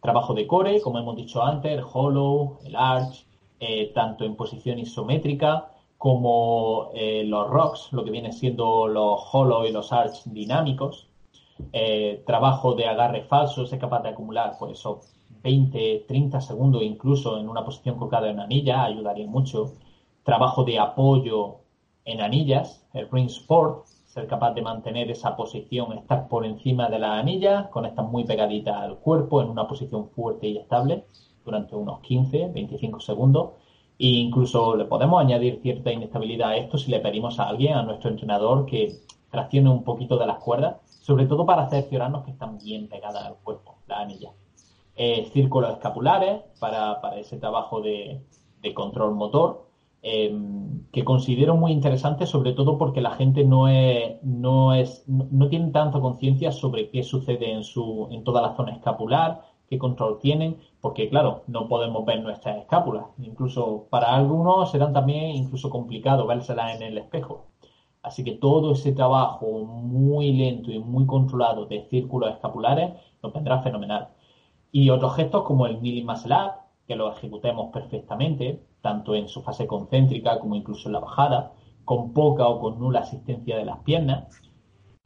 Trabajo 0.00 0.34
de 0.34 0.46
core, 0.46 0.80
como 0.80 0.98
hemos 0.98 1.16
dicho 1.16 1.42
antes, 1.42 1.72
el 1.72 1.84
hollow, 1.92 2.58
el 2.64 2.76
arch, 2.76 3.26
eh, 3.61 3.90
tanto 3.92 4.24
en 4.24 4.37
posición 4.37 4.78
isométrica 4.78 5.72
como 5.98 6.90
eh, 6.94 7.24
los 7.24 7.50
rocks, 7.50 7.92
lo 7.92 8.04
que 8.04 8.12
viene 8.12 8.32
siendo 8.32 8.87
los 8.87 9.20
hollow 9.32 9.66
y 9.66 9.72
los 9.72 9.92
arch 9.92 10.24
dinámicos. 10.26 11.08
Eh, 11.72 12.22
trabajo 12.24 12.74
de 12.74 12.87
agarre 12.87 13.24
falso, 13.24 13.64
es 13.64 13.74
capaz 13.74 14.02
de 14.02 14.11
acumular 14.11 14.56
por 14.58 14.68
pues, 14.68 14.78
eso 14.78 15.00
20, 15.42 16.04
30 16.06 16.40
segundos 16.40 16.82
incluso 16.82 17.38
en 17.38 17.48
una 17.48 17.64
posición 17.64 17.96
colocada 17.96 18.30
en 18.30 18.38
anilla, 18.38 18.84
ayudaría 18.84 19.26
mucho. 19.26 19.72
Trabajo 20.22 20.62
de 20.62 20.78
apoyo 20.78 21.56
en 22.04 22.20
anillas, 22.20 22.87
el 22.94 23.11
ring 23.11 23.26
sport, 23.26 23.87
ser 23.87 24.28
capaz 24.28 24.52
de 24.52 24.62
mantener 24.62 25.11
esa 25.11 25.37
posición, 25.37 25.92
estar 25.98 26.28
por 26.28 26.46
encima 26.46 26.88
de 26.88 26.98
la 27.00 27.18
anilla, 27.18 27.70
con 27.70 27.87
esta 27.87 28.02
muy 28.02 28.24
pegadita 28.24 28.82
al 28.82 28.98
cuerpo 28.98 29.42
en 29.42 29.48
una 29.48 29.66
posición 29.66 30.08
fuerte 30.11 30.46
y 30.46 30.58
estable 30.58 31.04
durante 31.44 31.74
unos 31.74 32.00
15, 32.00 32.48
25 32.54 33.00
segundos 33.00 33.50
e 33.98 34.06
incluso 34.06 34.76
le 34.76 34.84
podemos 34.84 35.20
añadir 35.20 35.61
cierta 35.61 35.92
inestabilidad 35.92 36.50
a 36.50 36.56
esto 36.56 36.78
si 36.78 36.90
le 36.90 37.00
pedimos 37.00 37.40
a 37.40 37.48
alguien, 37.48 37.74
a 37.74 37.82
nuestro 37.82 38.11
entrenador, 38.11 38.64
que 38.64 39.00
traccione 39.30 39.68
un 39.68 39.82
poquito 39.82 40.16
de 40.16 40.26
las 40.26 40.38
cuerdas, 40.38 40.76
sobre 40.87 41.26
todo 41.26 41.44
para 41.44 41.68
cerciorarnos 41.68 42.24
que 42.24 42.30
están 42.30 42.58
bien 42.58 42.88
pegadas 42.88 43.24
al 43.24 43.37
cuerpo, 43.37 43.78
la 43.88 44.00
anilla. 44.00 44.32
Eh, 44.94 45.28
círculos 45.32 45.72
escapulares 45.72 46.42
para, 46.58 47.00
ese 47.16 47.38
trabajo 47.38 47.80
de, 47.80 48.20
control 48.74 49.14
motor, 49.14 49.66
em, 50.02 50.82
que 50.92 51.04
considero 51.04 51.56
muy 51.56 51.72
interesante, 51.72 52.26
sobre 52.26 52.52
todo 52.52 52.76
porque 52.76 53.00
la 53.00 53.12
gente 53.12 53.44
no 53.44 53.68
es, 53.68 54.22
no 54.22 54.74
es, 54.74 55.04
no, 55.08 55.48
tiene 55.48 55.70
tanta 55.70 56.00
conciencia 56.00 56.52
sobre 56.52 56.90
qué 56.90 57.02
sucede 57.02 57.52
en 57.52 57.64
su, 57.64 58.08
en 58.11 58.24
toda 58.24 58.42
la 58.42 58.54
zona 58.56 58.72
escapular, 58.72 59.40
qué 59.68 59.78
control 59.78 60.18
tienen, 60.18 60.59
porque 60.81 61.09
claro, 61.09 61.42
no 61.46 61.68
podemos 61.68 62.04
ver 62.04 62.22
nuestras 62.22 62.57
escápulas. 62.59 63.07
Incluso 63.18 63.87
para 63.90 64.14
algunos 64.14 64.70
serán 64.70 64.92
también 64.92 65.37
incluso 65.37 65.70
complicado 65.70 66.26
vérselas 66.26 66.76
en 66.76 66.83
el 66.83 66.98
espejo. 66.98 67.46
Así 68.02 68.24
que 68.24 68.33
todo 68.33 68.72
ese 68.72 68.92
trabajo 68.92 69.64
muy 69.64 70.33
lento 70.33 70.70
y 70.70 70.78
muy 70.78 71.07
controlado 71.07 71.66
de 71.66 71.87
círculos 71.90 72.31
escapulares 72.31 72.92
nos 73.22 73.33
vendrá 73.33 73.61
fenomenal. 73.62 74.09
Y 74.72 74.90
otros 74.90 75.16
gestos 75.16 75.42
como 75.44 75.66
el 75.66 75.78
Muscle 75.78 76.37
que 76.87 76.96
lo 76.96 77.12
ejecutemos 77.12 77.70
perfectamente, 77.70 78.62
tanto 78.81 79.14
en 79.14 79.28
su 79.28 79.42
fase 79.42 79.66
concéntrica 79.66 80.38
como 80.40 80.54
incluso 80.54 80.88
en 80.88 80.94
la 80.94 81.00
bajada, 81.00 81.52
con 81.85 82.12
poca 82.12 82.48
o 82.48 82.61
con 82.61 82.78
nula 82.78 83.00
asistencia 83.00 83.57
de 83.59 83.64
las 83.66 83.78
piernas, 83.81 84.40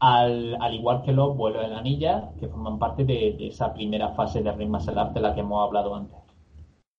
al, 0.02 0.56
al, 0.60 0.74
igual 0.74 1.02
que 1.04 1.12
los 1.12 1.36
vuelos 1.36 1.64
en 1.64 1.74
anilla, 1.74 2.30
que 2.40 2.48
forman 2.48 2.76
parte 2.76 3.04
de, 3.04 3.36
esa 3.46 3.72
primera 3.72 4.08
fase 4.14 4.42
de 4.42 4.50
Ring 4.50 4.74
Up 4.74 5.12
de 5.14 5.20
la 5.20 5.32
que 5.32 5.40
hemos 5.40 5.64
hablado 5.64 5.94
antes. 5.94 6.18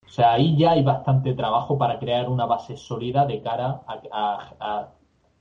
O 0.05 0.09
sea, 0.09 0.31
ahí 0.31 0.55
ya 0.55 0.71
hay 0.71 0.83
bastante 0.83 1.33
trabajo 1.33 1.77
para 1.77 1.99
crear 1.99 2.29
una 2.29 2.45
base 2.45 2.77
sólida 2.77 3.25
de 3.25 3.41
cara 3.41 3.81
a, 3.87 4.87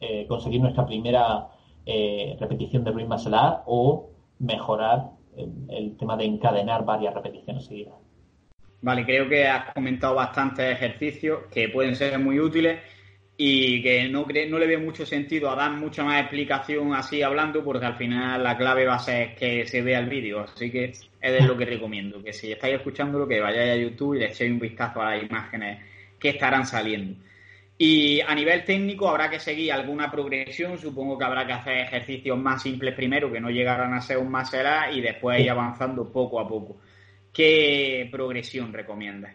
eh, 0.00 0.26
conseguir 0.26 0.60
nuestra 0.60 0.84
primera 0.84 1.50
eh, 1.86 2.36
repetición 2.40 2.82
de 2.82 2.90
Ring 2.90 3.12
Up 3.12 3.62
o 3.66 4.10
mejorar 4.40 5.12
el, 5.68 5.96
tema 5.96 6.16
de 6.16 6.24
encadenar 6.24 6.84
varias 6.84 7.14
repeticiones 7.14 7.66
seguidas. 7.66 7.94
Vale, 8.80 9.04
creo 9.04 9.28
que 9.28 9.46
has 9.46 9.72
comentado 9.72 10.16
bastantes 10.16 10.68
ejercicios 10.68 11.44
que 11.52 11.68
pueden 11.68 11.94
ser 11.94 12.18
muy 12.18 12.40
útiles 12.40 12.80
y 13.44 13.82
que 13.82 14.08
no, 14.08 14.24
no 14.24 14.58
le 14.60 14.66
veo 14.68 14.78
mucho 14.78 15.04
sentido 15.04 15.50
a 15.50 15.56
dar 15.56 15.72
mucha 15.72 16.04
más 16.04 16.20
explicación 16.20 16.94
así 16.94 17.22
hablando 17.22 17.64
porque 17.64 17.86
al 17.86 17.96
final 17.96 18.40
la 18.40 18.56
clave 18.56 18.86
va 18.86 18.94
a 18.94 18.98
ser 19.00 19.34
que 19.34 19.66
se 19.66 19.82
vea 19.82 19.98
el 19.98 20.08
vídeo. 20.08 20.42
Así 20.42 20.70
que 20.70 20.84
es 20.84 21.10
de 21.20 21.40
lo 21.40 21.56
que 21.56 21.64
recomiendo, 21.64 22.22
que 22.22 22.32
si 22.32 22.52
estáis 22.52 22.76
escuchándolo 22.76 23.26
que 23.26 23.40
vayáis 23.40 23.72
a 23.72 23.76
YouTube 23.82 24.14
y 24.14 24.20
le 24.20 24.26
echéis 24.26 24.52
un 24.52 24.60
vistazo 24.60 25.02
a 25.02 25.16
las 25.16 25.24
imágenes 25.24 25.80
que 26.20 26.28
estarán 26.28 26.64
saliendo. 26.64 27.20
Y 27.76 28.20
a 28.20 28.32
nivel 28.32 28.64
técnico 28.64 29.08
habrá 29.08 29.28
que 29.28 29.40
seguir 29.40 29.72
alguna 29.72 30.08
progresión, 30.08 30.78
supongo 30.78 31.18
que 31.18 31.24
habrá 31.24 31.44
que 31.44 31.52
hacer 31.52 31.78
ejercicios 31.78 32.38
más 32.38 32.62
simples 32.62 32.94
primero, 32.94 33.32
que 33.32 33.40
no 33.40 33.50
llegarán 33.50 33.92
a 33.92 34.02
ser 34.02 34.18
un 34.18 34.30
más 34.30 34.50
será, 34.50 34.92
y 34.92 35.00
después 35.00 35.40
ir 35.40 35.50
avanzando 35.50 36.12
poco 36.12 36.38
a 36.38 36.46
poco. 36.46 36.76
¿Qué 37.32 38.08
progresión 38.12 38.72
recomiendas? 38.72 39.34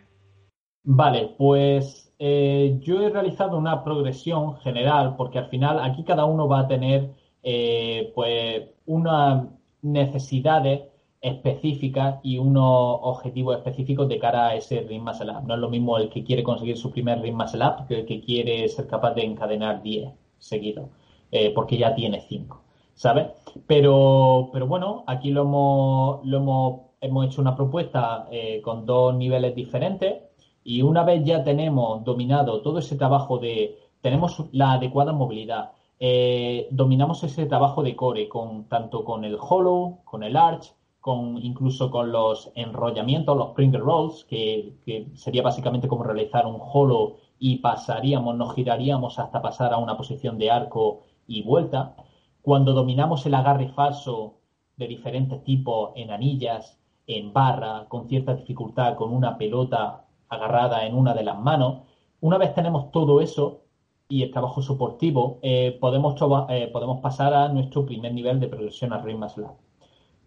Vale, 0.86 1.32
pues 1.38 2.07
eh, 2.20 2.78
yo 2.82 3.02
he 3.02 3.10
realizado 3.10 3.58
una 3.58 3.84
progresión 3.84 4.58
general 4.58 5.16
porque 5.18 5.38
al 5.40 5.48
final 5.50 5.80
aquí 5.80 6.04
cada 6.04 6.26
uno 6.26 6.48
va 6.48 6.62
a 6.62 6.68
tener 6.68 7.12
eh, 7.44 8.12
pues 8.16 8.70
unas 8.86 9.48
necesidades 9.82 10.82
específicas 11.22 12.20
y 12.24 12.38
unos 12.40 13.00
objetivos 13.02 13.58
específicos 13.58 14.08
de 14.10 14.20
cara 14.20 14.48
a 14.50 14.56
ese 14.56 14.82
Ring. 14.82 15.04
No 15.46 15.54
es 15.56 15.60
lo 15.60 15.70
mismo 15.70 15.98
el 15.98 16.10
que 16.10 16.24
quiere 16.24 16.44
conseguir 16.44 16.78
su 16.78 16.92
primer 16.92 17.22
Ring 17.22 17.36
Muscle 17.36 17.66
Up 17.66 17.88
que 17.88 18.00
el 18.00 18.06
que 18.06 18.22
quiere 18.22 18.68
ser 18.70 18.88
capaz 18.88 19.14
de 19.14 19.24
encadenar 19.24 19.82
10 19.84 20.12
seguidos. 20.40 20.90
eh, 21.32 21.52
porque 21.54 21.78
ya 21.78 21.94
tiene 21.94 22.22
5, 22.22 22.62
¿sabes? 22.94 23.28
Pero, 23.68 24.50
pero 24.54 24.68
bueno, 24.68 25.04
aquí 25.08 25.30
lo 25.32 25.42
hemos, 25.42 26.26
lo 26.26 26.38
hemos, 26.38 26.82
hemos 27.02 27.26
hecho 27.26 27.42
una 27.42 27.56
propuesta 27.56 28.28
con 28.64 28.86
dos 28.86 29.16
niveles 29.16 29.56
diferentes 29.56 30.27
y 30.68 30.82
una 30.82 31.04
vez 31.04 31.24
ya 31.24 31.46
tenemos 31.46 32.04
dominado 32.04 32.62
todo 32.62 32.80
ese 32.80 32.98
trabajo 32.98 33.38
de, 33.38 33.80
tenemos 34.02 34.44
la 34.52 34.74
adecuada 34.74 35.14
movilidad, 35.14 35.72
eh, 35.98 36.68
dominamos 36.72 37.24
ese 37.24 37.46
trabajo 37.46 37.82
de 37.84 37.96
core, 37.96 38.28
con, 38.28 38.66
tanto 38.66 39.06
con 39.06 39.24
el 39.24 39.38
hollow, 39.40 40.00
con 40.04 40.24
el 40.24 40.36
arch, 40.36 40.74
con, 41.00 41.38
incluso 41.38 41.90
con 41.90 42.12
los 42.12 42.52
enrollamientos, 42.56 43.38
los 43.38 43.52
Springer 43.52 43.80
Rolls, 43.80 44.26
que, 44.26 44.74
que, 44.86 45.08
sería 45.16 45.42
básicamente 45.42 45.88
como 45.88 46.04
realizar 46.04 46.46
un 46.46 46.60
hollow 46.60 47.16
y 47.40 47.60
pasaríamos, 47.60 48.36
nos 48.36 48.54
giraríamos 48.54 49.20
hasta 49.20 49.42
pasar 49.42 49.74
a 49.74 49.78
una 49.78 49.96
posición 49.96 50.38
de 50.38 50.52
arco 50.52 51.04
y 51.28 51.44
vuelta. 51.44 51.96
Cuando 52.42 52.74
dominamos 52.74 53.26
el 53.26 53.36
agarre 53.36 53.70
falso 53.70 54.34
de 54.76 54.88
diferentes 54.88 55.42
tipos 55.46 55.92
en 55.96 56.12
anillas, 56.12 56.78
en 57.08 57.32
barra, 57.32 57.86
con 57.88 58.10
cierta 58.10 58.36
dificultad, 58.36 58.98
con 58.98 59.14
una 59.14 59.38
pelota 59.38 60.07
agarrada 60.30 60.86
en 60.86 60.96
una 60.96 61.14
de 61.14 61.24
las 61.24 61.40
manos, 61.40 61.84
una 62.22 62.38
vez 62.38 62.54
tenemos 62.54 62.92
todo 62.92 63.22
eso, 63.22 63.62
y 64.10 64.24
el 64.24 64.32
trabajo 64.32 64.62
soportivo, 64.62 65.40
eh, 65.42 65.78
podemos, 65.80 66.16
eh, 66.50 66.70
podemos 66.72 67.02
pasar 67.02 67.34
a 67.34 67.50
nuestro 67.50 67.86
primer 67.86 68.14
nivel 68.14 68.40
de 68.40 68.48
progresión 68.48 68.94
a 68.94 69.02
Ring 69.02 69.20
Muscle 69.20 69.48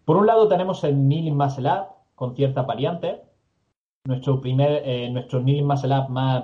Por 0.05 0.17
un 0.17 0.27
lado 0.27 0.47
tenemos 0.47 0.83
el 0.83 0.93
Kneeling 0.93 1.35
Muscle 1.35 1.71
con 2.15 2.35
ciertas 2.35 2.67
variantes. 2.67 3.19
Nuestro 4.05 4.41
primer, 4.41 4.83
eh, 4.85 5.09
nuestro 5.11 5.41
Kneeling 5.41 5.65
más, 5.65 5.83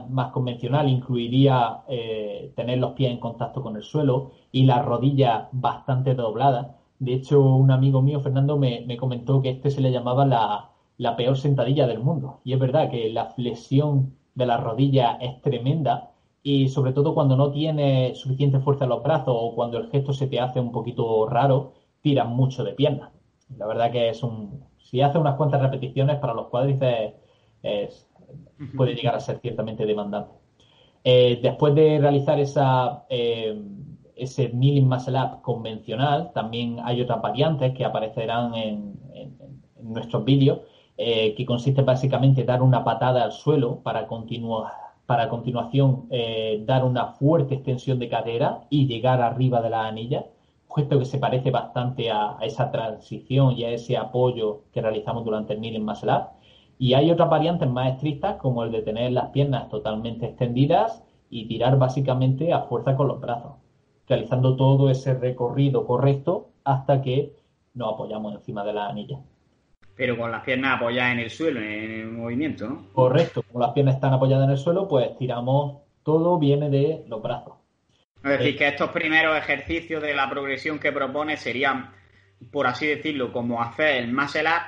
más 0.09 0.31
convencional 0.31 0.89
incluiría 0.89 1.83
eh, 1.87 2.53
tener 2.55 2.79
los 2.79 2.93
pies 2.93 3.11
en 3.11 3.19
contacto 3.19 3.61
con 3.61 3.75
el 3.75 3.83
suelo 3.83 4.31
y 4.51 4.65
las 4.65 4.85
rodillas 4.85 5.47
bastante 5.51 6.15
dobladas. 6.15 6.67
De 6.99 7.13
hecho, 7.13 7.41
un 7.41 7.71
amigo 7.71 8.01
mío, 8.01 8.19
Fernando, 8.21 8.57
me, 8.57 8.83
me 8.87 8.97
comentó 8.97 9.41
que 9.41 9.51
este 9.51 9.69
se 9.69 9.81
le 9.81 9.91
llamaba 9.91 10.25
la, 10.25 10.71
la 10.97 11.15
peor 11.15 11.37
sentadilla 11.37 11.87
del 11.87 11.99
mundo. 11.99 12.41
Y 12.43 12.53
es 12.53 12.59
verdad 12.59 12.89
que 12.89 13.09
la 13.09 13.27
flexión 13.27 14.15
de 14.35 14.45
la 14.45 14.57
rodilla 14.57 15.17
es 15.21 15.41
tremenda 15.41 16.11
y 16.43 16.69
sobre 16.69 16.93
todo 16.93 17.13
cuando 17.13 17.35
no 17.35 17.51
tienes 17.51 18.17
suficiente 18.19 18.59
fuerza 18.59 18.85
en 18.85 18.91
los 18.91 19.03
brazos 19.03 19.35
o 19.37 19.53
cuando 19.55 19.77
el 19.77 19.89
gesto 19.89 20.13
se 20.13 20.27
te 20.27 20.39
hace 20.39 20.59
un 20.59 20.71
poquito 20.71 21.27
raro, 21.27 21.73
tiras 22.01 22.27
mucho 22.27 22.63
de 22.63 22.73
pierna. 22.73 23.11
La 23.57 23.67
verdad 23.67 23.91
que 23.91 24.09
es 24.09 24.23
un... 24.23 24.63
Si 24.77 25.01
hace 25.01 25.17
unas 25.17 25.35
cuantas 25.35 25.61
repeticiones 25.61 26.17
para 26.17 26.33
los 26.33 26.47
cuádriceps 26.47 27.15
es, 27.61 28.07
puede 28.77 28.95
llegar 28.95 29.15
a 29.15 29.19
ser 29.19 29.39
ciertamente 29.39 29.85
demandante. 29.85 30.33
Eh, 31.03 31.39
después 31.41 31.75
de 31.75 31.99
realizar 31.99 32.39
esa, 32.39 33.05
eh, 33.09 33.61
ese 34.15 34.49
kneeling 34.49 34.87
muscle 34.87 35.19
up 35.19 35.41
convencional, 35.41 36.31
también 36.33 36.77
hay 36.83 37.01
otras 37.01 37.21
variantes 37.21 37.73
que 37.73 37.83
aparecerán 37.83 38.55
en, 38.55 38.99
en, 39.13 39.37
en 39.75 39.93
nuestros 39.93 40.23
vídeos, 40.23 40.59
eh, 40.97 41.35
que 41.35 41.45
consiste 41.45 41.81
básicamente 41.83 42.41
en 42.41 42.47
dar 42.47 42.61
una 42.61 42.83
patada 42.83 43.23
al 43.23 43.31
suelo 43.31 43.79
para 43.83 44.07
continuar 44.07 44.87
para 45.07 45.23
a 45.23 45.29
continuación 45.29 46.05
eh, 46.11 46.61
dar 46.65 46.83
una 46.83 47.07
fuerte 47.13 47.55
extensión 47.55 47.97
de 47.97 48.09
cadera 48.09 48.65
y 48.69 48.87
llegar 48.87 49.21
arriba 49.21 49.61
de 49.61 49.69
la 49.69 49.87
anilla, 49.87 50.25
puesto 50.67 50.99
que 50.99 51.05
se 51.05 51.17
parece 51.17 51.49
bastante 51.49 52.11
a, 52.11 52.37
esa 52.41 52.69
transición 52.71 53.53
y 53.53 53.63
a 53.63 53.71
ese 53.71 53.97
apoyo 53.97 54.63
que 54.73 54.81
realizamos 54.81 55.23
durante 55.23 55.53
el 55.53 55.59
kneeling 55.59 55.85
muscle 55.85 56.11
up. 56.11 56.27
Y 56.77 56.93
hay 56.93 57.09
otras 57.09 57.29
variantes 57.29 57.69
más 57.69 57.93
estrictas, 57.93 58.35
como 58.35 58.63
el 58.63 58.71
de 58.71 58.81
tener 58.81 59.11
las 59.13 59.29
piernas 59.29 59.69
totalmente 59.69 60.25
extendidas 60.27 61.03
y 61.29 61.47
tirar 61.47 61.77
básicamente 61.79 62.53
a 62.53 62.63
fuerza 62.63 62.95
con 62.97 63.07
los 63.07 63.21
brazos, 63.21 63.53
realizando 64.07 64.57
todo 64.57 64.89
ese 64.89 65.13
recorrido 65.13 65.87
correcto 65.87 66.49
hasta 66.65 67.01
que 67.01 67.33
nos 67.73 67.93
apoyamos 67.93 68.35
encima 68.35 68.63
de 68.65 68.73
la 68.73 68.87
anilla 68.87 69.19
pero 69.97 70.15
con 70.15 70.31
las 70.31 70.43
piernas 70.43 70.77
apoyadas 70.77 71.13
en 71.13 71.19
el 71.19 71.29
suelo, 71.31 71.59
en 71.59 71.91
el 71.91 72.07
movimiento, 72.11 72.69
¿no? 72.69 72.87
Correcto, 72.93 73.41
como 73.41 73.65
las 73.65 73.73
piernas 73.73 73.95
están 73.95 74.13
apoyadas 74.13 74.45
en 74.45 74.51
el 74.51 74.57
suelo, 74.57 74.87
pues 74.87 75.17
tiramos, 75.17 75.81
todo 76.03 76.37
viene 76.37 76.69
de 76.69 77.03
los 77.07 77.21
brazos. 77.21 77.55
Es 78.23 78.29
decir, 78.29 78.53
eh, 78.53 78.57
que 78.57 78.67
estos 78.67 78.91
primeros 78.91 79.35
ejercicios 79.35 80.01
de 80.03 80.13
la 80.13 80.29
progresión 80.29 80.77
que 80.77 80.91
propone 80.91 81.35
serían, 81.35 81.91
por 82.51 82.67
así 82.67 82.85
decirlo, 82.85 83.33
como 83.33 83.61
hacer 83.61 84.03
el 84.03 84.13
muscle 84.13 84.43
up, 84.43 84.61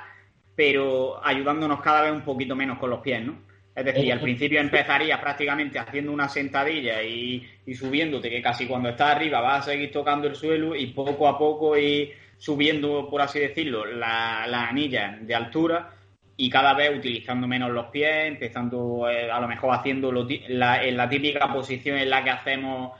pero 0.56 1.24
ayudándonos 1.24 1.80
cada 1.80 2.02
vez 2.02 2.12
un 2.12 2.22
poquito 2.22 2.56
menos 2.56 2.78
con 2.78 2.90
los 2.90 3.00
pies, 3.00 3.24
¿no? 3.24 3.36
Es 3.74 3.84
decir, 3.84 4.06
eh, 4.06 4.12
al 4.12 4.20
principio 4.20 4.60
empezarías 4.60 5.20
prácticamente 5.20 5.78
haciendo 5.78 6.10
una 6.10 6.28
sentadilla 6.28 7.04
y, 7.04 7.48
y 7.64 7.74
subiéndote, 7.74 8.28
que 8.28 8.42
casi 8.42 8.66
cuando 8.66 8.88
estás 8.88 9.14
arriba 9.14 9.40
vas 9.40 9.60
a 9.60 9.70
seguir 9.70 9.92
tocando 9.92 10.26
el 10.26 10.34
suelo 10.34 10.74
y 10.74 10.88
poco 10.88 11.28
a 11.28 11.38
poco 11.38 11.78
y 11.78 12.12
subiendo, 12.40 13.06
por 13.10 13.20
así 13.20 13.38
decirlo, 13.38 13.84
la, 13.84 14.46
la 14.48 14.66
anilla 14.66 15.18
de 15.20 15.34
altura 15.34 15.92
y 16.38 16.48
cada 16.48 16.72
vez 16.72 16.96
utilizando 16.96 17.46
menos 17.46 17.70
los 17.70 17.88
pies, 17.88 18.28
empezando 18.28 19.06
eh, 19.10 19.30
a 19.30 19.38
lo 19.40 19.46
mejor 19.46 19.74
haciendo 19.74 20.10
la, 20.10 20.82
en 20.82 20.96
la 20.96 21.06
típica 21.06 21.52
posición 21.52 21.98
en 21.98 22.08
la 22.08 22.24
que 22.24 22.30
hacemos 22.30 22.98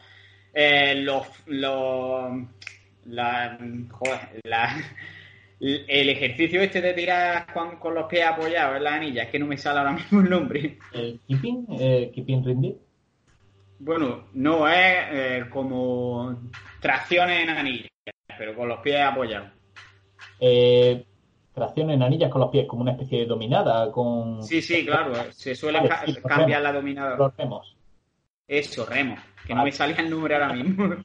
eh, 0.53 0.95
los, 0.97 1.27
los 1.47 2.33
la, 3.07 3.59
joder, 3.91 4.41
la, 4.45 4.77
el 5.59 6.09
ejercicio 6.11 6.61
este 6.61 6.83
de 6.83 6.93
tirar 6.93 7.51
con, 7.51 7.77
con, 7.79 7.95
los 7.95 8.05
pies 8.09 8.27
apoyados 8.27 8.77
en 8.77 8.85
la 8.85 8.95
anilla, 8.95 9.23
es 9.23 9.31
que 9.31 9.39
no 9.39 9.47
me 9.47 9.57
sale 9.57 9.79
ahora 9.79 9.93
mismo 9.93 10.21
el 10.21 10.29
nombre. 10.29 10.77
¿El 10.93 11.19
keeping? 11.27 11.67
Eh, 11.81 12.13
¿Keeping 12.15 12.45
rendir? 12.45 12.77
Bueno, 13.79 14.25
no, 14.35 14.69
es 14.69 14.97
eh, 15.13 15.45
como 15.49 16.43
tracciones 16.79 17.43
en 17.43 17.49
anilla 17.49 17.90
pero 18.41 18.57
con 18.57 18.71
los 18.71 18.79
pies 18.81 18.99
apoyados. 19.03 19.51
Eh, 20.41 21.05
tracción 21.53 21.91
en 21.91 22.03
anillas 22.03 22.31
con 22.31 22.41
los 22.41 22.49
pies, 22.49 22.67
como 22.67 22.81
una 22.81 22.93
especie 22.93 23.19
de 23.19 23.27
dominada. 23.27 23.93
con 23.93 24.43
Sí, 24.43 24.63
sí, 24.63 24.87
claro. 24.87 25.13
Se 25.31 25.55
suele 25.55 25.87
ca 25.87 26.07
cambiar 26.27 26.63
la 26.63 26.73
dominada. 26.73 27.19
Los 27.19 27.37
remos. 27.37 27.77
Eso, 28.49 28.87
remos. 28.87 29.21
Que 29.47 29.55
no 29.55 29.63
me 29.63 29.71
salía 29.73 29.99
el 29.99 30.09
número 30.09 30.37
ahora 30.37 30.55
mismo. 30.55 30.95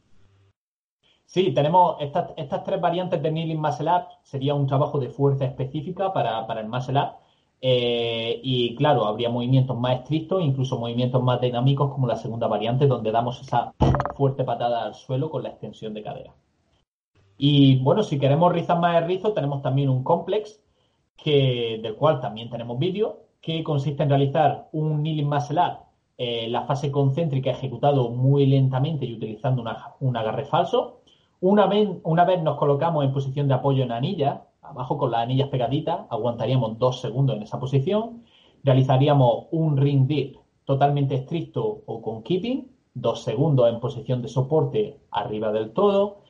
Sí, 1.25 1.51
tenemos 1.53 1.97
estas, 1.99 2.31
estas 2.37 2.63
tres 2.63 2.79
variantes 2.79 3.21
de 3.21 3.29
Kneeling 3.29 3.59
Muscle 3.59 3.91
Up. 3.91 4.05
Sería 4.23 4.53
un 4.53 4.67
trabajo 4.67 4.99
de 4.99 5.09
fuerza 5.09 5.43
específica 5.43 6.13
para, 6.13 6.47
para 6.47 6.61
el 6.61 6.69
Muscle 6.69 6.97
Up. 6.97 7.15
Eh, 7.59 8.39
y 8.43 8.75
claro, 8.75 9.05
habría 9.05 9.27
movimientos 9.29 9.77
más 9.77 9.99
estrictos, 9.99 10.41
incluso 10.41 10.79
movimientos 10.79 11.21
más 11.21 11.41
dinámicos 11.41 11.91
como 11.91 12.07
la 12.07 12.15
segunda 12.15 12.47
variante, 12.47 12.87
donde 12.87 13.11
damos 13.11 13.41
esa 13.41 13.73
fuerte 14.15 14.45
patada 14.45 14.85
al 14.85 14.93
suelo 14.93 15.29
con 15.29 15.43
la 15.43 15.49
extensión 15.49 15.93
de 15.93 16.03
cadera. 16.03 16.33
Y 17.37 17.77
bueno, 17.79 18.03
si 18.03 18.17
queremos 18.17 18.51
rizar 18.51 18.79
más 18.79 18.97
el 18.97 19.07
rizo, 19.07 19.33
tenemos 19.33 19.61
también 19.61 19.89
un 19.89 20.03
complex, 20.03 20.61
que, 21.17 21.79
del 21.81 21.95
cual 21.95 22.19
también 22.19 22.49
tenemos 22.49 22.77
vídeo, 22.79 23.21
que 23.41 23.63
consiste 23.63 24.03
en 24.03 24.09
realizar 24.09 24.69
un 24.71 24.99
kneeling 24.99 25.29
muscle 25.29 25.59
up, 25.59 25.85
eh, 26.17 26.47
la 26.49 26.63
fase 26.63 26.91
concéntrica 26.91 27.51
ejecutado 27.51 28.09
muy 28.09 28.45
lentamente 28.45 29.05
y 29.05 29.13
utilizando 29.13 29.63
un 29.99 30.17
agarre 30.17 30.45
falso. 30.45 31.01
Una 31.41 31.67
vez, 31.67 31.89
una 32.03 32.23
vez 32.23 32.41
nos 32.41 32.57
colocamos 32.57 33.03
en 33.03 33.11
posición 33.11 33.47
de 33.47 33.53
apoyo 33.53 33.83
en 33.83 33.91
anilla, 33.91 34.45
abajo 34.61 34.97
con 34.97 35.11
las 35.11 35.21
anillas 35.21 35.49
pegaditas, 35.49 36.01
aguantaríamos 36.09 36.79
dos 36.79 37.01
segundos 37.01 37.35
en 37.35 37.43
esa 37.43 37.59
posición. 37.59 38.23
Realizaríamos 38.63 39.47
un 39.51 39.77
ring 39.77 40.07
dip 40.07 40.37
totalmente 40.63 41.15
estricto 41.15 41.83
o 41.85 42.01
con 42.01 42.23
keeping, 42.23 42.71
dos 42.93 43.23
segundos 43.23 43.69
en 43.69 43.79
posición 43.79 44.21
de 44.21 44.29
soporte 44.29 44.97
arriba 45.11 45.51
del 45.51 45.71
todo 45.71 46.24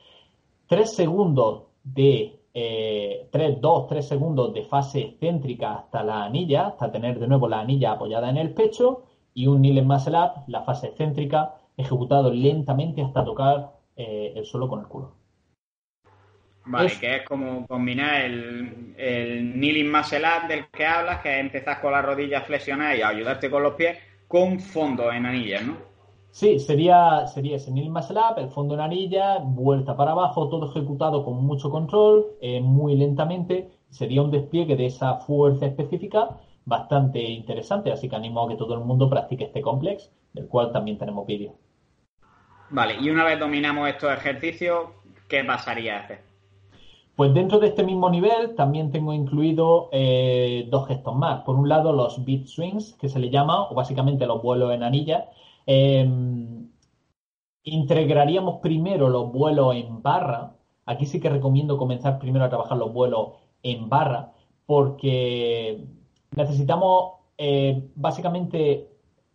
3 0.66 0.94
segundos 0.94 1.64
de 1.84 2.40
eh, 2.54 3.28
3, 3.30 3.60
2, 3.60 3.86
3 3.86 4.08
segundos 4.08 4.54
de 4.54 4.64
fase 4.64 5.00
excéntrica 5.00 5.74
hasta 5.74 6.02
la 6.02 6.24
anilla, 6.24 6.68
hasta 6.68 6.90
tener 6.90 7.18
de 7.18 7.28
nuevo 7.28 7.48
la 7.48 7.60
anilla 7.60 7.92
apoyada 7.92 8.30
en 8.30 8.38
el 8.38 8.54
pecho, 8.54 9.04
y 9.34 9.46
un 9.46 9.60
kneel 9.60 9.84
muscle 9.84 10.16
up, 10.18 10.44
la 10.46 10.62
fase 10.62 10.88
excéntrica, 10.88 11.54
ejecutado 11.76 12.32
lentamente 12.32 13.02
hasta 13.02 13.24
tocar 13.24 13.72
eh, 13.94 14.32
el 14.34 14.46
suelo 14.46 14.68
con 14.68 14.80
el 14.80 14.86
culo. 14.86 15.14
Vale, 16.64 16.90
que 16.98 17.16
es 17.16 17.22
como 17.22 17.66
combinar 17.66 18.22
el, 18.22 18.94
el 18.96 19.52
kneeling 19.52 19.92
muscle 19.92 20.24
up 20.24 20.48
del 20.48 20.68
que 20.68 20.86
hablas, 20.86 21.20
que 21.20 21.34
es 21.34 21.40
empezar 21.40 21.80
con 21.80 21.92
las 21.92 22.04
rodillas 22.04 22.44
flexionadas 22.46 22.98
y 22.98 23.02
ayudarte 23.02 23.50
con 23.50 23.62
los 23.62 23.74
pies, 23.74 23.98
con 24.26 24.58
fondo 24.58 25.12
en 25.12 25.26
anillas, 25.26 25.62
¿no? 25.64 25.95
Sí, 26.36 26.58
sería, 26.58 27.26
sería 27.28 27.56
ese 27.56 27.70
Nil 27.70 27.88
Muscle 27.88 28.20
Up, 28.20 28.38
el 28.38 28.50
fondo 28.50 28.74
en 28.74 28.80
anilla, 28.80 29.38
vuelta 29.38 29.96
para 29.96 30.10
abajo, 30.12 30.50
todo 30.50 30.68
ejecutado 30.68 31.24
con 31.24 31.42
mucho 31.42 31.70
control, 31.70 32.26
eh, 32.42 32.60
muy 32.60 32.94
lentamente. 32.94 33.70
Sería 33.88 34.20
un 34.20 34.30
despliegue 34.30 34.76
de 34.76 34.84
esa 34.84 35.14
fuerza 35.14 35.64
específica 35.64 36.36
bastante 36.66 37.22
interesante, 37.22 37.90
así 37.90 38.10
que 38.10 38.16
animo 38.16 38.42
a 38.42 38.48
que 38.48 38.56
todo 38.56 38.74
el 38.74 38.80
mundo 38.80 39.08
practique 39.08 39.44
este 39.44 39.62
complex, 39.62 40.12
del 40.34 40.46
cual 40.46 40.72
también 40.72 40.98
tenemos 40.98 41.26
vídeo. 41.26 41.54
Vale, 42.68 42.96
y 43.00 43.08
una 43.08 43.24
vez 43.24 43.38
dominamos 43.40 43.88
estos 43.88 44.12
ejercicios, 44.12 44.88
¿qué 45.28 45.42
pasaría 45.42 45.96
a 45.96 46.00
hacer? 46.00 46.20
Pues 47.14 47.32
dentro 47.32 47.60
de 47.60 47.68
este 47.68 47.82
mismo 47.82 48.10
nivel 48.10 48.54
también 48.56 48.90
tengo 48.90 49.14
incluido 49.14 49.88
eh, 49.90 50.68
dos 50.68 50.86
gestos 50.86 51.16
más. 51.16 51.44
Por 51.44 51.56
un 51.56 51.66
lado, 51.66 51.94
los 51.94 52.22
beat 52.26 52.44
swings, 52.44 52.92
que 53.00 53.08
se 53.08 53.20
le 53.20 53.30
llama, 53.30 53.70
o 53.70 53.74
básicamente 53.74 54.26
los 54.26 54.42
vuelos 54.42 54.74
en 54.74 54.82
anilla, 54.82 55.30
Em, 55.66 56.70
integraríamos 57.64 58.60
primero 58.60 59.08
los 59.08 59.32
vuelos 59.32 59.74
en 59.76 60.02
barra. 60.02 60.54
Aquí 60.86 61.06
sí 61.06 61.20
que 61.20 61.30
recomiendo 61.30 61.78
comenzar 61.78 62.18
primero 62.18 62.44
a 62.44 62.48
trabajar 62.48 62.78
los 62.78 62.92
vuelos 62.92 63.32
en 63.62 63.88
barra 63.88 64.32
porque 64.66 65.84
necesitamos 66.36 67.14
eh, 67.38 67.88
básicamente 67.96 68.90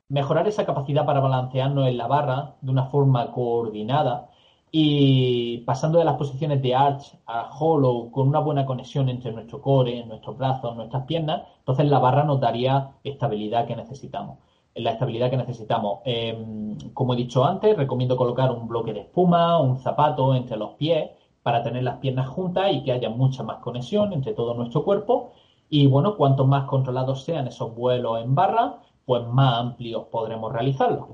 mejorar 0.10 0.48
esa 0.48 0.66
capacidad 0.66 1.06
para 1.06 1.22
balancearnos 1.22 1.88
en 1.88 1.98
la 1.98 2.08
barra 2.08 2.56
de 2.62 2.72
una 2.72 2.86
forma 2.86 3.32
coordinada 3.32 4.30
y 4.72 5.60
pasando 5.60 6.00
de 6.00 6.06
las 6.06 6.16
posiciones 6.18 6.62
de 6.62 6.76
arch 6.76 7.18
a 7.26 7.50
hollow 7.58 8.12
con 8.12 8.28
una 8.28 8.40
buena 8.40 8.66
conexión 8.66 9.10
entre 9.10 9.32
nuestro 9.34 9.62
core, 9.62 10.06
nuestros 10.06 10.38
brazos, 10.38 10.76
nuestras 10.76 11.06
piernas, 11.06 11.44
entonces 11.60 11.88
la 11.88 12.00
barra 12.00 12.24
nos 12.24 12.40
daría 12.40 12.92
estabilidad 13.04 13.68
que 13.68 13.76
necesitamos. 13.76 14.40
La 14.76 14.92
estabilidad 14.92 15.30
que 15.30 15.38
necesitamos. 15.38 16.00
Em, 16.06 16.78
como 16.94 17.14
he 17.14 17.18
dicho 17.18 17.44
antes, 17.46 17.76
recomiendo 17.78 18.16
colocar 18.18 18.52
un 18.52 18.68
bloque 18.68 18.94
de 18.94 19.02
espuma, 19.02 19.60
un 19.60 19.78
zapato 19.78 20.34
entre 20.36 20.58
los 20.58 20.72
pies 20.76 21.12
para 21.44 21.64
tener 21.64 21.84
las 21.84 21.98
piernas 21.98 22.30
juntas 22.30 22.72
y 22.74 22.84
que 22.84 22.92
haya 22.92 23.10
mucha 23.10 23.44
más 23.44 23.58
conexión 23.60 24.14
entre 24.14 24.34
todo 24.34 24.54
nuestro 24.54 24.84
cuerpo. 24.84 25.34
Y 25.70 25.88
bueno, 25.88 26.16
cuanto 26.18 26.46
más 26.46 26.66
controlados 26.66 27.24
sean 27.24 27.48
esos 27.48 27.76
vuelos 27.76 28.22
en 28.22 28.36
barra, 28.36 28.80
pues 29.06 29.26
más 29.28 29.60
amplios 29.60 30.06
podremos 30.12 30.52
realizarlos. 30.52 31.10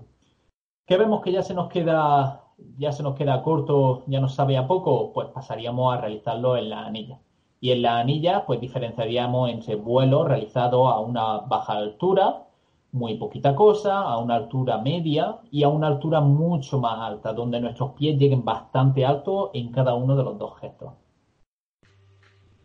¿Qué 0.85 0.97
vemos 0.97 1.21
que 1.21 1.31
ya 1.31 1.43
se 1.43 1.53
nos 1.53 1.69
queda 1.69 2.47
ya 2.77 2.91
se 2.91 3.03
nos 3.03 3.15
queda 3.15 3.41
corto, 3.43 4.03
ya 4.07 4.19
nos 4.19 4.35
sabe 4.35 4.57
a 4.57 4.67
poco, 4.67 5.13
pues 5.13 5.27
pasaríamos 5.29 5.93
a 5.93 6.01
realizarlo 6.01 6.57
en 6.57 6.69
la 6.69 6.85
anilla. 6.85 7.19
Y 7.59 7.71
en 7.71 7.81
la 7.83 7.99
anilla, 7.99 8.45
pues 8.45 8.59
diferenciaríamos 8.61 9.49
entre 9.49 9.75
vuelos 9.75 10.27
realizados 10.27 10.91
a 10.91 10.99
una 10.99 11.39
baja 11.39 11.73
altura, 11.73 12.46
muy 12.91 13.17
poquita 13.17 13.55
cosa, 13.55 13.99
a 13.99 14.17
una 14.17 14.35
altura 14.35 14.77
media 14.79 15.37
y 15.51 15.63
a 15.63 15.67
una 15.67 15.87
altura 15.87 16.21
mucho 16.21 16.79
más 16.79 16.99
alta, 16.99 17.33
donde 17.33 17.59
nuestros 17.59 17.91
pies 17.91 18.17
lleguen 18.17 18.43
bastante 18.43 19.05
alto 19.05 19.51
en 19.53 19.71
cada 19.71 19.93
uno 19.93 20.15
de 20.15 20.23
los 20.23 20.37
dos 20.37 20.59
gestos. 20.59 20.93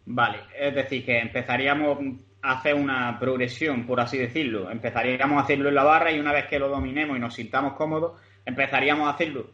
Vale, 0.07 0.39
es 0.59 0.75
decir, 0.75 1.05
que 1.05 1.19
empezaríamos 1.19 1.99
a 2.43 2.53
hacer 2.53 2.75
una 2.75 3.19
progresión, 3.21 3.87
por 3.87 4.01
así 4.01 4.19
decirlo. 4.19 4.71
Empezaríamos 4.71 5.39
a 5.39 5.45
hacerlo 5.45 5.69
en 5.69 5.75
la 5.77 5.85
barra 5.85 6.11
y 6.11 6.19
una 6.19 6.33
vez 6.33 6.47
que 6.47 6.59
lo 6.59 6.69
dominemos 6.69 7.17
y 7.17 7.21
nos 7.21 7.35
sintamos 7.35 7.75
cómodos, 7.75 8.21
empezaríamos 8.45 9.07
a 9.07 9.11
hacerlo 9.11 9.47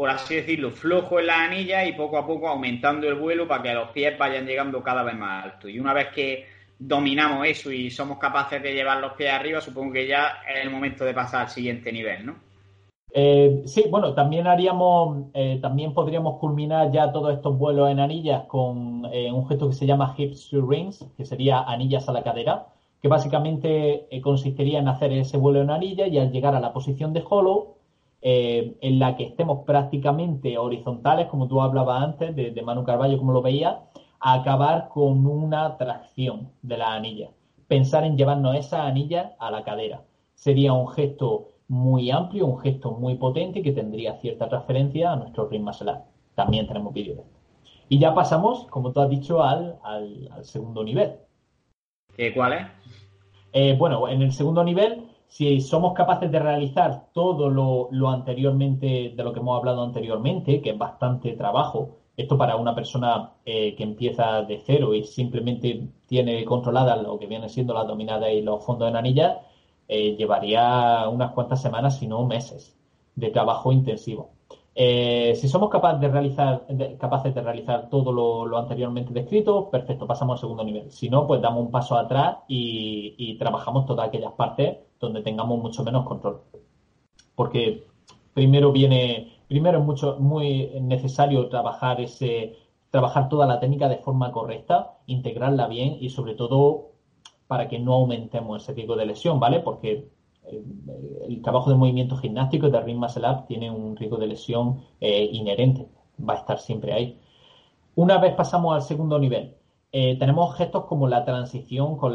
por 0.00 0.08
así 0.08 0.36
decirlo, 0.36 0.70
flojo 0.70 1.20
en 1.20 1.26
la 1.26 1.44
anilla 1.44 1.84
y 1.84 1.92
poco 1.92 2.16
a 2.16 2.26
poco 2.26 2.48
aumentando 2.48 3.06
el 3.06 3.16
vuelo 3.16 3.46
para 3.46 3.62
que 3.62 3.74
los 3.74 3.90
pies 3.90 4.16
vayan 4.16 4.46
llegando 4.46 4.82
cada 4.82 5.02
vez 5.02 5.14
más 5.14 5.44
alto. 5.44 5.68
Y 5.68 5.78
una 5.78 5.92
vez 5.92 6.08
que 6.08 6.46
dominamos 6.80 7.46
eso 7.46 7.70
y 7.70 7.90
somos 7.90 8.18
capaces 8.18 8.62
de 8.62 8.72
llevar 8.72 9.00
los 9.00 9.12
pies 9.12 9.30
arriba, 9.30 9.60
supongo 9.60 9.92
que 9.92 10.08
ya 10.08 10.38
es 10.52 10.64
el 10.64 10.70
momento 10.70 11.04
de 11.04 11.14
pasar 11.14 11.42
al 11.42 11.48
siguiente 11.50 11.92
nivel, 11.92 12.26
¿no? 12.26 12.36
Eh, 13.12 13.62
sí, 13.66 13.84
bueno, 13.90 14.14
también 14.14 14.46
haríamos, 14.46 15.26
eh, 15.34 15.58
también 15.60 15.92
podríamos 15.92 16.38
culminar 16.38 16.90
ya 16.90 17.12
todos 17.12 17.34
estos 17.34 17.58
vuelos 17.58 17.90
en 17.90 18.00
anillas 18.00 18.44
con 18.44 19.04
eh, 19.12 19.30
un 19.30 19.46
gesto 19.46 19.68
que 19.68 19.74
se 19.74 19.86
llama 19.86 20.14
hips 20.16 20.48
to 20.48 20.64
rings, 20.64 21.06
que 21.16 21.24
sería 21.24 21.60
anillas 21.60 22.08
a 22.08 22.12
la 22.12 22.22
cadera, 22.22 22.68
que 23.02 23.08
básicamente 23.08 24.08
consistiría 24.22 24.78
en 24.78 24.88
hacer 24.88 25.12
ese 25.12 25.36
vuelo 25.36 25.60
en 25.60 25.70
anilla 25.70 26.06
y 26.06 26.18
al 26.18 26.30
llegar 26.30 26.54
a 26.54 26.60
la 26.60 26.72
posición 26.72 27.12
de 27.12 27.24
hollow, 27.28 27.76
eh, 28.22 28.76
en 28.82 28.98
la 28.98 29.16
que 29.16 29.24
estemos 29.24 29.64
prácticamente 29.64 30.58
horizontales, 30.58 31.26
como 31.28 31.48
tú 31.48 31.62
hablabas 31.62 32.02
antes 32.02 32.36
de, 32.36 32.50
de 32.50 32.62
Manu 32.62 32.84
Carballo, 32.84 33.16
como 33.16 33.32
lo 33.32 33.40
veía, 33.40 33.80
a 34.20 34.34
acabar 34.34 34.88
con 34.88 35.26
una 35.26 35.76
tracción 35.76 36.50
de 36.62 36.76
la 36.76 36.94
anilla. 36.94 37.30
Pensar 37.68 38.04
en 38.04 38.16
llevarnos 38.16 38.56
esa 38.56 38.86
anilla 38.86 39.34
a 39.38 39.50
la 39.50 39.64
cadera. 39.64 40.02
Sería 40.34 40.72
un 40.72 40.88
gesto 40.88 41.48
muy 41.68 42.10
amplio, 42.10 42.46
un 42.46 42.58
gesto 42.58 42.92
muy 42.92 43.14
potente 43.16 43.62
que 43.62 43.72
tendría 43.72 44.14
cierta 44.14 44.48
transferencia 44.48 45.12
a 45.12 45.16
nuestro 45.16 45.48
ritmo 45.48 45.66
muscle 45.66 45.92
También 46.34 46.66
tenemos 46.66 46.92
vídeo 46.92 47.14
de 47.14 47.20
esto. 47.22 47.38
Y 47.88 47.98
ya 47.98 48.14
pasamos, 48.14 48.66
como 48.66 48.92
tú 48.92 49.00
has 49.00 49.10
dicho, 49.10 49.42
al, 49.42 49.78
segundo 50.42 50.84
nivel. 50.84 51.16
¿Cuál 52.34 52.52
es? 52.52 52.66
Eh, 53.52 53.76
bueno, 53.78 54.08
en 54.08 54.22
el 54.22 54.32
segundo 54.32 54.62
nivel 54.62 55.10
si 55.30 55.60
somos 55.60 55.94
capaces 55.94 56.30
de 56.32 56.40
realizar 56.40 57.06
todo 57.12 57.48
lo, 57.48 58.08
anteriormente, 58.08 59.12
de 59.16 59.24
lo 59.24 59.32
que 59.32 59.38
hemos 59.38 59.56
hablado 59.56 59.84
anteriormente, 59.84 60.60
que 60.60 60.70
es 60.70 60.78
bastante 60.78 61.34
trabajo, 61.34 61.99
esto 62.20 62.38
para 62.38 62.56
una 62.56 62.74
persona 62.74 63.32
eh, 63.44 63.74
que 63.76 63.82
empieza 63.82 64.42
de 64.42 64.62
cero 64.64 64.94
y 64.94 65.04
simplemente 65.04 65.88
tiene 66.06 66.44
controlada 66.44 66.96
lo 66.96 67.18
que 67.18 67.26
viene 67.26 67.48
siendo 67.48 67.74
la 67.74 67.84
dominada 67.84 68.30
y 68.32 68.42
los 68.42 68.64
fondos 68.64 68.88
en 68.88 68.96
anilla, 68.96 69.42
eh, 69.88 70.16
llevaría 70.16 71.08
unas 71.08 71.32
cuantas 71.32 71.62
semanas, 71.62 71.98
si 71.98 72.06
no 72.06 72.24
meses, 72.26 72.76
de 73.14 73.30
trabajo 73.30 73.72
intensivo. 73.72 74.30
Eh, 74.74 75.34
si 75.36 75.48
somos 75.48 75.68
capaces 75.68 76.00
de 76.00 76.08
realizar, 76.08 76.66
de 76.68 77.88
todo 77.90 78.12
lo, 78.12 78.56
anteriormente 78.56 79.12
descrito, 79.12 79.68
perfecto, 79.70 80.06
pasamos 80.06 80.34
al 80.34 80.40
segundo 80.40 80.64
nivel. 80.64 80.90
Si 80.90 81.10
no, 81.10 81.26
pues 81.26 81.40
damos 81.42 81.64
un 81.64 81.70
paso 81.70 81.96
atrás 81.96 82.38
y 82.48 83.36
trabajamos 83.38 83.86
todas 83.86 84.08
aquellas 84.08 84.32
partes 84.32 84.78
donde 85.00 85.22
tengamos 85.22 85.58
mucho 85.60 85.82
menos 85.82 86.06
control. 86.06 86.42
Porque 87.34 87.84
primero 88.34 88.70
viene, 88.72 89.39
primero 89.50 89.80
es 89.80 89.84
mucho, 89.84 90.16
muy 90.20 90.70
necesario 90.80 91.48
trabajar 91.48 92.00
ese, 92.00 92.54
trabajar 92.90 93.28
toda 93.28 93.46
la 93.46 93.58
técnica 93.58 93.88
de 93.88 93.96
forma 93.96 94.30
correcta, 94.30 94.98
integrarla 95.06 95.66
bien 95.66 95.96
y 96.00 96.10
sobre 96.10 96.34
todo 96.36 96.92
para 97.48 97.66
que 97.66 97.80
no 97.80 97.94
aumentemos 97.94 98.62
ese 98.62 98.74
riesgo 98.74 98.94
de 98.94 99.06
lesión, 99.06 99.40
¿vale? 99.40 99.58
Porque 99.58 100.08
el, 100.46 101.42
trabajo 101.42 101.68
de 101.68 101.74
movimiento 101.74 102.16
gimnástico 102.16 102.70
de 102.70 102.80
Ring 102.80 103.04
tiene 103.48 103.72
un 103.72 103.96
riesgo 103.96 104.18
de 104.18 104.28
lesión 104.28 104.84
eh, 105.00 105.28
inherente, 105.32 105.88
va 106.16 106.34
a 106.34 106.36
estar 106.36 106.60
siempre 106.60 106.92
ahí. 106.92 107.18
Una 107.96 108.18
vez 108.18 108.34
pasamos 108.34 108.72
al 108.76 108.82
segundo 108.82 109.18
nivel, 109.18 109.56
eh, 109.90 110.16
tenemos 110.16 110.54
gestos 110.54 110.84
como 110.84 111.08
la 111.08 111.24
transición 111.24 111.96
con, 111.96 112.14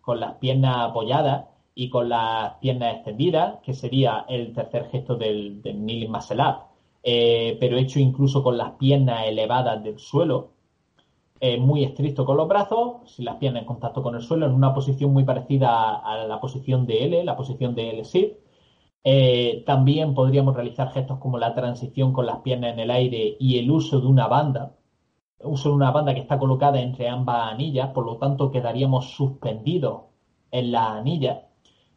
con 0.00 0.18
las 0.18 0.34
piernas 0.36 0.76
apoyadas, 0.78 1.44
y 1.74 1.90
con 1.90 2.08
las 2.08 2.54
piernas 2.54 2.96
extendidas, 2.96 3.60
que 3.62 3.74
sería 3.74 4.24
el 4.28 4.52
tercer 4.52 4.88
gesto 4.90 5.16
del, 5.16 5.60
del 5.62 5.76
kneeling 5.76 6.12
eh, 7.02 7.56
pero 7.60 7.76
hecho 7.76 7.98
incluso 7.98 8.42
con 8.42 8.56
las 8.56 8.72
piernas 8.72 9.26
elevadas 9.26 9.82
del 9.82 9.98
suelo, 9.98 10.52
eh, 11.40 11.58
muy 11.58 11.84
estricto 11.84 12.24
con 12.24 12.36
los 12.36 12.48
brazos, 12.48 13.10
sin 13.10 13.26
las 13.26 13.36
piernas 13.36 13.62
en 13.62 13.66
contacto 13.66 14.02
con 14.02 14.14
el 14.14 14.22
suelo, 14.22 14.46
en 14.46 14.52
una 14.52 14.72
posición 14.72 15.12
muy 15.12 15.24
parecida 15.24 15.96
a, 15.96 16.26
la 16.26 16.40
posición 16.40 16.86
de 16.86 17.04
L, 17.04 17.24
la 17.24 17.36
posición 17.36 17.74
de 17.74 17.90
L-sit. 17.90 18.34
Eh, 19.04 19.62
también 19.66 20.14
podríamos 20.14 20.54
realizar 20.56 20.90
gestos 20.92 21.18
como 21.18 21.38
la 21.38 21.54
transición 21.54 22.12
con 22.12 22.26
las 22.26 22.38
piernas 22.38 22.72
en 22.72 22.80
el 22.80 22.90
aire 22.90 23.36
y 23.38 23.58
el 23.58 23.70
uso 23.70 24.00
de 24.00 24.06
una 24.06 24.28
banda, 24.28 24.76
uso 25.40 25.68
de 25.70 25.74
una 25.76 25.90
banda 25.90 26.14
que 26.14 26.20
está 26.20 26.38
colocada 26.38 26.80
entre 26.80 27.08
ambas 27.08 27.52
anillas, 27.52 27.90
por 27.90 28.06
lo 28.06 28.16
tanto 28.18 28.50
quedaríamos 28.50 29.10
suspendidos 29.10 30.04
en 30.50 30.72
la 30.72 30.96
anilla 30.96 31.48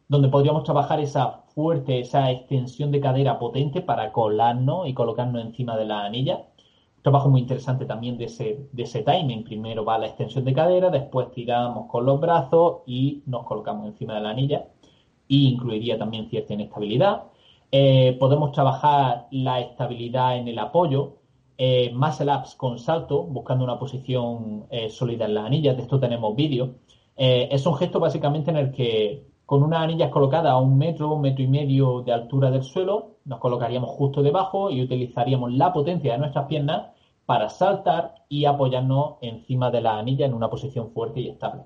donde 0.08 0.28
podríamos 0.28 0.64
trabajar 0.64 1.00
esa 1.00 1.42
fuerte, 1.54 2.00
esa 2.00 2.30
extensión 2.30 2.90
de 2.90 3.00
cadera 3.00 3.38
potente 3.38 3.82
para 3.82 4.10
colarnos 4.10 4.88
y 4.88 4.94
colocarnos 4.94 5.44
encima 5.44 5.76
de 5.76 5.84
la 5.84 6.04
anilla. 6.04 6.46
Trabajo 7.02 7.28
muy 7.28 7.42
interesante 7.42 7.84
también 7.84 8.16
de 8.18 8.24
ese, 8.24 8.68
de 8.72 8.82
ese 8.82 9.02
timing. 9.02 9.44
Primero 9.44 9.84
va 9.84 9.98
la 9.98 10.06
extensión 10.06 10.44
de 10.44 10.54
cadera, 10.54 10.90
después 10.90 11.30
tiramos 11.32 11.86
con 11.90 12.06
los 12.06 12.20
brazos 12.20 12.78
y 12.86 13.22
nos 13.26 13.44
colocamos 13.44 13.86
encima 13.86 14.14
de 14.14 14.20
la 14.20 14.30
anilla. 14.30 14.66
Y 15.28 15.48
incluiría 15.50 15.98
también 15.98 16.28
cierta 16.28 16.54
inestabilidad. 16.54 17.24
Eh, 17.70 18.16
podemos 18.18 18.52
trabajar 18.52 19.26
la 19.30 19.60
estabilidad 19.60 20.38
en 20.38 20.48
el 20.48 20.58
apoyo, 20.58 21.18
eh, 21.58 21.92
muscle 21.92 22.32
ups 22.34 22.54
con 22.54 22.78
salto, 22.78 23.24
buscando 23.24 23.64
una 23.64 23.78
posición 23.78 24.66
eh, 24.70 24.88
sólida 24.88 25.26
en 25.26 25.34
la 25.34 25.44
anilla. 25.44 25.74
De 25.74 25.82
esto 25.82 26.00
tenemos 26.00 26.34
vídeo. 26.34 26.76
Eh, 27.16 27.48
es 27.50 27.66
un 27.66 27.74
gesto 27.74 28.00
básicamente 28.00 28.50
en 28.50 28.56
el 28.56 28.70
que 28.70 29.26
con 29.48 29.62
unas 29.62 29.80
anillas 29.80 30.10
colocadas 30.10 30.52
a 30.52 30.58
un 30.58 30.76
metro, 30.76 31.14
un 31.14 31.22
metro 31.22 31.42
y 31.42 31.46
medio 31.46 32.02
de 32.02 32.12
altura 32.12 32.50
del 32.50 32.62
suelo, 32.62 33.16
nos 33.24 33.38
colocaríamos 33.38 33.88
justo 33.88 34.22
debajo 34.22 34.68
y 34.70 34.82
utilizaríamos 34.82 35.54
la 35.54 35.72
potencia 35.72 36.12
de 36.12 36.18
nuestras 36.18 36.44
piernas 36.44 36.88
para 37.24 37.48
saltar 37.48 38.26
y 38.28 38.44
apoyarnos 38.44 39.14
encima 39.22 39.70
de 39.70 39.80
la 39.80 39.96
anilla 39.96 40.26
en 40.26 40.34
una 40.34 40.50
posición 40.50 40.90
fuerte 40.90 41.20
y 41.20 41.30
estable. 41.30 41.62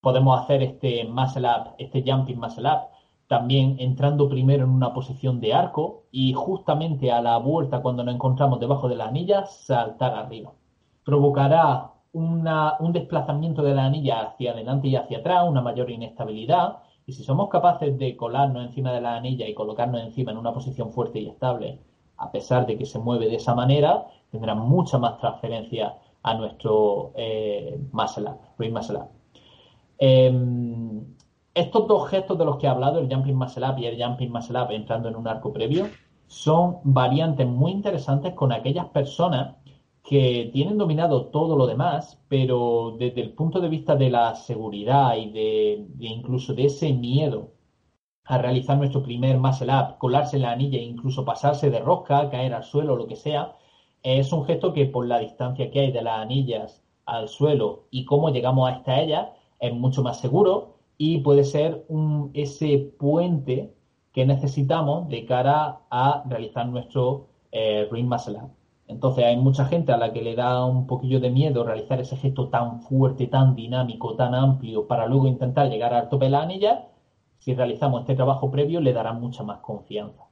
Podemos 0.00 0.40
hacer 0.40 0.62
este 0.62 1.04
muscle 1.04 1.46
up, 1.46 1.74
este 1.76 2.02
jumping 2.02 2.40
muscle 2.40 2.66
up, 2.66 2.88
también 3.26 3.76
entrando 3.78 4.26
primero 4.26 4.64
en 4.64 4.70
una 4.70 4.94
posición 4.94 5.38
de 5.38 5.52
arco 5.52 6.04
y 6.12 6.32
justamente 6.32 7.12
a 7.12 7.20
la 7.20 7.36
vuelta 7.36 7.82
cuando 7.82 8.04
nos 8.04 8.14
encontramos 8.14 8.58
debajo 8.58 8.88
de 8.88 8.96
la 8.96 9.08
anilla, 9.08 9.44
saltar 9.44 10.14
arriba. 10.14 10.54
Provocará 11.04 11.90
un 12.14 12.92
desplazamiento 12.94 13.62
de 13.62 13.74
la 13.74 13.84
anilla 13.84 14.22
hacia 14.22 14.52
adelante 14.52 14.88
y 14.88 14.96
hacia 14.96 15.18
atrás, 15.18 15.46
una 15.46 15.60
mayor 15.60 15.90
inestabilidad 15.90 16.78
y 17.06 17.12
si 17.12 17.24
somos 17.24 17.48
capaces 17.48 17.98
de 17.98 18.16
colarnos 18.16 18.66
encima 18.66 18.92
de 18.92 19.00
la 19.00 19.16
anilla 19.16 19.48
y 19.48 19.54
colocarnos 19.54 20.02
encima 20.02 20.32
en 20.32 20.38
una 20.38 20.52
posición 20.52 20.90
fuerte 20.90 21.20
y 21.20 21.28
estable, 21.28 21.80
a 22.16 22.30
pesar 22.30 22.66
de 22.66 22.78
que 22.78 22.86
se 22.86 22.98
mueve 22.98 23.28
de 23.28 23.36
esa 23.36 23.54
manera, 23.54 24.06
tendrá 24.30 24.54
mucha 24.54 24.98
más 24.98 25.18
transferencia 25.18 25.96
a 26.22 26.34
nuestro 26.34 27.12
eh, 27.16 27.80
muscle 27.92 28.28
up, 28.28 29.08
em, 29.98 31.04
estos 31.54 31.88
dos 31.88 32.08
gestos 32.08 32.38
de 32.38 32.44
los 32.44 32.56
que 32.56 32.66
he 32.66 32.70
hablado, 32.70 33.00
el 33.00 33.12
jumping 33.12 33.36
muscle 33.36 33.68
up 33.68 33.78
y 33.78 33.86
el 33.86 34.02
jumping 34.02 34.30
muscle 34.30 34.58
entrando 34.70 35.08
en 35.08 35.16
un 35.16 35.26
arco 35.26 35.52
previo, 35.52 35.86
son 36.28 36.78
variantes 36.84 37.46
muy 37.46 37.72
interesantes 37.72 38.32
con 38.34 38.52
aquellas 38.52 38.86
personas 38.86 39.56
que 40.02 40.50
tienen 40.52 40.78
dominado 40.78 41.26
todo 41.26 41.56
lo 41.56 41.66
demás, 41.66 42.20
pero 42.28 42.96
desde 42.98 43.20
el 43.22 43.32
punto 43.34 43.60
de 43.60 43.68
vista 43.68 43.94
de 43.96 44.10
la 44.10 44.34
seguridad 44.34 45.16
y 45.16 45.30
de, 45.30 45.86
incluso 46.00 46.54
de 46.54 46.66
ese 46.66 46.92
miedo 46.92 47.52
a 48.24 48.38
realizar 48.38 48.78
nuestro 48.78 49.02
primer 49.02 49.38
muscle 49.38 49.72
up, 49.72 49.98
colarse 49.98 50.36
en 50.36 50.42
la 50.42 50.52
anilla 50.52 50.78
e 50.78 50.82
incluso 50.82 51.24
pasarse 51.24 51.70
de 51.70 51.80
rosca, 51.80 52.30
caer 52.30 52.54
al 52.54 52.64
suelo, 52.64 52.96
lo 52.96 53.06
que 53.06 53.16
sea, 53.16 53.56
es 54.02 54.32
un 54.32 54.44
gesto 54.44 54.72
que 54.72 54.86
por 54.86 55.06
la 55.06 55.18
distancia 55.20 55.70
que 55.70 55.80
hay 55.80 55.92
de 55.92 56.02
las 56.02 56.20
anillas 56.20 56.82
al 57.06 57.28
suelo 57.28 57.86
y 57.90 58.04
cómo 58.04 58.30
llegamos 58.30 58.70
hasta 58.70 59.00
ellas 59.00 59.28
es 59.60 59.72
mucho 59.74 60.02
más 60.02 60.20
seguro 60.20 60.78
y 60.98 61.18
puede 61.18 61.44
ser 61.44 61.84
un, 61.88 62.30
ese 62.34 62.78
puente 62.98 63.74
que 64.12 64.26
necesitamos 64.26 65.08
de 65.08 65.24
cara 65.24 65.80
a 65.90 66.24
realizar 66.28 66.66
nuestro 66.68 67.28
eh, 67.52 67.88
ring. 67.90 68.08
Entonces 68.86 69.24
hay 69.24 69.36
mucha 69.36 69.64
gente 69.66 69.92
a 69.92 69.96
la 69.96 70.12
que 70.12 70.22
le 70.22 70.34
da 70.34 70.64
un 70.66 70.86
poquillo 70.86 71.20
de 71.20 71.30
miedo 71.30 71.64
realizar 71.64 72.00
ese 72.00 72.16
gesto 72.16 72.48
tan 72.48 72.82
fuerte, 72.82 73.26
tan 73.26 73.54
dinámico, 73.54 74.16
tan 74.16 74.34
amplio 74.34 74.86
para 74.86 75.06
luego 75.06 75.26
intentar 75.26 75.70
llegar 75.70 75.94
al 75.94 76.08
tope 76.08 76.26
de 76.26 76.30
la 76.32 76.42
anilla. 76.42 76.88
Si 77.38 77.54
realizamos 77.54 78.02
este 78.02 78.14
trabajo 78.14 78.50
previo 78.50 78.80
le 78.80 78.92
dará 78.92 79.12
mucha 79.12 79.42
más 79.42 79.60
confianza. 79.60 80.24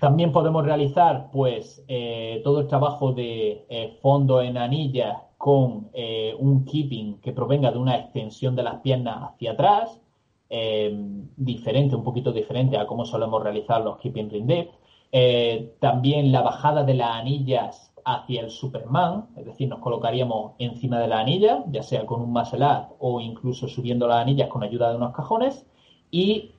También 0.00 0.32
podemos 0.32 0.64
realizar 0.64 1.30
pues 1.32 1.84
eh, 1.88 2.40
todo 2.44 2.60
el 2.60 2.66
trabajo 2.66 3.12
de 3.12 3.66
eh, 3.68 3.98
fondo 4.02 4.42
en 4.42 4.58
anilla 4.58 5.22
con 5.38 5.90
eh, 5.92 6.34
un 6.38 6.64
keeping 6.64 7.20
que 7.20 7.32
provenga 7.32 7.70
de 7.70 7.78
una 7.78 7.96
extensión 7.96 8.56
de 8.56 8.62
las 8.62 8.80
piernas 8.80 9.32
hacia 9.32 9.52
atrás, 9.52 10.00
diferente, 11.36 11.96
un 11.96 12.04
poquito 12.04 12.30
diferente 12.30 12.78
a 12.78 12.86
cómo 12.86 13.04
solemos 13.04 13.42
realizar 13.42 13.82
los 13.82 13.98
keeping 13.98 14.30
ring 14.30 14.46
eh, 15.18 15.74
también 15.80 16.30
la 16.30 16.42
bajada 16.42 16.84
de 16.84 16.92
las 16.92 17.16
anillas 17.16 17.90
hacia 18.04 18.42
el 18.42 18.50
Superman, 18.50 19.28
es 19.34 19.46
decir, 19.46 19.66
nos 19.66 19.78
colocaríamos 19.78 20.52
encima 20.58 20.98
de 20.98 21.08
la 21.08 21.20
anilla, 21.20 21.64
ya 21.68 21.82
sea 21.82 22.04
con 22.04 22.20
un 22.20 22.34
muscle 22.34 22.66
o 22.98 23.18
incluso 23.18 23.66
subiendo 23.66 24.06
las 24.06 24.18
anillas 24.18 24.50
con 24.50 24.62
ayuda 24.62 24.90
de 24.90 24.96
unos 24.96 25.14
cajones, 25.14 25.64
y 26.10 26.50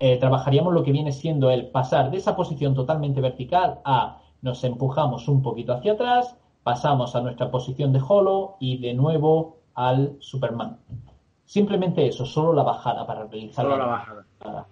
eh, 0.00 0.16
trabajaríamos 0.16 0.74
lo 0.74 0.82
que 0.82 0.90
viene 0.90 1.12
siendo 1.12 1.48
el 1.48 1.68
pasar 1.68 2.10
de 2.10 2.16
esa 2.16 2.34
posición 2.34 2.74
totalmente 2.74 3.20
vertical 3.20 3.78
a 3.84 4.20
nos 4.40 4.64
empujamos 4.64 5.28
un 5.28 5.40
poquito 5.40 5.72
hacia 5.72 5.92
atrás, 5.92 6.36
pasamos 6.64 7.14
a 7.14 7.20
nuestra 7.20 7.52
posición 7.52 7.92
de 7.92 8.00
hollow 8.00 8.56
y 8.58 8.78
de 8.78 8.94
nuevo 8.94 9.58
al 9.74 10.16
Superman. 10.18 10.76
Simplemente 11.44 12.04
eso, 12.04 12.26
solo 12.26 12.52
la 12.52 12.64
bajada 12.64 13.06
para 13.06 13.26
realizar 13.26 13.64
la, 13.64 13.76
bajada 13.76 14.66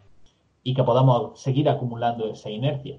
y 0.63 0.75
que 0.75 0.85
podamos 0.85 1.41
seguir 1.41 1.69
acumulando 1.69 2.27
esa 2.27 2.51
inercia. 2.51 2.99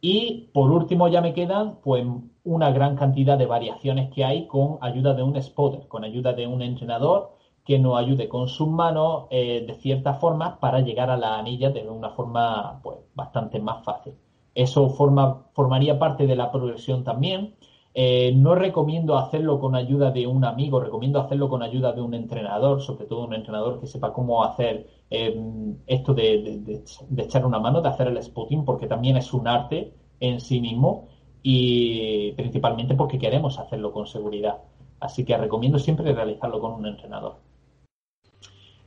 Y 0.00 0.50
por 0.54 0.70
último 0.70 1.08
ya 1.08 1.20
me 1.20 1.34
quedan 1.34 1.76
pues 1.82 2.06
una 2.44 2.70
gran 2.72 2.96
cantidad 2.96 3.36
de 3.36 3.46
variaciones 3.46 4.10
que 4.10 4.24
hay 4.24 4.46
con 4.46 4.78
ayuda 4.80 5.14
de 5.14 5.22
un 5.22 5.40
spotter, 5.40 5.86
con 5.88 6.04
ayuda 6.04 6.32
de 6.32 6.46
un 6.46 6.62
entrenador 6.62 7.36
que 7.64 7.78
nos 7.78 7.98
ayude 7.98 8.28
con 8.28 8.48
sus 8.48 8.68
manos 8.68 9.26
eh, 9.30 9.64
de 9.66 9.74
cierta 9.74 10.14
forma 10.14 10.58
para 10.58 10.80
llegar 10.80 11.10
a 11.10 11.16
la 11.16 11.38
anilla 11.38 11.70
de 11.70 11.88
una 11.88 12.10
forma 12.10 12.80
pues 12.82 12.98
bastante 13.14 13.60
más 13.60 13.84
fácil. 13.84 14.14
Eso 14.54 14.88
forma, 14.90 15.46
formaría 15.52 15.98
parte 15.98 16.26
de 16.26 16.36
la 16.36 16.50
progresión 16.50 17.04
también 17.04 17.54
eh, 17.92 18.32
no 18.36 18.54
recomiendo 18.54 19.18
hacerlo 19.18 19.58
con 19.58 19.74
ayuda 19.74 20.12
de 20.12 20.26
un 20.26 20.44
amigo, 20.44 20.80
recomiendo 20.80 21.20
hacerlo 21.20 21.48
con 21.48 21.62
ayuda 21.62 21.92
de 21.92 22.00
un 22.00 22.14
entrenador, 22.14 22.80
sobre 22.82 23.06
todo 23.06 23.24
un 23.24 23.34
entrenador 23.34 23.80
que 23.80 23.86
sepa 23.86 24.12
cómo 24.12 24.44
hacer 24.44 24.88
em, 25.10 25.76
esto 25.86 26.14
de, 26.14 26.82
echar 27.16 27.44
una 27.44 27.58
mano, 27.58 27.82
de 27.82 27.88
hacer 27.88 28.06
el 28.06 28.22
spotting, 28.22 28.64
porque 28.64 28.86
también 28.86 29.16
es 29.16 29.32
un 29.32 29.48
arte 29.48 29.92
en 30.20 30.40
sí 30.40 30.60
mismo 30.60 31.08
y 31.42 32.32
principalmente 32.32 32.94
porque 32.94 33.18
queremos 33.18 33.58
hacerlo 33.58 33.92
con 33.92 34.06
seguridad. 34.06 34.58
Así 35.00 35.24
que 35.24 35.36
recomiendo 35.36 35.78
siempre 35.78 36.12
realizarlo 36.12 36.60
con 36.60 36.72
un 36.72 36.86
entrenador. 36.86 37.49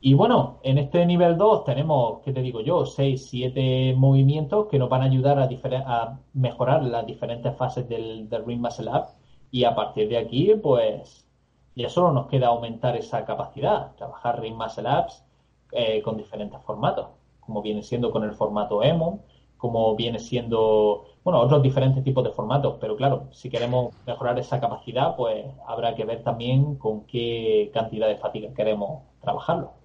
Y 0.06 0.12
bueno, 0.12 0.60
en 0.62 0.76
este 0.76 1.06
nivel 1.06 1.38
2 1.38 1.64
tenemos, 1.64 2.20
¿qué 2.22 2.32
te 2.34 2.42
digo 2.42 2.60
yo? 2.60 2.84
6, 2.84 3.26
7 3.26 3.94
movimientos 3.96 4.66
que 4.66 4.78
nos 4.78 4.90
van 4.90 5.00
a 5.00 5.06
ayudar 5.06 5.38
a, 5.38 6.18
mejorar 6.34 6.84
las 6.84 7.06
diferentes 7.06 7.56
fases 7.56 7.88
del, 7.88 8.28
Ring 8.46 8.60
Muscle 8.60 8.90
Up. 8.90 9.06
Y 9.50 9.64
a 9.64 9.74
partir 9.74 10.10
de 10.10 10.18
aquí, 10.18 10.52
pues 10.62 11.26
ya 11.74 11.88
solo 11.88 12.12
nos 12.12 12.26
queda 12.26 12.48
aumentar 12.48 12.98
esa 12.98 13.24
capacidad, 13.24 13.96
trabajar 13.96 14.42
Ring 14.42 14.56
Muscle 14.56 14.86
Ups 14.86 15.24
eh, 15.72 16.02
con 16.02 16.18
diferentes 16.18 16.60
formatos, 16.60 17.06
como 17.40 17.62
viene 17.62 17.82
siendo 17.82 18.10
con 18.10 18.24
el 18.24 18.34
formato 18.34 18.82
EMO, 18.82 19.20
como 19.56 19.96
viene 19.96 20.18
siendo, 20.18 21.06
bueno, 21.24 21.40
otros 21.40 21.62
diferentes 21.62 22.04
tipos 22.04 22.24
de 22.24 22.30
formatos, 22.30 22.76
pero 22.78 22.94
claro, 22.94 23.28
si 23.32 23.48
queremos 23.48 23.94
mejorar 24.06 24.38
esa 24.38 24.60
capacidad, 24.60 25.16
pues 25.16 25.46
habrá 25.66 25.94
que 25.94 26.04
ver 26.04 26.22
también 26.22 26.74
con 26.76 27.06
qué 27.06 27.70
cantidad 27.72 28.08
de 28.08 28.16
fatiga 28.18 28.52
queremos 28.52 29.04
trabajarlo. 29.22 29.83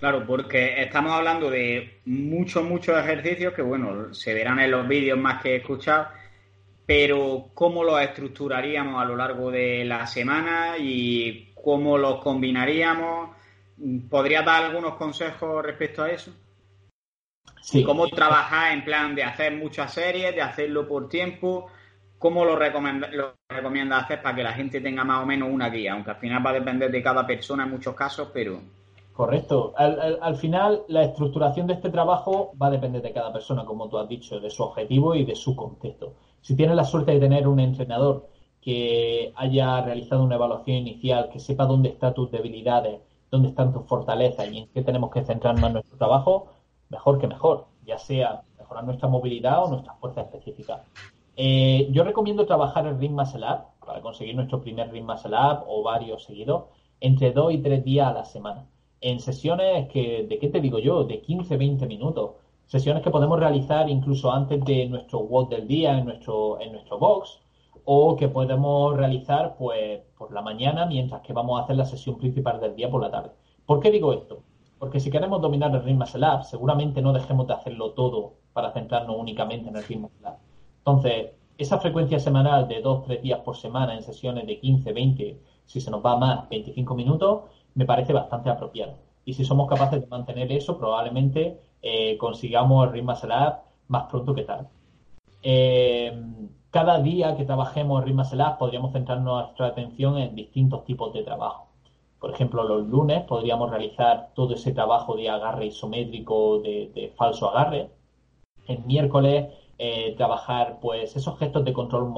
Claro, 0.00 0.24
porque 0.26 0.80
estamos 0.82 1.12
hablando 1.12 1.50
de 1.50 2.00
muchos, 2.06 2.64
muchos 2.64 2.98
ejercicios 2.98 3.52
que, 3.52 3.60
bueno, 3.60 4.14
se 4.14 4.32
verán 4.32 4.58
en 4.58 4.70
los 4.70 4.88
vídeos 4.88 5.18
más 5.18 5.42
que 5.42 5.56
escuchar, 5.56 6.08
pero 6.86 7.50
¿cómo 7.52 7.84
los 7.84 8.00
estructuraríamos 8.00 9.00
a 9.00 9.04
lo 9.04 9.14
largo 9.14 9.50
de 9.50 9.84
la 9.84 10.06
semana 10.06 10.78
y 10.78 11.52
cómo 11.54 11.98
los 11.98 12.22
combinaríamos? 12.22 13.36
¿Podría 14.08 14.40
dar 14.40 14.64
algunos 14.64 14.94
consejos 14.94 15.62
respecto 15.62 16.02
a 16.02 16.10
eso? 16.10 16.32
Sí. 17.60 17.84
¿Cómo 17.84 18.08
trabajar 18.08 18.72
en 18.72 18.82
plan 18.82 19.14
de 19.14 19.22
hacer 19.22 19.54
muchas 19.54 19.92
series, 19.92 20.34
de 20.34 20.40
hacerlo 20.40 20.88
por 20.88 21.10
tiempo? 21.10 21.70
¿Cómo 22.18 22.46
lo 22.46 22.56
recomienda, 22.56 23.08
lo 23.08 23.34
recomienda 23.50 23.98
hacer 23.98 24.22
para 24.22 24.34
que 24.34 24.42
la 24.42 24.54
gente 24.54 24.80
tenga 24.80 25.04
más 25.04 25.22
o 25.22 25.26
menos 25.26 25.50
una 25.52 25.68
guía? 25.68 25.92
Aunque 25.92 26.12
al 26.12 26.16
final 26.16 26.44
va 26.44 26.50
a 26.50 26.54
depender 26.54 26.90
de 26.90 27.02
cada 27.02 27.26
persona 27.26 27.64
en 27.64 27.70
muchos 27.70 27.94
casos, 27.94 28.30
pero... 28.32 28.79
Correcto. 29.20 29.74
Al, 29.76 30.36
final, 30.36 30.84
la 30.88 31.02
estructuración 31.02 31.66
de 31.66 31.74
este 31.74 31.90
trabajo 31.90 32.52
va 32.56 32.68
a 32.68 32.70
depender 32.70 33.02
de 33.02 33.12
cada 33.12 33.30
persona, 33.30 33.66
como 33.66 33.86
tú 33.86 33.98
has 33.98 34.08
dicho, 34.08 34.40
de 34.40 34.48
su 34.48 34.62
objetivo 34.62 35.14
y 35.14 35.26
de 35.26 35.34
su 35.34 35.54
contexto. 35.54 36.14
Si 36.40 36.56
tienes 36.56 36.74
la 36.74 36.84
suerte 36.84 37.12
de 37.12 37.20
tener 37.20 37.46
un 37.46 37.60
entrenador 37.60 38.30
que 38.62 39.30
haya 39.36 39.82
realizado 39.82 40.24
una 40.24 40.36
evaluación 40.36 40.78
inicial, 40.78 41.28
que 41.30 41.38
sepa 41.38 41.66
dónde 41.66 41.90
están 41.90 42.14
tus 42.14 42.30
debilidades, 42.30 43.02
dónde 43.30 43.50
están 43.50 43.74
tus 43.74 43.84
fortalezas 43.84 44.50
y 44.50 44.56
en 44.56 44.68
qué 44.68 44.82
tenemos 44.82 45.10
que 45.10 45.22
centrarnos 45.22 45.64
en 45.64 45.74
nuestro 45.74 45.98
trabajo, 45.98 46.46
mejor 46.88 47.18
que 47.18 47.26
mejor, 47.26 47.66
ya 47.84 47.98
sea 47.98 48.40
mejorar 48.58 48.84
nuestra 48.84 49.10
movilidad 49.10 49.62
o 49.62 49.68
nuestras 49.68 49.98
fuerzas 49.98 50.24
específicas. 50.24 50.80
Eh, 51.36 51.88
yo 51.90 52.04
recomiendo 52.04 52.46
trabajar 52.46 52.86
el 52.86 52.98
Ring 52.98 53.12
Muscle 53.12 53.44
Up 53.44 53.86
para 53.86 54.00
conseguir 54.00 54.34
nuestro 54.34 54.62
primer 54.62 54.90
Ring 54.90 55.04
Muscle 55.04 55.36
o 55.66 55.82
varios 55.82 56.24
seguidos 56.24 56.70
entre 57.00 57.32
dos 57.32 57.52
y 57.52 57.58
tres 57.58 57.84
días 57.84 58.08
a 58.08 58.14
la 58.14 58.24
semana 58.24 58.66
en 59.00 59.20
sesiones 59.20 59.88
que, 59.88 60.26
¿de 60.28 60.38
qué 60.38 60.48
te 60.48 60.60
digo 60.60 60.78
yo? 60.78 61.04
De 61.04 61.20
15, 61.20 61.56
20 61.56 61.86
minutos. 61.86 62.32
Sesiones 62.66 63.02
que 63.02 63.10
podemos 63.10 63.38
realizar 63.38 63.88
incluso 63.88 64.30
antes 64.30 64.64
de 64.64 64.86
nuestro 64.86 65.20
walk 65.20 65.50
del 65.50 65.66
día 65.66 65.98
en 65.98 66.04
nuestro, 66.04 66.60
en 66.60 66.72
nuestro 66.72 66.98
box 66.98 67.40
o 67.84 68.16
que 68.16 68.28
podemos 68.28 68.96
realizar 68.96 69.56
pues 69.58 70.00
por 70.16 70.32
la 70.32 70.42
mañana 70.42 70.86
mientras 70.86 71.22
que 71.22 71.32
vamos 71.32 71.58
a 71.58 71.64
hacer 71.64 71.76
la 71.76 71.84
sesión 71.84 72.16
principal 72.18 72.60
del 72.60 72.76
día 72.76 72.90
por 72.90 73.02
la 73.02 73.10
tarde. 73.10 73.30
¿Por 73.66 73.80
qué 73.80 73.90
digo 73.90 74.12
esto? 74.12 74.42
Porque 74.78 75.00
si 75.00 75.10
queremos 75.10 75.40
dominar 75.40 75.74
el 75.74 75.82
ritmo 75.82 76.00
Muscle 76.00 76.44
seguramente 76.44 77.02
no 77.02 77.12
dejemos 77.12 77.46
de 77.46 77.54
hacerlo 77.54 77.92
todo 77.92 78.34
para 78.52 78.72
centrarnos 78.72 79.16
únicamente 79.18 79.68
en 79.68 79.76
el 79.76 79.84
ritmo 79.84 80.10
Muscle 80.12 80.38
Entonces, 80.78 81.30
esa 81.58 81.78
frecuencia 81.78 82.18
semanal 82.18 82.68
de 82.68 82.82
2-3 82.82 83.20
días 83.20 83.40
por 83.40 83.56
semana 83.56 83.94
en 83.94 84.02
sesiones 84.02 84.46
de 84.46 84.58
15, 84.58 84.92
20, 84.92 85.40
si 85.70 85.80
se 85.80 85.90
nos 85.90 86.04
va 86.04 86.16
más, 86.16 86.48
25 86.48 86.96
minutos, 86.96 87.42
me 87.74 87.84
parece 87.84 88.12
bastante 88.12 88.50
apropiado. 88.50 88.94
Y 89.24 89.34
si 89.34 89.44
somos 89.44 89.68
capaces 89.68 90.00
de 90.00 90.06
mantener 90.08 90.50
eso, 90.50 90.76
probablemente 90.76 91.60
eh, 91.80 92.18
consigamos 92.18 92.88
el 92.88 92.92
ritmo 92.92 93.14
Lab 93.22 93.60
más 93.86 94.04
pronto 94.10 94.34
que 94.34 94.42
tarde. 94.42 94.66
Eh, 95.44 96.12
cada 96.70 97.00
día 97.00 97.36
que 97.36 97.44
trabajemos 97.44 98.04
en 98.04 98.38
Lab 98.38 98.58
podríamos 98.58 98.92
centrar 98.92 99.20
nuestra 99.20 99.68
atención 99.68 100.18
en 100.18 100.34
distintos 100.34 100.84
tipos 100.84 101.14
de 101.14 101.22
trabajo. 101.22 101.68
Por 102.18 102.32
ejemplo, 102.32 102.64
los 102.64 102.88
lunes 102.88 103.22
podríamos 103.22 103.70
realizar 103.70 104.30
todo 104.34 104.54
ese 104.54 104.72
trabajo 104.72 105.14
de 105.14 105.28
agarre 105.30 105.66
isométrico, 105.66 106.58
de, 106.58 107.12
falso 107.16 107.48
agarre. 107.48 107.90
El 108.66 108.84
miércoles 108.84 109.54
eh, 109.82 110.14
trabajar 110.16 110.78
pues 110.80 111.16
esos 111.16 111.38
gestos 111.38 111.64
de 111.64 111.72
control 111.72 112.12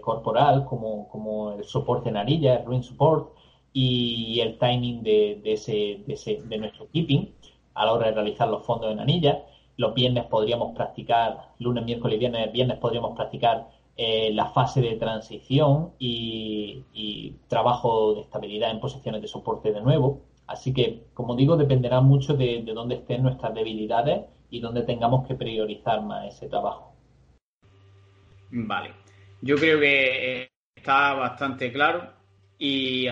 corporal 0.00 0.64
como, 0.64 1.08
como 1.08 1.52
el 1.52 1.64
soporte 1.64 2.08
en 2.08 2.16
anilla, 2.16 2.56
el 2.56 2.66
ring 2.66 2.82
support, 2.82 3.34
y 3.74 4.38
el 4.40 4.56
timing 4.56 5.02
de, 5.02 5.42
ese, 5.44 6.00
de, 6.06 6.58
nuestro 6.58 6.88
keeping 6.92 7.34
a 7.74 7.84
la 7.84 7.92
hora 7.92 8.06
de 8.06 8.12
realizar 8.12 8.48
los 8.48 8.64
fondos 8.64 8.90
en 8.92 9.00
anilla. 9.00 9.42
Los 9.76 9.94
viernes 9.94 10.24
podríamos 10.26 10.76
practicar, 10.76 11.50
lunes, 11.58 11.84
miércoles 11.84 12.16
y 12.16 12.20
viernes, 12.20 12.52
viernes 12.52 12.78
podríamos 12.78 13.16
practicar 13.16 13.68
eh, 13.96 14.30
la 14.32 14.46
fase 14.46 14.80
de 14.80 14.94
transición 14.94 15.90
y, 15.98 16.84
trabajo 17.48 18.14
de 18.14 18.20
estabilidad 18.22 18.70
en 18.70 18.80
posiciones 18.80 19.20
de 19.20 19.28
soporte 19.28 19.72
de 19.72 19.80
nuevo. 19.80 20.20
Así 20.46 20.72
que, 20.72 21.06
como 21.12 21.34
digo, 21.34 21.56
dependerá 21.56 22.00
mucho 22.00 22.34
de, 22.34 22.62
de 22.62 22.74
dónde 22.74 22.96
estén 22.96 23.24
nuestras 23.24 23.54
debilidades 23.54 24.24
y 24.54 24.60
dónde 24.60 24.82
tengamos 24.82 25.26
que 25.26 25.34
priorizar 25.34 26.00
más 26.02 26.32
ese 26.32 26.48
trabajo. 26.48 26.94
Vale, 28.52 28.92
yo 29.40 29.56
creo 29.56 29.80
que 29.80 30.42
eh, 30.42 30.50
está 30.76 31.12
bastante 31.14 31.72
claro 31.72 32.12
y 32.56 33.08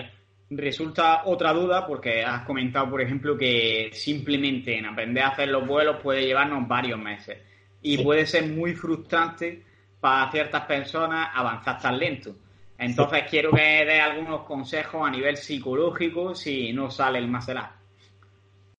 resulta 0.49 1.23
otra 1.25 1.51
duda 1.51 1.85
porque 1.85 2.23
has 2.23 2.45
comentado, 2.45 2.89
por 2.89 3.01
ejemplo, 3.01 3.37
que 3.37 3.89
simplemente 3.91 4.77
en 4.77 4.85
aprender 4.85 5.21
a 5.21 5.29
hacer 5.29 5.49
los 5.49 5.67
vuelos 5.67 5.97
puede 6.01 6.25
llevarnos 6.25 6.65
varios 6.65 6.97
meses 6.97 7.39
y 7.81 8.01
puede 8.01 8.25
ser 8.25 8.47
muy 8.47 8.73
frustrante 8.73 9.65
para 9.99 10.31
ciertas 10.31 10.65
personas 10.65 11.29
avanzar 11.33 11.77
tan 11.77 11.99
lento. 11.99 12.37
Entonces 12.77 13.23
quiero 13.29 13.51
que 13.51 13.83
dé 13.85 13.99
algunos 13.99 14.43
consejos 14.43 15.05
a 15.05 15.11
nivel 15.11 15.35
psicológico 15.35 16.35
si 16.35 16.71
no 16.71 16.89
sale 16.89 17.19
el 17.19 17.27
muscle 17.27 17.82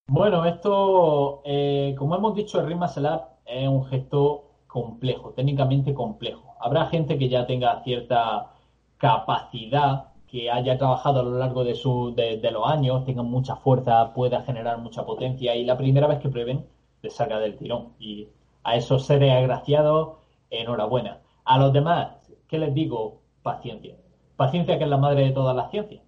Bueno, 0.06 0.44
esto, 0.44 1.42
eh, 1.44 1.94
como 1.98 2.14
hemos 2.16 2.34
dicho, 2.34 2.60
el 2.60 2.76
muscle 2.76 3.08
es 3.46 3.68
un 3.68 3.84
gesto 3.86 4.44
complejo, 4.66 5.30
técnicamente 5.32 5.94
complejo. 5.94 6.54
Habrá 6.60 6.86
gente 6.86 7.18
que 7.18 7.28
ya 7.28 7.46
tenga 7.46 7.82
cierta 7.82 8.52
capacidad, 8.98 10.12
que 10.28 10.50
haya 10.50 10.78
trabajado 10.78 11.20
a 11.20 11.22
lo 11.22 11.38
largo 11.38 11.64
de, 11.64 11.74
su, 11.74 12.14
de, 12.14 12.50
los 12.50 12.66
años, 12.66 13.04
tenga 13.04 13.22
mucha 13.22 13.56
fuerza, 13.56 14.12
pueda 14.14 14.42
generar 14.42 14.78
mucha 14.78 15.04
potencia 15.06 15.56
y 15.56 15.64
la 15.64 15.76
primera 15.76 16.06
vez 16.06 16.18
que 16.20 16.28
prueben 16.28 16.66
les 17.02 17.14
salga 17.14 17.38
del 17.40 17.56
tirón. 17.56 17.94
Y 17.98 18.28
a 18.62 18.76
esos 18.76 19.06
seres 19.06 19.32
agraciados, 19.32 20.18
enhorabuena. 20.50 21.20
A 21.44 21.58
los 21.58 21.72
demás, 21.72 22.16
¿qué 22.48 22.58
les 22.58 22.74
digo? 22.74 23.20
Paciencia. 23.42 23.96
Paciencia 24.36 24.78
que 24.78 24.84
es 24.84 24.90
la 24.90 24.98
madre 24.98 25.24
de 25.24 25.32
todas 25.32 25.56
las 25.56 25.70
ciencias. 25.70 26.03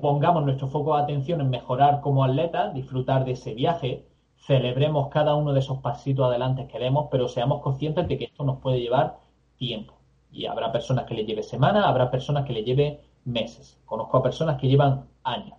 Pongamos 0.00 0.44
nuestro 0.44 0.68
foco 0.68 0.96
de 0.96 1.02
atención 1.02 1.40
en 1.40 1.50
mejorar 1.50 2.00
como 2.00 2.24
atletas, 2.24 2.72
disfrutar 2.72 3.24
de 3.24 3.32
ese 3.32 3.52
viaje, 3.52 4.06
celebremos 4.36 5.08
cada 5.08 5.34
uno 5.34 5.52
de 5.52 5.60
esos 5.60 5.78
pasitos 5.78 6.26
adelante 6.26 6.66
que 6.66 6.72
queremos, 6.72 7.08
pero 7.10 7.28
seamos 7.28 7.60
conscientes 7.60 8.08
de 8.08 8.18
que 8.18 8.24
esto 8.24 8.42
nos 8.42 8.58
puede 8.60 8.80
llevar 8.80 9.18
tiempo. 9.56 9.94
Y 10.30 10.46
habrá 10.46 10.72
personas 10.72 11.04
que 11.04 11.14
le 11.14 11.26
lleve 11.26 11.42
semanas, 11.42 11.84
habrá 11.84 12.10
personas 12.10 12.46
que 12.46 12.54
le 12.54 12.64
lleve 12.64 13.00
meses. 13.24 13.78
Conozco 13.84 14.16
a 14.16 14.22
personas 14.22 14.58
que 14.58 14.68
llevan 14.68 15.08
años. 15.24 15.58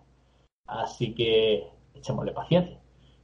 Así 0.65 1.13
que 1.13 1.69
echémosle 1.93 2.31
paciencia. 2.31 2.79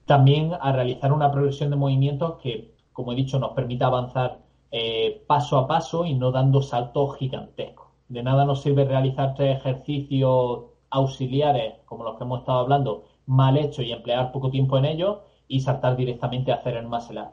También 0.05 0.53
a 0.59 0.71
realizar 0.71 1.11
una 1.11 1.31
progresión 1.31 1.71
de 1.71 1.75
movimientos 1.75 2.39
que, 2.41 2.75
como 2.93 3.13
he 3.13 3.15
dicho, 3.15 3.39
nos 3.39 3.53
permita 3.53 3.87
avanzar 3.87 4.39
eh, 4.71 5.23
paso 5.27 5.57
a 5.57 5.67
paso 5.67 6.05
y 6.05 6.13
no 6.13 6.31
dando 6.31 6.61
saltos 6.61 7.17
gigantescos. 7.17 7.87
De 8.07 8.23
nada 8.23 8.45
nos 8.45 8.61
sirve 8.61 8.85
realizar 8.85 9.33
tres 9.33 9.57
ejercicios 9.57 10.65
auxiliares, 10.91 11.75
como 11.85 12.03
los 12.03 12.17
que 12.17 12.23
hemos 12.23 12.39
estado 12.39 12.59
hablando, 12.59 13.05
mal 13.25 13.57
hechos 13.57 13.85
y 13.85 13.91
emplear 13.91 14.31
poco 14.31 14.49
tiempo 14.49 14.77
en 14.77 14.85
ellos 14.85 15.19
y 15.47 15.61
saltar 15.61 15.95
directamente 15.95 16.51
a 16.51 16.55
hacer 16.55 16.75
el 16.75 16.87
muscle. 16.87 17.23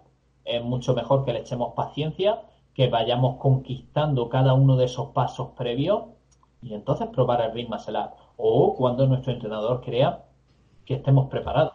Es 0.45 0.63
mucho 0.63 0.95
mejor 0.95 1.25
que 1.25 1.33
le 1.33 1.41
echemos 1.41 1.75
paciencia, 1.75 2.43
que 2.75 2.89
vayamos 2.89 3.37
conquistando 3.37 4.29
cada 4.29 4.55
uno 4.55 4.77
de 4.77 4.87
esos 4.87 5.09
pasos 5.11 5.51
previos 5.57 6.05
y 6.63 6.75
entonces 6.75 7.09
probar 7.09 7.41
el 7.41 7.53
ritmo 7.53 7.77
muscle. 7.77 7.99
O 8.37 8.75
cuando 8.75 9.07
nuestro 9.07 9.33
entrenador 9.33 9.81
crea 9.81 10.25
que 10.85 10.95
estemos 10.95 11.29
preparados 11.29 11.73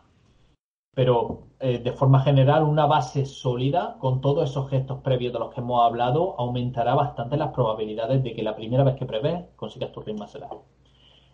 pero 0.93 1.47
eh, 1.59 1.79
de 1.79 1.93
forma 1.93 2.21
general 2.21 2.63
una 2.63 2.85
base 2.85 3.25
sólida 3.25 3.97
con 3.99 4.19
todos 4.21 4.49
esos 4.49 4.69
gestos 4.69 4.99
previos 5.01 5.31
de 5.33 5.39
los 5.39 5.53
que 5.53 5.61
hemos 5.61 5.81
hablado 5.83 6.35
aumentará 6.37 6.95
bastante 6.95 7.37
las 7.37 7.53
probabilidades 7.53 8.23
de 8.23 8.33
que 8.33 8.43
la 8.43 8.55
primera 8.55 8.83
vez 8.83 8.95
que 8.95 9.05
prevés 9.05 9.45
consigas 9.55 9.91
tu 9.91 10.01
ritmo 10.01 10.25
acelerado. 10.25 10.63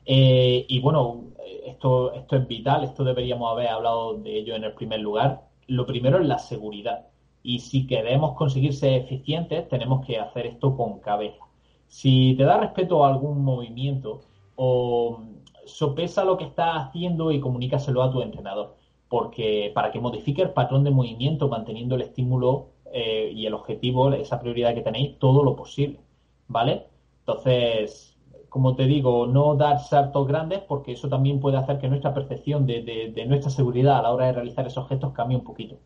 Eh, 0.08 0.66
y 0.68 0.80
bueno, 0.80 1.26
esto, 1.66 2.14
esto 2.14 2.36
es 2.38 2.48
vital, 2.48 2.84
esto 2.84 3.04
deberíamos 3.04 3.52
haber 3.52 3.68
hablado 3.68 4.16
de 4.16 4.40
ello 4.40 4.56
en 4.56 4.64
el 4.64 4.74
primer 4.74 5.02
lugar. 5.02 5.44
Lo 5.68 5.86
primero 5.86 6.20
es 6.20 6.26
la 6.26 6.40
seguridad. 6.40 7.08
Y 7.44 7.60
si 7.60 7.86
queremos 7.86 8.36
conseguir 8.36 8.74
ser 8.74 8.94
eficientes, 8.94 9.68
tenemos 9.70 10.06
que 10.06 10.18
hacer 10.18 10.48
esto 10.48 10.76
con 10.76 11.00
cabeza. 11.00 11.46
Si 11.88 12.36
te 12.36 12.44
da 12.44 12.58
respeto 12.58 13.06
a 13.06 13.10
algún 13.10 13.44
movimiento 13.44 14.22
o 14.56 15.22
sopesa 15.66 16.26
lo 16.26 16.38
que 16.38 16.46
estás 16.46 16.88
haciendo 16.88 17.32
y 17.32 17.40
comunícaselo 17.40 18.02
a 18.02 18.12
tu 18.12 18.22
entrenador 18.22 18.78
porque 19.10 19.72
para 19.74 19.92
que 19.92 20.00
modifique 20.00 20.42
el 20.42 20.52
patrón 20.52 20.84
de 20.84 20.92
movimiento 20.92 21.48
manteniendo 21.48 21.96
el 21.96 22.02
estímulo 22.02 22.70
eh, 22.92 23.32
y 23.34 23.46
el 23.46 23.54
objetivo, 23.54 24.12
esa 24.14 24.40
prioridad 24.40 24.74
que 24.74 24.82
tenéis, 24.82 25.18
todo 25.20 25.44
lo 25.44 25.56
posible, 25.56 26.00
¿vale? 26.48 26.88
Entonces, 27.20 28.07
como 28.50 28.76
te 28.76 28.86
digo, 28.86 29.28
no 29.28 29.56
dar 29.56 29.80
saltos 29.80 30.28
grandes 30.28 30.62
porque 30.62 30.94
eso 30.94 31.10
también 31.10 31.40
puede 31.40 31.58
hacer 31.58 31.80
que 31.80 31.88
nuestra 31.88 32.14
percepción 32.14 32.66
de, 32.66 33.26
nuestra 33.28 33.52
seguridad 33.52 34.00
a 34.00 34.02
la 34.02 34.12
hora 34.12 34.28
de 34.28 34.34
realizar 34.34 34.66
esos 34.66 34.88
gestos 34.88 35.14
cambie 35.14 35.38
un 35.38 35.44
poquito. 35.44 35.78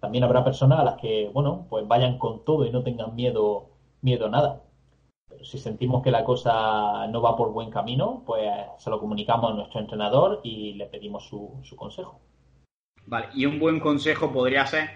También 0.00 0.24
habrá 0.24 0.44
personas 0.44 0.78
a 0.78 0.84
las 0.84 0.96
que, 0.96 1.30
bueno, 1.32 1.66
pues 1.68 1.86
vayan 1.88 2.18
con 2.18 2.44
todo 2.44 2.64
y 2.64 2.70
no 2.70 2.82
tengan 2.82 3.16
miedo, 3.16 3.70
miedo 4.00 4.26
a 4.26 4.30
nada. 4.30 4.62
Pero 5.28 5.44
si 5.44 5.58
sentimos 5.58 6.02
que 6.02 6.10
la 6.10 6.24
cosa 6.24 7.06
no 7.08 7.20
va 7.20 7.36
por 7.36 7.52
buen 7.52 7.70
camino, 7.70 8.22
pues 8.24 8.48
se 8.78 8.90
lo 8.90 9.00
comunicamos 9.00 9.50
a 9.50 9.54
nuestro 9.54 9.80
entrenador 9.80 10.40
y 10.42 10.74
le 10.74 10.86
pedimos 10.86 11.26
su 11.26 11.76
consejo. 11.76 12.20
Vale, 13.06 13.28
y 13.34 13.46
un 13.46 13.58
buen 13.58 13.80
consejo 13.80 14.30
podría 14.30 14.66
ser 14.66 14.90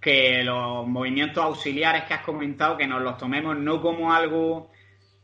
que 0.00 0.44
los 0.44 0.86
movimientos 0.86 1.42
auxiliares 1.42 2.04
que 2.04 2.14
has 2.14 2.24
comentado, 2.24 2.76
que 2.76 2.86
nos 2.86 3.02
los 3.02 3.16
tomemos 3.16 3.56
no 3.56 3.82
como 3.82 4.12
algo 4.12 4.70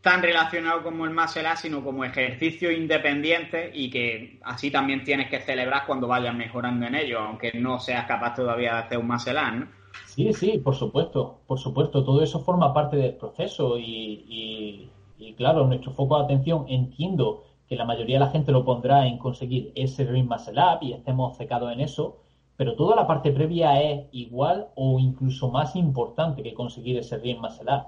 tan 0.04 0.22
relacionado 0.22 0.82
como 0.82 1.06
el 1.06 1.14
muscle 1.14 1.48
sino 1.56 1.82
como 1.82 2.04
ejercicio 2.04 2.70
independiente 2.70 3.70
y 3.74 3.90
que 3.90 4.38
así 4.44 4.70
también 4.70 5.02
tienes 5.02 5.30
que 5.30 5.40
celebrar 5.40 5.86
cuando 5.86 6.06
vayas 6.06 6.34
mejorando 6.34 6.86
en 6.86 6.94
ello, 6.94 7.20
aunque 7.20 7.52
no 7.54 7.80
seas 7.80 8.06
capaz 8.06 8.34
todavía 8.34 8.74
de 8.74 8.78
hacer 8.80 8.98
un 8.98 9.08
muscle 9.08 9.32
¿no? 9.32 9.66
Sí, 10.06 10.32
sí, 10.34 10.58
por 10.58 10.74
supuesto, 10.74 11.40
por 11.46 11.58
supuesto, 11.58 12.04
todo 12.04 12.22
eso 12.22 12.44
forma 12.44 12.74
parte 12.74 12.96
del 12.96 13.14
proceso 13.14 13.78
y, 13.78 14.90
y 15.18 15.32
claro, 15.34 15.66
nuestro 15.66 15.92
foco 15.92 16.18
de 16.18 16.24
atención 16.24 16.66
entiendo 16.68 17.44
que 17.68 17.76
la 17.76 17.86
mayoría 17.86 18.16
de 18.16 18.26
la 18.26 18.30
gente 18.30 18.52
lo 18.52 18.64
pondrá 18.64 19.06
en 19.06 19.16
conseguir 19.16 19.72
ese 19.74 20.04
ring 20.04 20.28
muscle 20.28 20.60
up 20.60 20.82
y 20.82 20.92
estemos 20.92 21.36
cecados 21.38 21.72
en 21.72 21.80
eso, 21.80 22.18
pero 22.56 22.74
toda 22.74 22.94
la 22.94 23.06
parte 23.06 23.32
previa 23.32 23.80
es 23.80 24.06
igual 24.12 24.68
o 24.74 24.98
incluso 24.98 25.50
más 25.50 25.74
importante 25.76 26.42
que 26.42 26.52
conseguir 26.52 26.98
ese 26.98 27.16
bien 27.16 27.40
más 27.40 27.58
edad. 27.60 27.86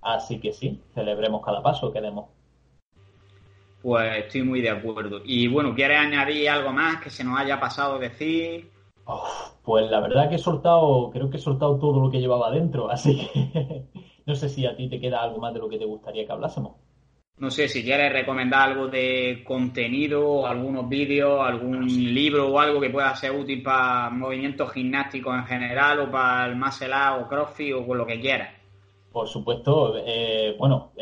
Así 0.00 0.40
que 0.40 0.52
sí, 0.52 0.80
celebremos 0.94 1.44
cada 1.44 1.62
paso 1.62 1.92
que 1.92 2.00
demos. 2.00 2.26
Pues 3.82 4.24
estoy 4.24 4.42
muy 4.42 4.60
de 4.60 4.70
acuerdo. 4.70 5.20
Y 5.24 5.46
bueno, 5.48 5.74
¿quieres 5.74 5.98
añadir 5.98 6.50
algo 6.50 6.72
más 6.72 7.00
que 7.00 7.10
se 7.10 7.24
nos 7.24 7.38
haya 7.38 7.60
pasado 7.60 7.98
decir? 7.98 8.70
pues 9.64 9.90
la 9.90 10.00
verdad 10.00 10.28
que 10.28 10.34
he 10.34 10.38
soltado, 10.38 11.10
creo 11.10 11.30
que 11.30 11.38
he 11.38 11.40
soltado 11.40 11.78
todo 11.78 12.00
lo 12.00 12.10
que 12.10 12.20
llevaba 12.20 12.50
dentro, 12.50 12.90
así 12.90 13.16
que 13.16 13.86
no 14.26 14.34
sé 14.34 14.48
si 14.48 14.66
a 14.66 14.76
ti 14.76 14.88
te 14.88 15.00
queda 15.00 15.22
algo 15.22 15.38
más 15.38 15.54
de 15.54 15.60
lo 15.60 15.68
que 15.68 15.78
te 15.78 15.84
gustaría 15.84 16.26
que 16.26 16.32
hablásemos. 16.32 16.76
No 17.38 17.50
sé 17.52 17.68
si 17.68 17.84
quieres 17.84 18.12
recomendar 18.12 18.68
algo 18.68 18.88
de 18.88 19.44
contenido, 19.46 20.44
algunos 20.44 20.88
vídeos, 20.88 21.40
algún 21.40 21.86
libro 21.86 22.48
o 22.48 22.58
algo 22.58 22.80
que 22.80 22.90
pueda 22.90 23.14
ser 23.14 23.30
útil 23.30 23.62
para 23.62 24.10
movimientos 24.10 24.72
gimnásticos 24.72 25.36
en 25.36 25.46
general 25.46 26.00
o 26.00 26.10
para 26.10 26.46
el 26.46 26.56
muscle 26.56 26.92
o 27.20 27.28
crossfit 27.28 27.74
o 27.74 27.86
con 27.86 27.96
lo 27.96 28.04
que 28.04 28.20
quieras. 28.20 28.57
Por 29.12 29.28
supuesto, 29.28 29.94
eh, 29.98 30.54
bueno, 30.58 30.92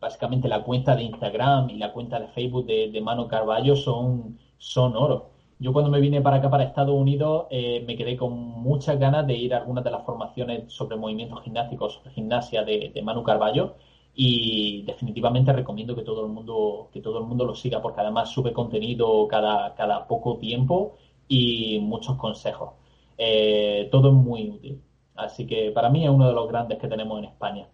básicamente 0.00 0.48
la 0.48 0.62
cuenta 0.62 0.96
de 0.96 1.04
Instagram 1.04 1.70
y 1.70 1.76
la 1.76 1.92
cuenta 1.92 2.18
de 2.18 2.28
Facebook 2.28 2.66
de, 2.66 3.00
Mano 3.02 3.28
Carballo 3.28 3.76
son, 3.76 4.38
son 4.58 4.96
oro. 4.96 5.30
Yo 5.58 5.72
cuando 5.72 5.90
me 5.90 6.00
vine 6.00 6.22
para 6.22 6.36
acá, 6.36 6.48
para 6.50 6.64
Estados 6.64 6.94
Unidos, 6.94 7.46
eh, 7.50 7.84
me 7.86 7.96
quedé 7.96 8.16
con 8.16 8.32
muchas 8.32 8.98
ganas 8.98 9.26
de 9.26 9.34
ir 9.34 9.54
a 9.54 9.58
algunas 9.58 9.84
de 9.84 9.90
las 9.90 10.04
formaciones 10.04 10.72
sobre 10.72 10.96
movimientos 10.96 11.42
gimnásticos, 11.42 11.94
sobre 11.94 12.10
gimnasia 12.12 12.64
de, 12.64 12.90
de 12.94 13.02
Manu 13.02 13.22
Carballo 13.22 13.74
y 14.14 14.82
definitivamente 14.82 15.52
recomiendo 15.52 15.94
que 15.94 16.02
todo 16.02 16.26
el 16.26 16.32
mundo 16.32 16.88
que 16.92 17.00
todo 17.00 17.18
el 17.18 17.26
mundo 17.26 17.44
lo 17.44 17.54
siga 17.54 17.80
porque 17.80 18.00
además 18.00 18.30
sube 18.30 18.52
contenido 18.52 19.28
cada, 19.28 19.74
cada 19.74 20.06
poco 20.08 20.36
tiempo 20.38 20.96
y 21.28 21.78
muchos 21.80 22.16
consejos 22.16 22.72
eh, 23.18 23.88
todo 23.92 24.08
es 24.08 24.14
muy 24.14 24.50
útil 24.50 24.82
así 25.20 25.46
que 25.46 25.70
para 25.70 25.88
mí 25.90 26.04
es 26.04 26.10
uno 26.10 26.28
de 26.28 26.34
los 26.34 26.48
grandes 26.48 26.78
que 26.78 26.88
tenemos 26.88 27.18
en 27.18 27.26
España 27.26 27.66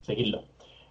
seguidlo 0.00 0.42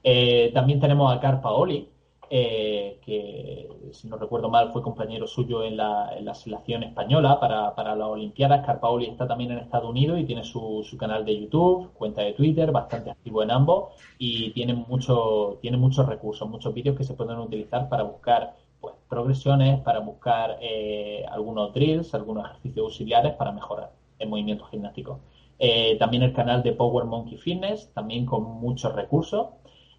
eh, 0.04 0.52
también 0.54 0.80
tenemos 0.80 1.14
a 1.14 1.20
Carpa 1.20 1.52
Oli 1.52 1.90
eh, 2.30 3.00
que 3.06 3.70
si 3.94 4.08
no 4.10 4.18
recuerdo 4.18 4.50
mal 4.50 4.72
fue 4.74 4.82
compañero 4.82 5.28
suyo 5.28 5.64
en 5.64 5.78
la, 5.78 6.14
en 6.18 6.26
la 6.26 6.34
selección 6.34 6.84
española 6.84 7.40
para, 7.40 7.96
las 7.96 8.08
Olimpiadas. 8.08 8.66
Carpaoli 8.66 9.06
está 9.06 9.28
también 9.28 9.52
en 9.52 9.60
Estados 9.60 9.90
Unidos 9.90 10.20
y 10.20 10.26
tiene 10.26 10.44
su, 10.44 10.84
su, 10.84 10.98
canal 10.98 11.24
de 11.24 11.40
YouTube, 11.40 11.94
cuenta 11.94 12.22
de 12.24 12.34
Twitter, 12.34 12.72
bastante 12.72 13.12
activo 13.12 13.44
en 13.44 13.52
ambos 13.52 13.94
y 14.18 14.52
tiene, 14.52 14.74
mucho, 14.74 15.58
tiene 15.62 15.78
muchos 15.78 16.06
recursos, 16.06 16.50
muchos 16.50 16.74
vídeos 16.74 16.98
que 16.98 17.06
se 17.06 17.14
pueden 17.14 17.38
utilizar 17.40 17.88
para 17.88 18.04
buscar 18.04 18.56
pues, 18.82 18.96
progresiones, 19.08 19.80
para 19.82 20.00
buscar 20.00 20.58
eh, 20.62 21.26
algunos 21.32 21.74
drills, 21.74 22.14
algunos 22.14 22.46
ejercicios 22.46 22.84
auxiliares 22.84 23.34
para 23.36 23.54
mejorar 23.54 23.92
el 24.20 24.28
movimiento 24.28 24.66
gimnástico. 24.66 25.22
Eh, 25.60 25.98
también 25.98 26.24
el 26.24 26.34
canal 26.34 26.64
de 26.64 26.74
Power 26.74 27.06
Monkey 27.06 27.38
Fitness, 27.38 27.92
también 27.94 28.26
con 28.26 28.44
muchos 28.44 28.94
recursos. 28.96 29.48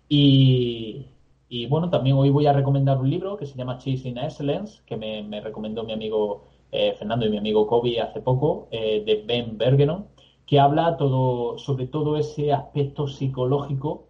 Y, 0.08 1.06
y 1.48 1.66
bueno, 1.66 1.90
también 1.90 2.16
hoy 2.16 2.30
voy 2.30 2.46
a 2.46 2.52
recomendar 2.52 2.98
un 2.98 3.10
libro 3.10 3.36
que 3.36 3.46
se 3.46 3.56
llama 3.56 3.78
Chasing 3.78 4.18
Excellence, 4.18 4.82
que 4.86 4.96
me, 4.96 5.40
recomendó 5.40 5.84
mi 5.84 5.92
amigo 5.92 6.44
Fernando 6.70 7.26
y 7.26 7.30
mi 7.30 7.38
amigo 7.38 7.66
Kobe 7.66 8.00
hace 8.00 8.20
poco, 8.20 8.68
de 8.70 9.24
Ben 9.26 9.56
Bergeron, 9.56 10.06
que 10.46 10.60
habla 10.60 10.96
todo, 10.96 11.58
sobre 11.58 11.86
todo 11.86 12.16
ese 12.18 12.52
aspecto 12.52 13.06
psicológico, 13.08 14.08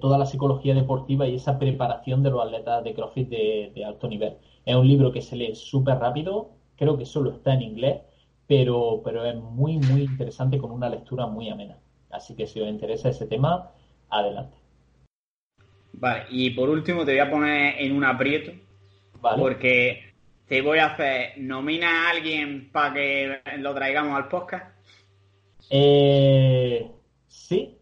toda 0.00 0.18
la 0.18 0.26
psicología 0.26 0.74
deportiva 0.74 1.26
y 1.26 1.36
esa 1.36 1.58
preparación 1.58 2.22
de 2.22 2.30
los 2.30 2.42
atletas 2.44 2.84
de 2.84 2.94
CrossFit 2.94 3.28
de, 3.28 3.84
alto 3.84 4.08
nivel. 4.08 4.36
Es 4.64 4.74
un 4.76 4.86
libro 4.86 5.12
que 5.12 5.22
se 5.22 5.36
lee 5.36 5.54
súper 5.54 5.98
rápido, 5.98 6.50
creo 6.76 6.98
que 6.98 7.06
solo 7.06 7.30
está 7.30 7.54
en 7.54 7.62
inglés, 7.62 8.02
pero, 8.50 9.00
pero 9.04 9.24
es 9.24 9.36
muy, 9.36 9.78
muy 9.78 10.02
interesante 10.02 10.58
con 10.58 10.72
una 10.72 10.88
lectura 10.88 11.24
muy 11.24 11.48
amena. 11.48 11.78
Así 12.10 12.34
que 12.34 12.48
si 12.48 12.60
os 12.60 12.68
interesa 12.68 13.08
ese 13.08 13.26
tema, 13.26 13.70
adelante. 14.08 14.56
Vale, 15.92 16.24
y 16.30 16.50
por 16.50 16.68
último 16.68 17.04
te 17.04 17.12
voy 17.12 17.20
a 17.20 17.30
poner 17.30 17.76
en 17.78 17.92
un 17.92 18.02
aprieto, 18.02 18.50
porque 19.20 20.14
te 20.48 20.62
voy 20.62 20.78
a 20.78 20.86
hacer, 20.86 21.38
nomina 21.38 22.08
a 22.08 22.10
alguien 22.10 22.72
para 22.72 22.92
que 22.92 23.40
lo 23.58 23.72
traigamos 23.72 24.16
al 24.16 24.26
podcast. 24.26 24.76
Eh, 25.70 26.90
sí, 27.28 27.78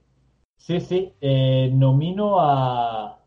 sí, 0.58 0.80
sí. 0.80 1.14
Eh, 1.18 1.70
nomino 1.72 2.40
a 2.40 3.24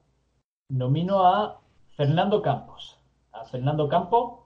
nomino 0.70 1.26
a 1.26 1.60
Fernando 1.98 2.40
Campos. 2.44 3.00
A 3.32 3.46
Fernando 3.46 3.90
Campos, 3.90 4.42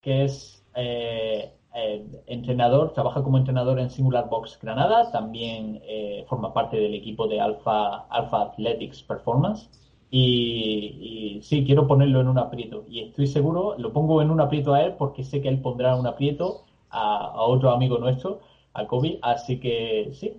que 0.00 0.24
es 0.24 0.64
eh, 0.74 1.59
entrenador, 1.72 2.92
trabaja 2.92 3.22
como 3.22 3.38
entrenador 3.38 3.78
en 3.78 3.90
Singular 3.90 4.28
Box 4.28 4.58
Granada, 4.60 5.10
también 5.12 5.80
eh, 5.84 6.24
forma 6.28 6.52
parte 6.52 6.76
del 6.76 6.94
equipo 6.94 7.28
de 7.28 7.40
Alpha, 7.40 8.06
Alpha 8.10 8.42
Athletics 8.42 9.02
Performance. 9.02 9.68
Y, 10.12 11.38
sí, 11.44 11.64
quiero 11.64 11.86
ponerlo 11.86 12.20
en 12.20 12.28
un 12.28 12.38
aprieto. 12.38 12.84
Y 12.88 13.00
estoy 13.00 13.28
seguro, 13.28 13.76
lo 13.78 13.92
pongo 13.92 14.20
en 14.22 14.30
un 14.30 14.40
aprieto 14.40 14.74
a 14.74 14.82
él 14.82 14.94
porque 14.98 15.22
sé 15.22 15.40
que 15.40 15.48
él 15.48 15.60
pondrá 15.60 15.94
un 15.94 16.06
aprieto 16.06 16.64
a, 16.90 17.40
otro 17.42 17.70
amigo 17.70 17.98
nuestro, 17.98 18.40
a 18.74 18.86
Kobe. 18.86 19.20
Así 19.22 19.60
que 19.60 20.10
sí, 20.12 20.34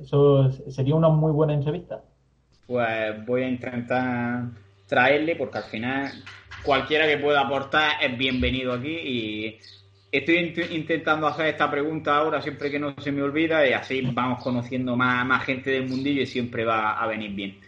eso 0.00 0.50
sería 0.50 0.94
una 0.94 1.10
muy 1.10 1.32
buena 1.32 1.52
entrevista. 1.52 2.02
Pues 2.66 3.26
voy 3.26 3.42
a 3.42 3.48
intentar 3.48 4.44
traerle 4.86 5.36
porque 5.36 5.58
al 5.58 5.64
final 5.64 6.10
cualquiera 6.64 7.06
que 7.06 7.18
pueda 7.18 7.42
aportar 7.42 8.02
es 8.02 8.16
bienvenido 8.16 8.72
aquí 8.72 8.94
y 8.94 9.58
Estoy 10.12 10.54
intentando 10.72 11.26
hacer 11.26 11.46
esta 11.46 11.70
pregunta 11.70 12.14
ahora 12.14 12.42
siempre 12.42 12.70
que 12.70 12.78
no 12.78 12.94
se 12.98 13.10
me 13.10 13.22
olvida 13.22 13.66
y 13.66 13.72
así 13.72 14.02
vamos 14.02 14.44
conociendo 14.44 14.94
más, 14.94 15.24
más 15.24 15.42
gente 15.42 15.70
del 15.70 15.88
mundillo 15.88 16.20
y 16.20 16.26
siempre 16.26 16.66
va 16.66 17.02
a 17.02 17.06
venir 17.06 17.30
bien. 17.30 17.58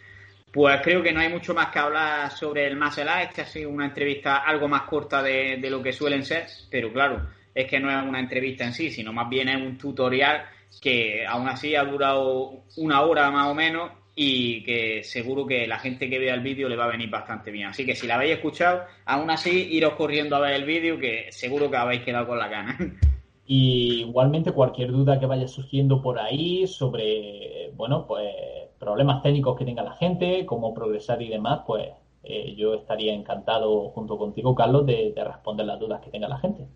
Pues 0.52 0.78
creo 0.82 1.02
que 1.02 1.10
no 1.10 1.20
hay 1.20 1.30
mucho 1.30 1.54
más 1.54 1.68
que 1.68 1.78
hablar 1.78 2.30
sobre 2.30 2.66
el 2.66 2.76
Muscle 2.76 3.06
Esta 3.22 3.42
ha 3.42 3.46
sido 3.46 3.70
una 3.70 3.86
entrevista 3.86 4.36
algo 4.44 4.68
más 4.68 4.82
corta 4.82 5.22
de, 5.22 5.56
de, 5.56 5.70
lo 5.70 5.82
que 5.82 5.94
suelen 5.94 6.22
ser, 6.22 6.46
pero 6.70 6.92
claro, 6.92 7.26
es 7.54 7.66
que 7.66 7.80
no 7.80 7.90
es 7.90 8.06
una 8.06 8.20
entrevista 8.20 8.64
en 8.64 8.74
sí, 8.74 8.90
sino 8.90 9.10
más 9.10 9.28
bien 9.30 9.48
es 9.48 9.56
un 9.56 9.78
tutorial 9.78 10.44
que 10.82 11.24
aún 11.26 11.48
así 11.48 11.74
ha 11.74 11.84
durado 11.84 12.64
una 12.76 13.00
hora 13.00 13.30
más 13.30 13.48
o 13.48 13.54
menos 13.54 13.90
y 14.14 14.62
que 14.62 15.02
seguro 15.02 15.46
que 15.46 15.66
la 15.66 15.78
gente 15.78 16.08
que 16.08 16.18
vea 16.18 16.34
el 16.34 16.40
vídeo 16.40 16.68
le 16.68 16.76
va 16.76 16.84
a 16.84 16.92
venir 16.92 17.10
bastante 17.10 17.50
bien. 17.50 17.68
Así 17.68 17.84
que 17.84 17.96
si 17.96 18.06
la 18.06 18.14
habéis 18.14 18.34
escuchado, 18.34 18.82
aún 19.04 19.30
así 19.30 19.68
iros 19.72 19.94
corriendo 19.94 20.36
a 20.36 20.40
ver 20.40 20.54
el 20.54 20.64
vídeo 20.64 20.98
que 20.98 21.26
seguro 21.30 21.70
que 21.70 21.76
habéis 21.76 22.02
quedado 22.02 22.26
con 22.26 22.38
la 22.38 22.48
gana. 22.48 22.78
Y 23.46 24.00
igualmente 24.00 24.52
cualquier 24.52 24.90
duda 24.90 25.20
que 25.20 25.26
vaya 25.26 25.46
surgiendo 25.46 26.00
por 26.00 26.18
ahí 26.18 26.66
sobre, 26.66 27.70
bueno, 27.74 28.06
pues 28.06 28.32
problemas 28.78 29.22
técnicos 29.22 29.58
que 29.58 29.66
tenga 29.66 29.82
la 29.82 29.92
gente, 29.96 30.46
cómo 30.46 30.72
progresar 30.72 31.20
y 31.20 31.28
demás, 31.28 31.60
pues 31.66 31.90
eh, 32.22 32.54
yo 32.56 32.72
estaría 32.72 33.12
encantado 33.12 33.90
junto 33.90 34.16
contigo, 34.16 34.54
Carlos, 34.54 34.86
de, 34.86 35.12
responder 35.14 35.66
las 35.66 35.78
dudas 35.78 36.00
que 36.00 36.10
tenga 36.10 36.26
la 36.26 36.38
gente. 36.38 36.66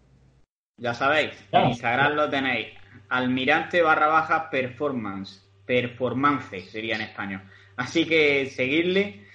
Ya 0.76 0.92
sabéis, 0.92 1.32
en 1.52 1.70
Instagram 1.70 2.12
lo 2.12 2.28
tenéis, 2.28 2.68
almirante 3.08 3.80
barra 3.80 4.08
baja 4.08 4.50
performance 4.50 5.47
performance 5.68 6.68
sería 6.70 6.96
en 6.96 7.02
español. 7.02 7.42
Así 7.76 8.06
que 8.06 8.46
seguirle 8.46 9.28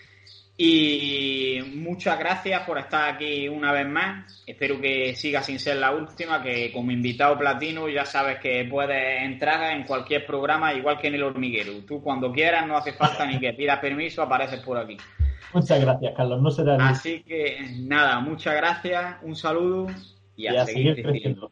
y 0.58 1.60
muchas 1.76 2.20
gracias 2.20 2.62
por 2.64 2.78
estar 2.78 3.14
aquí 3.14 3.48
una 3.48 3.72
vez 3.72 3.88
más. 3.88 4.44
Espero 4.46 4.82
que 4.82 5.16
siga 5.16 5.42
sin 5.42 5.60
ser 5.60 5.78
la 5.78 5.92
última, 5.92 6.44
que 6.44 6.72
como 6.74 6.92
invitado 6.92 7.38
platino 7.38 7.88
ya 7.88 8.06
sabes 8.06 8.40
que 8.40 8.66
puedes 8.70 9.24
entrar 9.24 9.76
en 9.76 9.84
cualquier 9.84 10.26
programa 10.26 10.74
igual 10.74 11.00
que 11.00 11.08
en 11.08 11.16
el 11.16 11.24
hormiguero. 11.24 11.74
Tú 11.88 12.02
cuando 12.02 12.32
quieras 12.32 12.68
no 12.68 12.76
hace 12.76 12.94
falta 12.94 13.26
ni 13.26 13.40
que 13.40 13.54
pidas 13.54 13.80
permiso, 13.80 14.24
apareces 14.24 14.60
por 14.60 14.78
aquí. 14.78 14.98
Muchas 15.54 15.80
gracias, 15.80 16.14
Carlos. 16.18 16.42
No 16.42 16.50
será 16.50 16.76
Así 16.88 17.24
que 17.24 17.58
nada, 17.80 18.20
muchas 18.20 18.56
gracias, 18.56 19.18
un 19.22 19.36
saludo 19.36 19.88
y 20.36 20.48
a, 20.48 20.66
seguir, 20.66 21.02
creciendo. 21.02 21.52